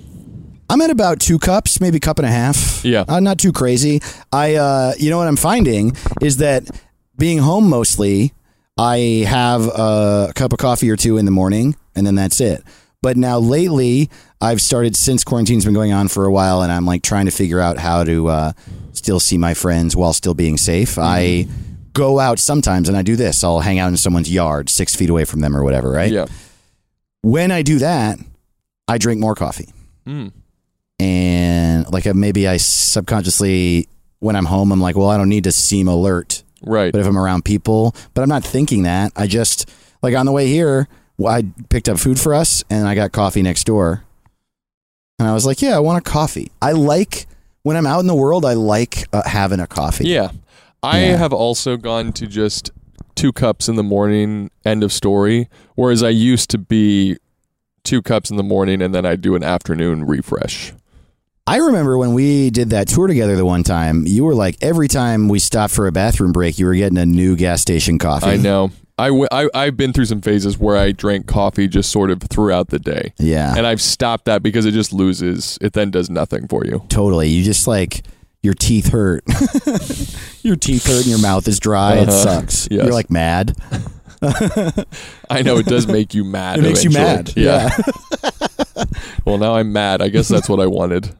I'm 0.71 0.81
at 0.81 0.91
about 0.91 1.19
two 1.21 1.39
cups, 1.39 1.81
maybe 1.81 1.99
cup 1.99 2.19
and 2.19 2.27
a 2.27 2.31
half. 2.31 2.85
Yeah. 2.85 3.05
uh, 3.09 3.21
not 3.21 3.39
too 3.39 3.53
crazy. 3.53 4.01
I, 4.33 4.55
uh, 4.57 4.93
you 4.99 5.11
know 5.11 5.19
what 5.19 5.27
I'm 5.27 5.37
finding 5.37 5.97
is 6.21 6.37
that 6.39 6.69
being 7.17 7.39
home 7.39 7.69
mostly, 7.69 8.33
I 8.77 9.25
have 9.27 9.67
a 9.67 10.33
cup 10.35 10.53
of 10.53 10.59
coffee 10.59 10.91
or 10.91 10.97
two 10.97 11.17
in 11.17 11.25
the 11.25 11.31
morning, 11.31 11.75
and 11.97 12.07
then 12.07 12.15
that's 12.15 12.41
it. 12.41 12.63
But 13.01 13.17
now 13.17 13.39
lately, 13.39 14.11
I've 14.41 14.61
started 14.61 14.97
since 14.97 15.23
quarantine's 15.23 15.65
been 15.65 15.75
going 15.75 15.93
on 15.93 16.09
for 16.09 16.25
a 16.25 16.33
while, 16.33 16.63
and 16.63 16.73
I'm 16.73 16.85
like 16.85 17.03
trying 17.03 17.27
to 17.27 17.31
figure 17.31 17.61
out 17.61 17.79
how 17.79 18.03
to 18.05 18.27
uh, 18.29 18.53
still 18.93 19.21
see 19.21 19.39
my 19.39 19.55
friends 19.55 19.95
while 19.95 20.13
still 20.13 20.35
being 20.35 20.57
safe. 20.57 20.99
I 20.99 21.47
go 21.93 22.19
out 22.19 22.39
sometimes, 22.41 22.89
and 22.89 22.97
I 22.99 23.03
do 23.03 23.15
this. 23.15 23.45
I'll 23.45 23.61
hang 23.61 23.79
out 23.79 23.89
in 23.89 23.97
someone's 23.97 24.33
yard, 24.33 24.69
six 24.69 24.97
feet 24.97 25.11
away 25.11 25.25
from 25.25 25.41
them 25.41 25.57
or 25.57 25.63
whatever. 25.63 25.91
Right. 25.91 26.11
Yeah. 26.11 26.27
When 27.23 27.53
I 27.53 27.63
do 27.63 27.79
that, 27.79 28.19
I 28.89 28.99
drink 28.99 29.21
more 29.21 29.35
coffee 29.35 29.69
Mm. 30.07 30.33
and 30.99 31.93
like 31.93 32.07
uh, 32.07 32.15
maybe 32.15 32.49
I 32.49 32.57
subconsciously 32.57 33.89
when 34.21 34.35
I'm 34.37 34.47
home 34.47 34.73
I'm 34.73 34.81
like, 34.81 34.97
well, 34.97 35.11
I 35.11 35.17
don't 35.19 35.29
need 35.29 35.45
to 35.45 35.53
seem 35.53 35.87
alert, 35.89 36.43
Right. 36.63 36.91
but 36.91 37.01
if 37.01 37.07
I'm 37.07 37.19
around 37.19 37.45
people, 37.45 37.95
but 38.15 38.23
I'm 38.23 38.29
not 38.29 38.43
thinking 38.45 38.85
that. 38.85 39.13
I 39.15 39.27
just 39.27 39.69
like 40.03 40.17
on 40.17 40.25
the 40.27 40.33
way 40.33 40.47
here, 40.47 40.89
I 41.27 41.45
picked 41.69 41.89
up 41.89 41.99
food 41.99 42.21
for 42.21 42.33
us 42.35 42.63
and 42.71 42.87
I 42.87 42.95
got 42.95 43.13
coffee 43.13 43.43
next 43.43 43.65
door, 43.65 44.05
and 45.19 45.27
I 45.29 45.35
was 45.35 45.45
like, 45.45 45.61
yeah, 45.61 45.77
I 45.77 45.81
want 45.81 46.07
a 46.07 46.11
coffee. 46.11 46.51
I 46.63 46.73
like 46.73 47.27
when 47.63 47.77
I'm 47.77 47.87
out 47.87 48.01
in 48.01 48.07
the 48.07 48.15
world, 48.15 48.45
I 48.45 48.53
like 48.55 49.05
uh, 49.13 49.23
having 49.29 49.61
a 49.61 49.67
coffee. 49.67 50.07
Yeah. 50.09 50.31
I 50.83 51.01
Yeah. 51.07 51.17
have 51.17 51.33
also 51.33 51.77
gone 51.77 52.13
to 52.15 52.27
just 52.27 52.71
two 53.17 53.33
cups 53.33 53.69
in 53.69 53.75
the 53.75 53.83
morning, 53.83 54.51
end 54.65 54.85
of 54.85 54.93
story. 54.93 55.49
Whereas 55.75 56.03
I 56.05 56.11
used 56.11 56.51
to 56.51 56.59
be 56.59 57.17
two 57.83 58.01
cups 58.01 58.31
in 58.31 58.37
the 58.37 58.43
morning 58.45 58.81
and 58.81 58.95
then 58.95 59.05
I 59.05 59.17
do 59.17 59.35
an 59.35 59.43
afternoon 59.43 60.05
refresh. 60.07 60.73
I 61.49 61.57
remember 61.57 61.99
when 61.99 62.13
we 62.15 62.51
did 62.51 62.71
that 62.71 62.87
tour 62.89 63.07
together 63.09 63.35
the 63.35 63.45
one 63.45 63.65
time, 63.65 64.07
you 64.07 64.23
were 64.25 64.35
like, 64.35 64.57
every 64.61 64.87
time 64.87 65.29
we 65.29 65.39
stopped 65.41 65.75
for 65.75 65.87
a 65.89 65.93
bathroom 65.93 66.31
break, 66.31 66.59
you 66.59 66.67
were 66.67 66.75
getting 66.75 66.99
a 66.99 67.07
new 67.07 67.35
gas 67.37 67.61
station 67.63 67.99
coffee. 67.99 68.27
I 68.27 68.37
know. 68.37 68.71
I, 68.99 69.07
w- 69.09 69.29
I, 69.31 69.49
I've 69.55 69.77
been 69.77 69.93
through 69.93 70.07
some 70.07 70.21
phases 70.21 70.59
where 70.59 70.77
I 70.77 70.93
drank 70.93 71.27
coffee 71.27 71.69
just 71.69 71.91
sort 71.93 72.11
of 72.11 72.21
throughout 72.23 72.69
the 72.69 72.79
day. 72.79 73.13
Yeah. 73.19 73.55
And 73.57 73.67
I've 73.67 73.81
stopped 73.81 74.25
that 74.25 74.43
because 74.43 74.67
it 74.67 74.73
just 74.73 74.93
loses. 74.93 75.57
It 75.61 75.73
then 75.75 75.91
does 75.91 76.11
nothing 76.11 76.49
for 76.49 76.65
you. 76.65 76.85
Totally. 76.89 77.29
You 77.29 77.45
just 77.45 77.67
like 77.67 78.03
your 78.43 78.55
teeth 78.55 78.89
hurt. 78.91 79.23
your 80.43 80.57
teeth 80.57 80.87
hurt 80.87 80.99
and 81.03 81.07
your 81.07 81.21
mouth 81.21 81.47
is 81.49 81.59
dry. 81.61 81.97
It 81.99 82.09
Uh-huh. 82.09 82.23
sucks. 82.41 82.69
Yes. 82.71 82.85
You're 82.85 82.93
like 82.93 83.11
mad. 83.11 83.55
I 85.31 85.43
know 85.43 85.59
it 85.59 85.67
does 85.67 85.87
make 85.87 86.13
you 86.13 86.25
mad. 86.25 86.59
It 86.59 86.63
makes 86.63 86.83
you 86.83 86.91
mad. 86.91 87.33
Yeah. 87.37 87.71
well, 89.25 89.39
now 89.39 89.55
I'm 89.55 89.73
mad. 89.73 90.03
I 90.03 90.09
guess 90.09 90.27
that's 90.29 90.49
what 90.49 90.59
I 90.61 90.67
wanted. 90.67 91.11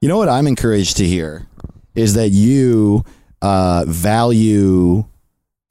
You 0.00 0.08
know 0.08 0.16
what 0.18 0.28
I'm 0.30 0.46
encouraged 0.46 0.96
to 0.98 1.04
hear 1.06 1.46
is 1.94 2.14
that 2.14 2.30
you 2.30 3.04
uh, 3.42 3.84
value 3.86 5.04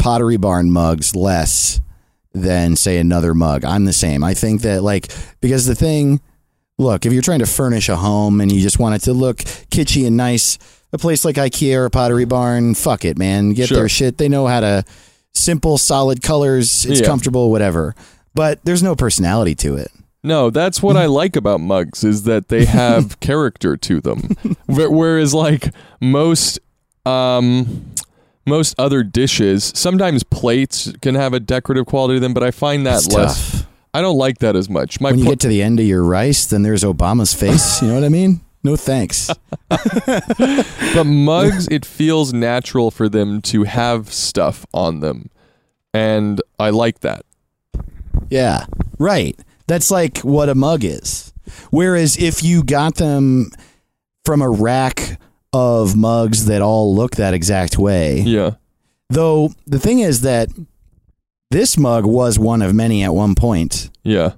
Pottery 0.04 0.36
Barn 0.36 0.70
mugs 0.70 1.16
less 1.16 1.80
than 2.34 2.76
say 2.76 2.98
another 2.98 3.34
mug. 3.34 3.64
I'm 3.64 3.86
the 3.86 3.94
same. 3.94 4.22
I 4.22 4.34
think 4.34 4.62
that 4.64 4.84
like 4.84 5.14
because 5.40 5.66
the 5.66 5.76
thing, 5.76 6.20
look, 6.78 7.06
if 7.06 7.14
you're 7.14 7.22
trying 7.22 7.40
to 7.40 7.46
furnish 7.46 7.88
a 7.88 7.96
home 7.96 8.42
and 8.42 8.52
you 8.52 8.60
just 8.60 8.80
want 8.80 8.96
it 8.96 9.00
to 9.04 9.14
look 9.14 9.38
kitschy 9.38 10.06
and 10.06 10.18
nice, 10.18 10.58
a 10.92 10.98
place 10.98 11.24
like 11.24 11.38
IKEA 11.38 11.76
or 11.78 11.90
Pottery 11.90 12.26
Barn, 12.26 12.76
fuck 12.76 13.06
it, 13.06 13.18
man. 13.18 13.54
Get 13.54 13.70
Sure. 13.70 13.78
their 13.78 13.90
shit. 13.90 14.18
They 14.18 14.28
know 14.28 14.46
how 14.46 14.60
to 14.60 14.84
simple, 15.34 15.78
solid 15.78 16.22
colors. 16.22 16.86
It's 16.86 17.00
Yeah. 17.00 17.06
comfortable, 17.08 17.50
whatever. 17.50 17.96
But 18.36 18.60
there's 18.66 18.84
no 18.84 18.96
personality 18.98 19.56
to 19.56 19.78
it. 19.78 19.90
No, 20.22 20.50
that's 20.50 20.84
what 20.84 20.98
I 20.98 21.06
like 21.06 21.38
about 21.38 21.62
mugs 21.62 22.04
is 22.04 22.24
that 22.24 22.50
they 22.50 22.66
have 22.66 23.20
character 23.22 23.78
to 23.78 24.02
them. 24.02 24.36
Whereas 24.68 25.34
like 25.34 25.74
most 26.02 26.60
um 27.06 27.86
most 28.46 28.76
other 28.78 29.04
dishes, 29.04 29.72
sometimes 29.76 30.24
plates 30.24 30.92
can 31.02 31.16
have 31.16 31.34
a 31.34 31.40
decorative 31.40 31.86
quality 31.86 32.16
to 32.16 32.20
them, 32.20 32.34
but 32.34 32.44
I 32.44 32.52
find 32.52 32.86
that 32.86 32.98
It's 33.06 33.12
less 33.14 33.52
tough. 33.52 33.68
I 33.94 34.02
don't 34.02 34.18
like 34.18 34.40
that 34.40 34.56
as 34.56 34.70
much. 34.70 35.00
My 35.00 35.12
When 35.12 35.20
you 35.20 35.26
pla- 35.26 35.32
get 35.34 35.40
to 35.42 35.48
the 35.48 35.62
end 35.62 35.80
of 35.80 35.86
your 35.86 36.04
rice, 36.04 36.46
then 36.46 36.64
there's 36.64 36.84
Obama's 36.84 37.34
face. 37.34 37.82
You 37.82 37.90
know 37.90 37.96
what 37.96 38.04
I 38.04 38.10
mean? 38.10 38.42
No 38.64 38.76
thanks. 38.76 39.30
but 39.70 41.04
mugs 41.06 41.68
it 41.70 41.86
feels 41.86 42.34
natural 42.34 42.92
for 42.92 43.10
them 43.10 43.42
to 43.44 43.64
have 43.64 44.12
stuff 44.12 44.66
on 44.74 45.02
them. 45.02 45.30
And 45.94 46.42
I 46.60 46.70
like 46.72 47.02
that. 47.02 47.26
Yeah, 48.30 48.66
right. 48.98 49.38
That's 49.68 49.92
like 49.92 50.20
what 50.20 50.50
a 50.50 50.56
mug 50.56 50.84
is. 50.84 51.34
Whereas 51.70 52.18
if 52.18 52.42
you 52.44 52.64
got 52.64 52.96
them 52.96 53.52
from 54.26 54.42
a 54.42 54.50
rack 54.50 55.20
of 55.54 55.96
mugs 55.96 56.46
that 56.46 56.62
all 56.62 56.96
look 56.96 57.16
that 57.18 57.34
exact 57.34 57.78
way, 57.78 58.22
Yeah. 58.22 58.52
though 59.10 59.54
the 59.68 59.80
thing 59.80 60.00
is 60.00 60.22
that 60.22 60.50
this 61.52 61.78
mug 61.78 62.06
was 62.06 62.40
one 62.40 62.62
of 62.62 62.74
many 62.74 63.04
at 63.04 63.14
one 63.14 63.36
point. 63.36 63.90
Yeah. 64.04 64.34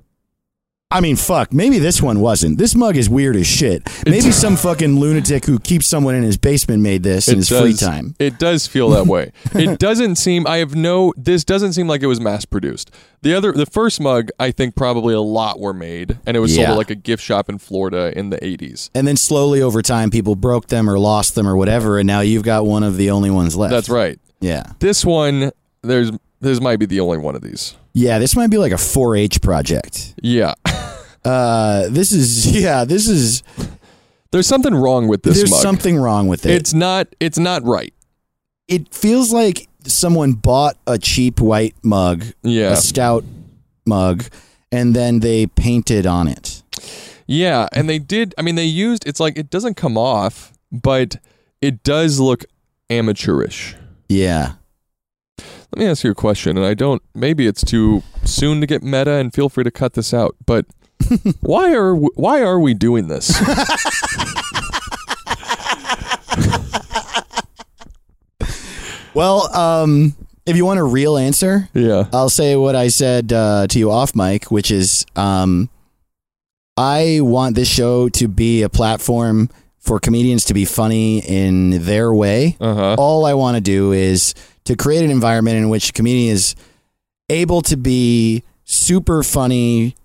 I 0.91 1.01
mean, 1.01 1.15
fuck, 1.15 1.51
maybe 1.51 1.79
this 1.79 1.99
one 1.99 2.19
wasn't. 2.19 2.59
This 2.59 2.75
mug 2.75 2.95
is 2.95 3.09
weird 3.09 3.35
as 3.35 3.47
shit. 3.47 3.81
Maybe 4.05 4.31
some 4.31 4.55
fucking 4.55 4.99
lunatic 4.99 5.43
who 5.45 5.57
keeps 5.57 5.87
someone 5.87 6.13
in 6.13 6.21
his 6.21 6.37
basement 6.37 6.83
made 6.83 7.01
this 7.01 7.27
in 7.27 7.37
his 7.37 7.49
free 7.49 7.73
time. 7.73 8.15
It 8.19 8.37
does 8.37 8.67
feel 8.67 8.89
that 8.91 9.07
way. 9.07 9.31
it 9.55 9.79
doesn't 9.79 10.15
seem. 10.17 10.45
I 10.45 10.57
have 10.57 10.75
no. 10.75 11.11
This 11.17 11.43
doesn't 11.43 11.73
seem 11.73 11.87
like 11.87 12.03
it 12.03 12.07
was 12.07 12.21
mass 12.21 12.45
produced. 12.45 12.91
The 13.23 13.33
other, 13.33 13.51
the 13.51 13.65
first 13.65 13.99
mug, 13.99 14.29
I 14.39 14.51
think 14.51 14.75
probably 14.75 15.15
a 15.15 15.21
lot 15.21 15.59
were 15.59 15.73
made, 15.73 16.19
and 16.27 16.37
it 16.37 16.39
was 16.39 16.53
sold 16.53 16.67
Yeah. 16.67 16.71
at 16.73 16.77
like 16.77 16.91
a 16.91 16.95
gift 16.95 17.23
shop 17.23 17.49
in 17.49 17.57
Florida 17.57 18.13
in 18.17 18.29
the 18.29 18.41
eighties. 18.45 18.91
And 18.93 19.07
then 19.07 19.17
slowly 19.17 19.63
over 19.63 19.81
time, 19.81 20.11
people 20.11 20.35
broke 20.35 20.67
them 20.67 20.87
or 20.87 20.99
lost 20.99 21.33
them 21.33 21.47
or 21.47 21.57
whatever, 21.57 21.97
and 21.97 22.05
now 22.05 22.21
you've 22.21 22.43
got 22.43 22.65
one 22.67 22.83
of 22.83 22.95
the 22.95 23.09
only 23.09 23.31
ones 23.31 23.55
left. 23.55 23.71
That's 23.71 23.89
right. 23.89 24.19
Yeah. 24.39 24.63
This 24.79 25.03
one, 25.03 25.51
there's 25.81 26.11
this 26.41 26.61
might 26.61 26.77
be 26.77 26.85
the 26.85 26.99
only 26.99 27.17
one 27.17 27.35
of 27.35 27.41
these. 27.41 27.75
Yeah, 27.97 28.19
this 28.19 28.35
might 28.35 28.49
be 28.51 28.57
like 28.57 28.73
a 28.73 28.75
4-H 28.75 29.41
project. 29.41 30.15
Yeah. 30.21 30.53
Uh, 31.25 31.87
this 31.89 32.11
is 32.11 32.45
yeah, 32.61 32.85
this 32.85 33.07
is 33.07 33.43
There's 34.31 34.47
something 34.47 34.75
wrong 34.75 35.07
with 35.07 35.23
this 35.23 35.37
there's 35.37 35.51
mug. 35.51 35.61
something 35.61 35.97
wrong 35.97 36.27
with 36.27 36.45
it. 36.45 36.51
It's 36.51 36.73
not. 36.73 37.07
It's 37.19 37.39
not 37.39 37.63
right. 37.63 37.93
it 38.67 38.93
feels 38.93 39.33
like 39.33 39.67
someone 39.87 40.33
bought 40.33 40.77
a 40.87 40.97
cheap 40.97 41.39
white 41.39 41.75
mug, 41.83 42.25
Yeah. 42.43 42.71
a 42.71 42.75
stout 42.75 43.23
mug, 43.85 44.23
and 44.71 44.95
then 44.95 45.19
they 45.19 45.45
painted 45.47 46.05
on 46.07 46.27
it. 46.27 46.63
Yeah, 47.27 47.67
and 47.71 47.89
they 47.89 47.97
did. 47.99 48.33
I 48.37 48.41
mean, 48.43 48.55
they 48.55 48.65
used. 48.65 49.07
It's 49.07 49.19
like 49.19 49.37
it 49.37 49.49
doesn't 49.49 49.75
come 49.75 49.97
off, 49.97 50.53
but 50.71 51.17
it 51.61 51.81
does 51.83 52.19
look 52.19 52.45
amateurish. 52.89 53.75
Yeah. 54.09 54.53
Let 55.39 55.79
me 55.79 55.85
ask 55.87 56.03
you 56.03 56.11
a 56.11 56.15
question, 56.15 56.55
and 56.57 56.65
I 56.65 56.73
don't. 56.75 57.01
Maybe 57.15 57.47
it's 57.47 57.63
too 57.63 58.03
soon 58.23 58.61
to 58.61 58.67
get 58.67 58.83
meta, 58.83 59.13
and 59.13 59.33
feel 59.33 59.49
free 59.49 59.63
to 59.63 59.71
cut 59.71 59.93
this 59.93 60.13
out. 60.13 60.35
But 60.45 60.65
why 61.41 61.73
are 61.75 61.93
w- 61.93 62.09
why 62.15 62.41
are 62.41 62.59
we 62.59 62.73
doing 62.73 63.07
this? 63.07 63.31
Well, 69.13 69.55
um, 69.55 70.13
if 70.45 70.57
you 70.57 70.65
want 70.65 70.79
a 70.79 70.83
real 70.83 71.17
answer, 71.17 71.69
yeah, 71.73 72.07
I'll 72.11 72.29
say 72.29 72.55
what 72.57 72.75
I 72.75 72.89
said 72.89 73.31
uh, 73.31 73.65
to 73.67 73.79
you 73.79 73.89
off 73.89 74.13
mic, 74.13 74.51
which 74.51 74.71
is 74.71 75.05
um, 75.15 75.69
I 76.75 77.19
want 77.21 77.55
this 77.55 77.69
show 77.69 78.09
to 78.09 78.27
be 78.27 78.61
a 78.63 78.67
platform 78.69 79.49
for 79.79 79.99
comedians 79.99 80.43
to 80.45 80.53
be 80.53 80.65
funny 80.65 81.19
in 81.19 81.85
their 81.85 82.13
way. 82.13 82.57
uh 82.59 82.73
huh. 82.75 82.95
All 82.99 83.25
I 83.25 83.35
want 83.35 83.55
to 83.55 83.61
do 83.61 83.93
is 83.93 84.33
to 84.65 84.75
create 84.75 85.05
an 85.05 85.11
environment 85.11 85.57
in 85.57 85.69
which 85.69 85.91
a 85.91 85.93
comedian 85.93 86.33
is 86.33 86.53
able 87.29 87.61
to 87.61 87.77
be 87.77 88.43
super 88.65 89.23
funny 89.23 89.95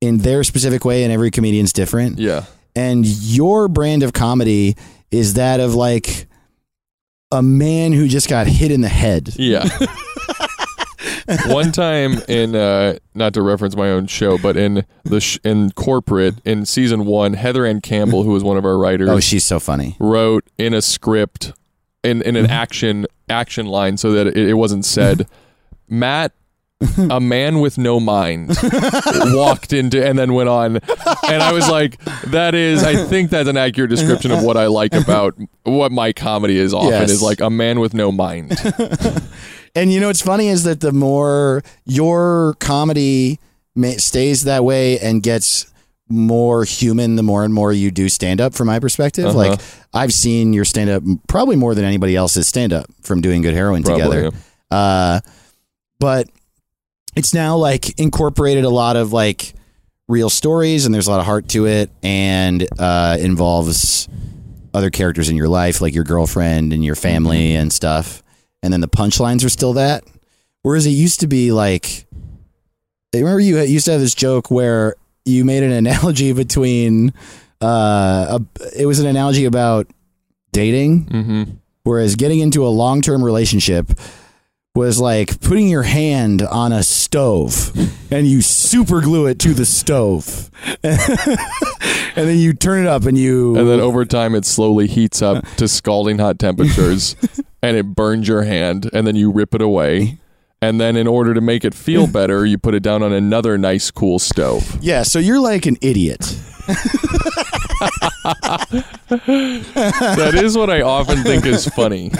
in 0.00 0.18
their 0.18 0.42
specific 0.44 0.84
way, 0.84 1.04
and 1.04 1.12
every 1.12 1.30
comedian's 1.30 1.72
different. 1.72 2.18
Yeah, 2.18 2.44
And 2.74 3.04
your 3.06 3.68
brand 3.68 4.02
of 4.02 4.12
comedy 4.12 4.76
is 5.10 5.34
that 5.34 5.60
of 5.60 5.74
like 5.74 6.26
a 7.32 7.42
man 7.42 7.92
who 7.92 8.08
just 8.08 8.28
got 8.28 8.46
hit 8.46 8.70
in 8.70 8.80
the 8.80 8.88
head. 8.88 9.34
yeah. 9.36 9.66
One 11.46 11.70
time 11.70 12.14
in 12.28 12.56
uh, 12.56 12.98
not 13.14 13.34
to 13.34 13.42
reference 13.42 13.76
my 13.76 13.88
own 13.90 14.06
show, 14.08 14.36
but 14.36 14.56
in 14.56 14.84
the 15.04 15.20
sh- 15.20 15.38
in 15.44 15.70
corporate 15.72 16.34
in 16.44 16.66
season 16.66 17.04
one, 17.06 17.34
Heather 17.34 17.64
Ann 17.64 17.80
Campbell, 17.80 18.24
who 18.24 18.30
was 18.32 18.42
one 18.42 18.56
of 18.56 18.64
our 18.64 18.76
writers, 18.76 19.08
Oh, 19.08 19.20
she's 19.20 19.44
so 19.44 19.60
funny. 19.60 19.96
wrote 20.00 20.44
in 20.58 20.74
a 20.74 20.82
script 20.82 21.52
in 22.02 22.20
in 22.22 22.34
an 22.34 22.46
action 22.50 23.06
action 23.28 23.66
line 23.66 23.96
so 23.96 24.10
that 24.12 24.26
it, 24.26 24.36
it 24.36 24.54
wasn't 24.54 24.84
said. 24.84 25.28
Matt, 25.88 26.32
a 27.10 27.20
man 27.20 27.60
with 27.60 27.76
no 27.78 28.00
mind, 28.00 28.56
walked 29.34 29.72
into 29.72 30.04
and 30.04 30.18
then 30.18 30.32
went 30.32 30.48
on, 30.48 30.76
and 30.76 31.42
I 31.42 31.52
was 31.52 31.68
like, 31.68 31.98
that 32.26 32.54
is, 32.54 32.82
I 32.82 33.04
think 33.06 33.30
that's 33.30 33.48
an 33.48 33.56
accurate 33.56 33.90
description 33.90 34.30
of 34.30 34.42
what 34.42 34.56
I 34.56 34.66
like 34.66 34.94
about 34.94 35.34
what 35.64 35.92
my 35.92 36.12
comedy 36.12 36.58
is. 36.58 36.72
Often 36.72 36.90
Yes. 36.90 37.10
is 37.10 37.22
like 37.22 37.40
a 37.40 37.50
man 37.50 37.80
with 37.80 37.94
no 37.94 38.10
mind. 38.12 38.56
And 39.76 39.92
you 39.92 40.00
know 40.00 40.08
what's 40.08 40.20
funny 40.20 40.48
is 40.48 40.64
that 40.64 40.80
the 40.80 40.90
more 40.90 41.62
your 41.84 42.56
comedy 42.58 43.38
stays 43.98 44.42
that 44.42 44.64
way 44.64 44.98
and 44.98 45.22
gets 45.22 45.72
more 46.08 46.64
human, 46.64 47.14
the 47.14 47.22
more 47.22 47.44
and 47.44 47.54
more 47.54 47.72
you 47.72 47.92
do 47.92 48.08
stand 48.08 48.40
up. 48.40 48.52
From 48.52 48.66
my 48.66 48.80
perspective, 48.80 49.26
Uh-huh. 49.26 49.38
like 49.38 49.60
I've 49.94 50.12
seen 50.12 50.52
your 50.52 50.64
stand 50.64 50.90
up 50.90 51.04
probably 51.28 51.54
more 51.54 51.76
than 51.76 51.84
anybody 51.84 52.16
else's 52.16 52.48
stand 52.48 52.72
up 52.72 52.86
from 53.02 53.20
doing 53.20 53.42
good 53.42 53.54
heroin 53.54 53.84
Probably, 53.84 54.02
together. 54.02 54.30
Uh, 54.72 55.20
but 56.00 56.28
it's 57.16 57.34
now 57.34 57.56
like 57.56 57.98
incorporated 57.98 58.64
a 58.64 58.70
lot 58.70 58.96
of 58.96 59.12
like 59.12 59.54
real 60.08 60.30
stories, 60.30 60.86
and 60.86 60.94
there's 60.94 61.06
a 61.06 61.10
lot 61.10 61.20
of 61.20 61.26
heart 61.26 61.48
to 61.50 61.66
it, 61.66 61.90
and 62.02 62.66
uh, 62.78 63.16
involves 63.20 64.08
other 64.72 64.90
characters 64.90 65.28
in 65.28 65.36
your 65.36 65.48
life, 65.48 65.80
like 65.80 65.94
your 65.94 66.04
girlfriend 66.04 66.72
and 66.72 66.84
your 66.84 66.94
family 66.94 67.54
and 67.54 67.72
stuff. 67.72 68.22
And 68.62 68.72
then 68.72 68.80
the 68.80 68.88
punchlines 68.88 69.44
are 69.44 69.48
still 69.48 69.72
that. 69.74 70.04
Whereas 70.62 70.86
it 70.86 70.90
used 70.90 71.20
to 71.20 71.26
be 71.26 71.50
like, 71.50 72.06
I 73.14 73.18
remember 73.18 73.40
you 73.40 73.58
used 73.60 73.86
to 73.86 73.92
have 73.92 74.00
this 74.00 74.14
joke 74.14 74.50
where 74.50 74.94
you 75.24 75.44
made 75.44 75.62
an 75.62 75.72
analogy 75.86 76.32
between, 76.32 77.12
uh, 77.60 78.38
a, 78.38 78.70
it 78.78 78.86
was 78.86 79.00
an 79.00 79.06
analogy 79.06 79.44
about 79.44 79.86
dating, 80.52 81.06
hmm 81.06 81.42
whereas 81.82 82.14
getting 82.14 82.40
into 82.40 82.66
a 82.66 82.68
long 82.68 83.00
term 83.00 83.24
relationship 83.24 83.90
was 84.74 85.00
like 85.00 85.40
putting 85.40 85.68
your 85.68 85.82
hand 85.82 86.42
on 86.42 86.72
a 86.72 86.84
stove 86.84 87.72
and 88.12 88.28
you 88.28 88.40
super 88.40 89.00
glue 89.00 89.26
it 89.26 89.40
to 89.40 89.52
the 89.52 89.66
stove. 89.66 90.48
and 90.84 90.96
then 92.14 92.38
you 92.38 92.52
turn 92.52 92.86
it 92.86 92.86
up 92.86 93.04
and 93.04 93.18
you 93.18 93.56
And 93.56 93.68
then 93.68 93.80
over 93.80 94.04
time, 94.04 94.34
it 94.36 94.44
slowly 94.44 94.86
heats 94.86 95.22
up 95.22 95.44
to 95.56 95.66
scalding 95.66 96.18
hot 96.18 96.38
temperatures, 96.38 97.16
and 97.62 97.76
it 97.76 97.96
burns 97.96 98.28
your 98.28 98.42
hand, 98.42 98.88
and 98.92 99.06
then 99.06 99.16
you 99.16 99.32
rip 99.32 99.54
it 99.54 99.62
away. 99.62 100.18
And 100.62 100.78
then, 100.78 100.94
in 100.94 101.06
order 101.06 101.32
to 101.32 101.40
make 101.40 101.64
it 101.64 101.74
feel 101.74 102.06
better, 102.12 102.44
you 102.44 102.58
put 102.58 102.74
it 102.74 102.82
down 102.82 103.02
on 103.02 103.12
another 103.12 103.56
nice, 103.58 103.90
cool 103.90 104.18
stove. 104.18 104.78
Yeah, 104.82 105.02
so 105.02 105.18
you're 105.18 105.40
like 105.40 105.66
an 105.66 105.78
idiot. 105.80 106.20
That 109.08 110.32
is 110.34 110.56
what 110.56 110.68
I 110.70 110.82
often 110.82 111.22
think 111.22 111.46
is 111.46 111.66
funny. 111.66 112.12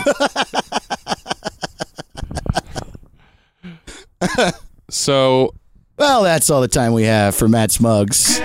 So, 4.91 5.55
Well, 5.99 6.25
that's 6.25 6.51
all 6.51 6.61
the 6.61 6.66
time 6.68 6.93
we 6.93 7.05
have 7.05 7.37
for 7.37 7.47
Matt's 7.49 7.79
Mugs. 7.81 8.41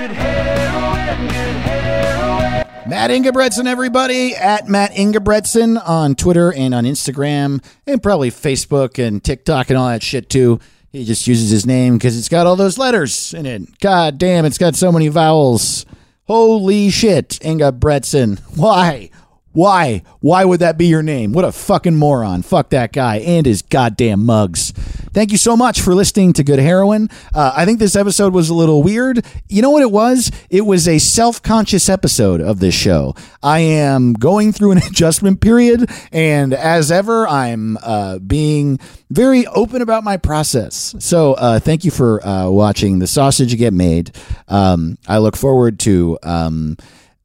Matt 2.87 3.09
Ingebretson, 3.09 3.65
everybody, 3.65 4.35
at 4.35 4.69
Matt 4.69 4.91
Ingebretson 4.91 5.81
on 5.87 6.13
Twitter 6.13 6.53
and 6.53 6.75
on 6.75 6.83
Instagram, 6.83 7.65
and 7.87 8.03
probably 8.03 8.29
Facebook 8.29 9.03
and 9.03 9.23
TikTok 9.23 9.71
and 9.71 9.77
all 9.79 9.87
that 9.87 10.03
shit 10.03 10.29
too. 10.29 10.59
He 10.91 11.03
just 11.03 11.25
uses 11.25 11.49
his 11.49 11.65
name 11.65 11.97
because 11.97 12.15
it's 12.15 12.29
got 12.29 12.45
all 12.45 12.55
those 12.55 12.77
letters 12.77 13.33
in 13.33 13.47
it. 13.47 13.79
God 13.79 14.19
damn, 14.19 14.45
it's 14.45 14.59
got 14.59 14.75
so 14.75 14.91
many 14.91 15.07
vowels. 15.07 15.87
Holy 16.27 16.91
shit, 16.91 17.29
Ingebretson. 17.41 18.39
Why? 18.55 19.09
Why? 19.55 20.03
Why 20.19 20.43
would 20.43 20.59
that 20.59 20.77
be 20.77 20.87
your 20.87 21.01
name? 21.01 21.31
What 21.31 21.45
a 21.45 21.51
fucking 21.53 21.95
moron. 21.95 22.41
Fuck 22.41 22.71
that 22.71 22.91
guy 22.91 23.19
and 23.19 23.45
his 23.45 23.61
goddamn 23.61 24.25
mugs. 24.25 24.71
Thank 25.13 25.31
you 25.31 25.37
so 25.37 25.55
much 25.55 25.79
for 25.79 25.95
listening 25.95 26.33
to 26.33 26.43
Good 26.43 26.59
Heroin. 26.59 27.09
Uh, 27.33 27.53
I 27.55 27.63
think 27.63 27.79
this 27.79 27.95
episode 27.95 28.33
was 28.33 28.49
a 28.49 28.53
little 28.53 28.83
weird. 28.83 29.25
You 29.47 29.61
know 29.61 29.69
what 29.69 29.81
it 29.81 29.91
was? 29.91 30.29
It 30.49 30.65
was 30.65 30.89
a 30.89 30.99
self 30.99 31.41
conscious 31.41 31.87
episode 31.87 32.41
of 32.41 32.59
this 32.59 32.75
show. 32.75 33.15
I 33.41 33.59
am 33.59 34.11
going 34.11 34.51
through 34.51 34.71
an 34.71 34.77
adjustment 34.85 35.39
period, 35.39 35.89
and 36.11 36.53
as 36.53 36.91
ever, 36.91 37.25
I'm 37.25 37.77
uh, 37.81 38.19
being 38.19 38.77
very 39.09 39.47
open 39.47 39.81
about 39.81 40.03
my 40.03 40.17
process. 40.17 40.95
So, 40.99 41.35
uh, 41.35 41.59
thank 41.59 41.85
you 41.85 41.91
for 41.91 42.21
uh, 42.27 42.49
watching 42.49 42.99
the 42.99 43.07
sausage 43.07 43.55
get 43.57 43.73
made. 43.73 44.11
Um, 44.49 44.97
I 45.07 45.19
look 45.19 45.37
forward 45.37 45.79
to. 45.79 46.19
Um, 46.23 46.75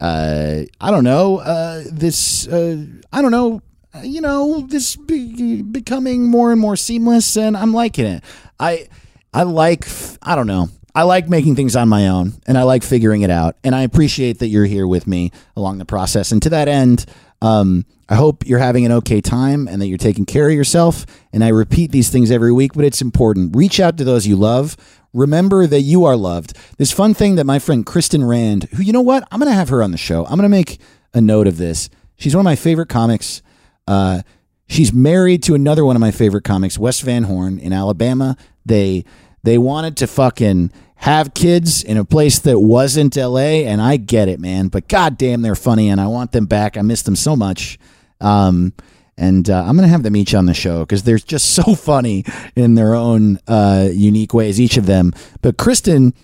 uh, 0.00 0.62
I 0.80 0.90
don't 0.90 1.04
know, 1.04 1.38
uh, 1.38 1.84
this, 1.90 2.48
uh, 2.48 2.84
I 3.12 3.22
don't 3.22 3.30
know, 3.30 3.62
you 4.02 4.20
know, 4.20 4.66
this 4.68 4.96
be- 4.96 5.62
becoming 5.62 6.28
more 6.28 6.52
and 6.52 6.60
more 6.60 6.76
seamless, 6.76 7.36
and 7.36 7.56
I'm 7.56 7.72
liking 7.72 8.06
it. 8.06 8.24
I, 8.58 8.88
I 9.34 9.42
like, 9.42 9.86
I 10.22 10.34
don't 10.36 10.46
know, 10.46 10.68
I 10.94 11.02
like 11.02 11.28
making 11.28 11.56
things 11.56 11.76
on 11.76 11.88
my 11.88 12.08
own, 12.08 12.34
and 12.46 12.56
I 12.56 12.62
like 12.62 12.82
figuring 12.82 13.22
it 13.22 13.30
out, 13.30 13.56
and 13.62 13.74
I 13.74 13.82
appreciate 13.82 14.38
that 14.38 14.48
you're 14.48 14.64
here 14.64 14.86
with 14.86 15.06
me 15.06 15.32
along 15.56 15.78
the 15.78 15.84
process. 15.84 16.32
And 16.32 16.42
to 16.42 16.50
that 16.50 16.68
end, 16.68 17.06
um, 17.42 17.84
I 18.08 18.16
hope 18.16 18.44
you're 18.44 18.58
having 18.58 18.84
an 18.84 18.92
okay 18.92 19.20
time 19.20 19.68
and 19.68 19.80
that 19.80 19.86
you're 19.86 19.96
taking 19.96 20.26
care 20.26 20.48
of 20.48 20.54
yourself. 20.54 21.06
And 21.32 21.44
I 21.44 21.48
repeat 21.48 21.92
these 21.92 22.10
things 22.10 22.32
every 22.32 22.52
week, 22.52 22.72
but 22.74 22.84
it's 22.84 23.00
important. 23.00 23.54
Reach 23.54 23.78
out 23.78 23.96
to 23.98 24.04
those 24.04 24.26
you 24.26 24.34
love. 24.34 24.76
Remember 25.12 25.66
that 25.66 25.80
you 25.80 26.04
are 26.04 26.16
loved. 26.16 26.56
This 26.78 26.92
fun 26.92 27.14
thing 27.14 27.34
that 27.36 27.44
my 27.44 27.58
friend 27.58 27.84
Kristen 27.84 28.24
Rand, 28.24 28.64
who, 28.74 28.82
you 28.82 28.92
know 28.92 29.00
what? 29.00 29.26
I'm 29.30 29.40
going 29.40 29.50
to 29.50 29.56
have 29.56 29.70
her 29.70 29.82
on 29.82 29.90
the 29.90 29.98
show. 29.98 30.24
I'm 30.24 30.36
going 30.36 30.42
to 30.42 30.48
make 30.48 30.80
a 31.12 31.20
note 31.20 31.46
of 31.46 31.56
this. 31.56 31.90
She's 32.16 32.34
one 32.34 32.40
of 32.40 32.44
my 32.44 32.56
favorite 32.56 32.88
comics. 32.88 33.42
Uh, 33.88 34.22
she's 34.68 34.92
married 34.92 35.42
to 35.44 35.54
another 35.54 35.84
one 35.84 35.96
of 35.96 36.00
my 36.00 36.10
favorite 36.10 36.44
comics, 36.44 36.78
Wes 36.78 37.00
Van 37.00 37.24
Horn 37.24 37.58
in 37.58 37.72
Alabama. 37.72 38.36
They 38.64 39.04
they 39.42 39.56
wanted 39.58 39.96
to 39.98 40.06
fucking 40.06 40.70
have 40.96 41.32
kids 41.32 41.82
in 41.82 41.96
a 41.96 42.04
place 42.04 42.38
that 42.40 42.60
wasn't 42.60 43.16
LA, 43.16 43.64
and 43.64 43.80
I 43.80 43.96
get 43.96 44.28
it, 44.28 44.38
man. 44.38 44.68
But 44.68 44.86
goddamn, 44.86 45.40
they're 45.40 45.54
funny, 45.54 45.88
and 45.88 45.98
I 45.98 46.06
want 46.08 46.32
them 46.32 46.44
back. 46.44 46.76
I 46.76 46.82
miss 46.82 47.02
them 47.02 47.16
so 47.16 47.34
much. 47.34 47.78
Um, 48.20 48.74
and 49.20 49.50
uh, 49.50 49.60
I'm 49.60 49.76
going 49.76 49.86
to 49.86 49.92
have 49.92 50.02
them 50.02 50.16
each 50.16 50.34
on 50.34 50.46
the 50.46 50.54
show 50.54 50.80
because 50.80 51.02
they're 51.02 51.18
just 51.18 51.50
so 51.54 51.74
funny 51.76 52.24
in 52.56 52.74
their 52.74 52.94
own 52.94 53.38
uh, 53.46 53.88
unique 53.92 54.32
ways, 54.34 54.60
each 54.60 54.76
of 54.78 54.86
them. 54.86 55.12
But 55.42 55.58
Kristen, 55.58 56.14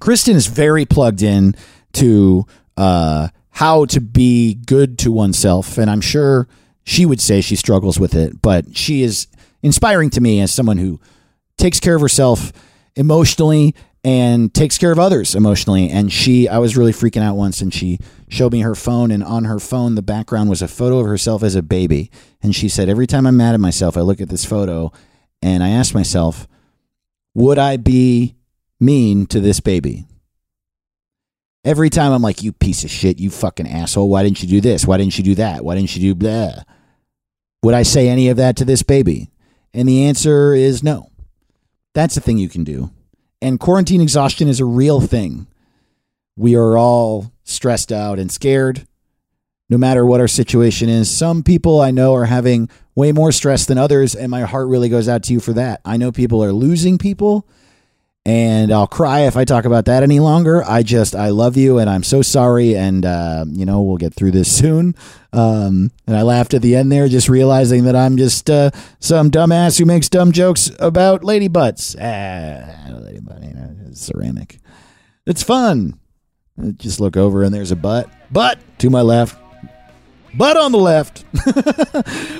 Kristen 0.00 0.34
is 0.34 0.46
very 0.46 0.86
plugged 0.86 1.22
in 1.22 1.54
to 1.92 2.46
uh, 2.76 3.28
how 3.50 3.84
to 3.84 4.00
be 4.00 4.54
good 4.54 4.98
to 5.00 5.12
oneself, 5.12 5.78
and 5.78 5.90
I'm 5.90 6.00
sure 6.00 6.48
she 6.82 7.06
would 7.06 7.20
say 7.20 7.40
she 7.40 7.56
struggles 7.56 8.00
with 8.00 8.14
it, 8.14 8.40
but 8.42 8.76
she 8.76 9.02
is 9.02 9.28
inspiring 9.62 10.10
to 10.10 10.20
me 10.20 10.40
as 10.40 10.52
someone 10.52 10.78
who 10.78 11.00
takes 11.56 11.78
care 11.78 11.94
of 11.94 12.00
herself 12.00 12.52
emotionally 12.96 13.74
and 14.04 14.52
takes 14.52 14.76
care 14.76 14.92
of 14.92 14.98
others 14.98 15.34
emotionally. 15.34 15.88
And 15.88 16.12
she, 16.12 16.46
I 16.46 16.58
was 16.58 16.76
really 16.76 16.92
freaking 16.92 17.22
out 17.22 17.36
once, 17.36 17.62
and 17.62 17.72
she 17.72 17.98
showed 18.28 18.52
me 18.52 18.60
her 18.60 18.74
phone, 18.74 19.10
and 19.10 19.24
on 19.24 19.44
her 19.44 19.58
phone, 19.58 19.94
the 19.94 20.02
background 20.02 20.50
was 20.50 20.60
a 20.60 20.68
photo 20.68 20.98
of 20.98 21.06
herself 21.06 21.42
as 21.42 21.54
a 21.54 21.62
baby. 21.62 22.10
And 22.42 22.54
she 22.54 22.68
said, 22.68 22.88
Every 22.88 23.06
time 23.06 23.26
I'm 23.26 23.38
mad 23.38 23.54
at 23.54 23.60
myself, 23.60 23.96
I 23.96 24.02
look 24.02 24.20
at 24.20 24.28
this 24.28 24.44
photo 24.44 24.92
and 25.40 25.62
I 25.62 25.70
ask 25.70 25.94
myself, 25.94 26.46
Would 27.34 27.58
I 27.58 27.78
be 27.78 28.36
mean 28.78 29.26
to 29.26 29.40
this 29.40 29.60
baby? 29.60 30.06
Every 31.64 31.88
time 31.88 32.12
I'm 32.12 32.22
like, 32.22 32.42
You 32.42 32.52
piece 32.52 32.84
of 32.84 32.90
shit, 32.90 33.18
you 33.18 33.30
fucking 33.30 33.66
asshole. 33.68 34.10
Why 34.10 34.22
didn't 34.22 34.42
you 34.42 34.48
do 34.48 34.60
this? 34.60 34.86
Why 34.86 34.98
didn't 34.98 35.16
you 35.16 35.24
do 35.24 35.34
that? 35.36 35.64
Why 35.64 35.76
didn't 35.76 35.96
you 35.96 36.02
do 36.02 36.14
blah? 36.14 36.62
Would 37.62 37.74
I 37.74 37.82
say 37.82 38.10
any 38.10 38.28
of 38.28 38.36
that 38.36 38.56
to 38.56 38.66
this 38.66 38.82
baby? 38.82 39.30
And 39.72 39.88
the 39.88 40.04
answer 40.04 40.52
is 40.52 40.82
no. 40.82 41.10
That's 41.94 42.18
a 42.18 42.20
thing 42.20 42.36
you 42.36 42.50
can 42.50 42.64
do. 42.64 42.90
And 43.44 43.60
quarantine 43.60 44.00
exhaustion 44.00 44.48
is 44.48 44.58
a 44.58 44.64
real 44.64 45.02
thing. 45.02 45.46
We 46.34 46.56
are 46.56 46.78
all 46.78 47.30
stressed 47.42 47.92
out 47.92 48.18
and 48.18 48.32
scared, 48.32 48.86
no 49.68 49.76
matter 49.76 50.06
what 50.06 50.18
our 50.18 50.28
situation 50.28 50.88
is. 50.88 51.10
Some 51.10 51.42
people 51.42 51.78
I 51.78 51.90
know 51.90 52.14
are 52.14 52.24
having 52.24 52.70
way 52.94 53.12
more 53.12 53.32
stress 53.32 53.66
than 53.66 53.76
others, 53.76 54.14
and 54.14 54.30
my 54.30 54.40
heart 54.44 54.68
really 54.68 54.88
goes 54.88 55.10
out 55.10 55.24
to 55.24 55.34
you 55.34 55.40
for 55.40 55.52
that. 55.52 55.82
I 55.84 55.98
know 55.98 56.10
people 56.10 56.42
are 56.42 56.54
losing 56.54 56.96
people, 56.96 57.46
and 58.24 58.72
I'll 58.72 58.86
cry 58.86 59.26
if 59.26 59.36
I 59.36 59.44
talk 59.44 59.66
about 59.66 59.84
that 59.84 60.02
any 60.02 60.20
longer. 60.20 60.64
I 60.64 60.82
just, 60.82 61.14
I 61.14 61.28
love 61.28 61.58
you, 61.58 61.78
and 61.78 61.90
I'm 61.90 62.02
so 62.02 62.22
sorry, 62.22 62.74
and, 62.74 63.04
uh, 63.04 63.44
you 63.46 63.66
know, 63.66 63.82
we'll 63.82 63.98
get 63.98 64.14
through 64.14 64.30
this 64.30 64.50
soon. 64.56 64.94
Um, 65.34 65.90
and 66.06 66.16
I 66.16 66.22
laughed 66.22 66.54
at 66.54 66.62
the 66.62 66.76
end 66.76 66.92
there, 66.92 67.08
just 67.08 67.28
realizing 67.28 67.84
that 67.84 67.96
I'm 67.96 68.16
just 68.16 68.48
uh, 68.48 68.70
some 69.00 69.32
dumbass 69.32 69.78
who 69.78 69.84
makes 69.84 70.08
dumb 70.08 70.30
jokes 70.30 70.70
about 70.78 71.24
lady 71.24 71.48
butts. 71.48 71.96
Ah, 72.00 72.86
lady 73.00 73.18
butt, 73.18 73.42
you 73.42 73.52
know, 73.52 73.74
ceramic. 73.94 74.58
It's 75.26 75.42
fun. 75.42 75.98
I 76.62 76.70
just 76.70 77.00
look 77.00 77.16
over 77.16 77.42
and 77.42 77.52
there's 77.52 77.72
a 77.72 77.76
butt. 77.76 78.08
Butt 78.30 78.60
to 78.78 78.90
my 78.90 79.00
left. 79.00 79.36
Butt 80.36 80.56
on 80.56 80.70
the 80.70 80.78
left. 80.78 81.24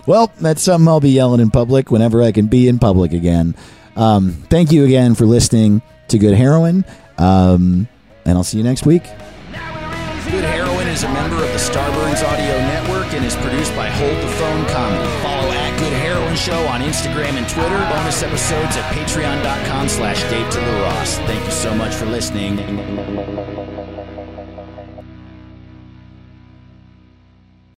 well, 0.07 0.33
that's 0.41 0.63
something 0.63 0.87
I'll 0.87 1.01
be 1.01 1.11
yelling 1.11 1.41
in 1.41 1.51
public 1.51 1.91
whenever 1.91 2.23
I 2.23 2.31
can 2.31 2.47
be 2.47 2.69
in 2.69 2.79
public 2.79 3.13
again. 3.13 3.57
Um, 3.97 4.33
thank 4.51 4.71
you 4.71 4.85
again 4.85 5.17
for 5.17 5.27
listening 5.27 5.83
to 6.09 6.19
Good 6.19 6.35
Heroin. 6.35 6.85
Um, 7.19 7.89
and 8.25 8.39
I'll 8.39 8.45
see 8.45 8.59
you 8.59 8.65
next 8.65 8.87
week. 8.87 9.03
Good 9.03 10.45
Heroin 10.45 10.89
is 10.89 11.03
a 11.03 11.13
member 11.13 11.34
Show 16.45 16.67
on 16.67 16.83
Instagram 16.83 17.39
and 17.39 17.49
Twitter. 17.49 17.79
Bonus 17.89 18.23
episodes 18.23 18.77
at 18.77 18.85
patreon.com 18.93 19.89
slash 19.89 20.23
Dave 20.25 20.51
to 20.51 20.61
the 20.61 20.73
Ross. 20.83 21.17
Thank 21.21 21.43
you 21.43 21.51
so 21.51 21.75
much 21.75 21.95
for 21.95 22.05
listening. 22.05 22.59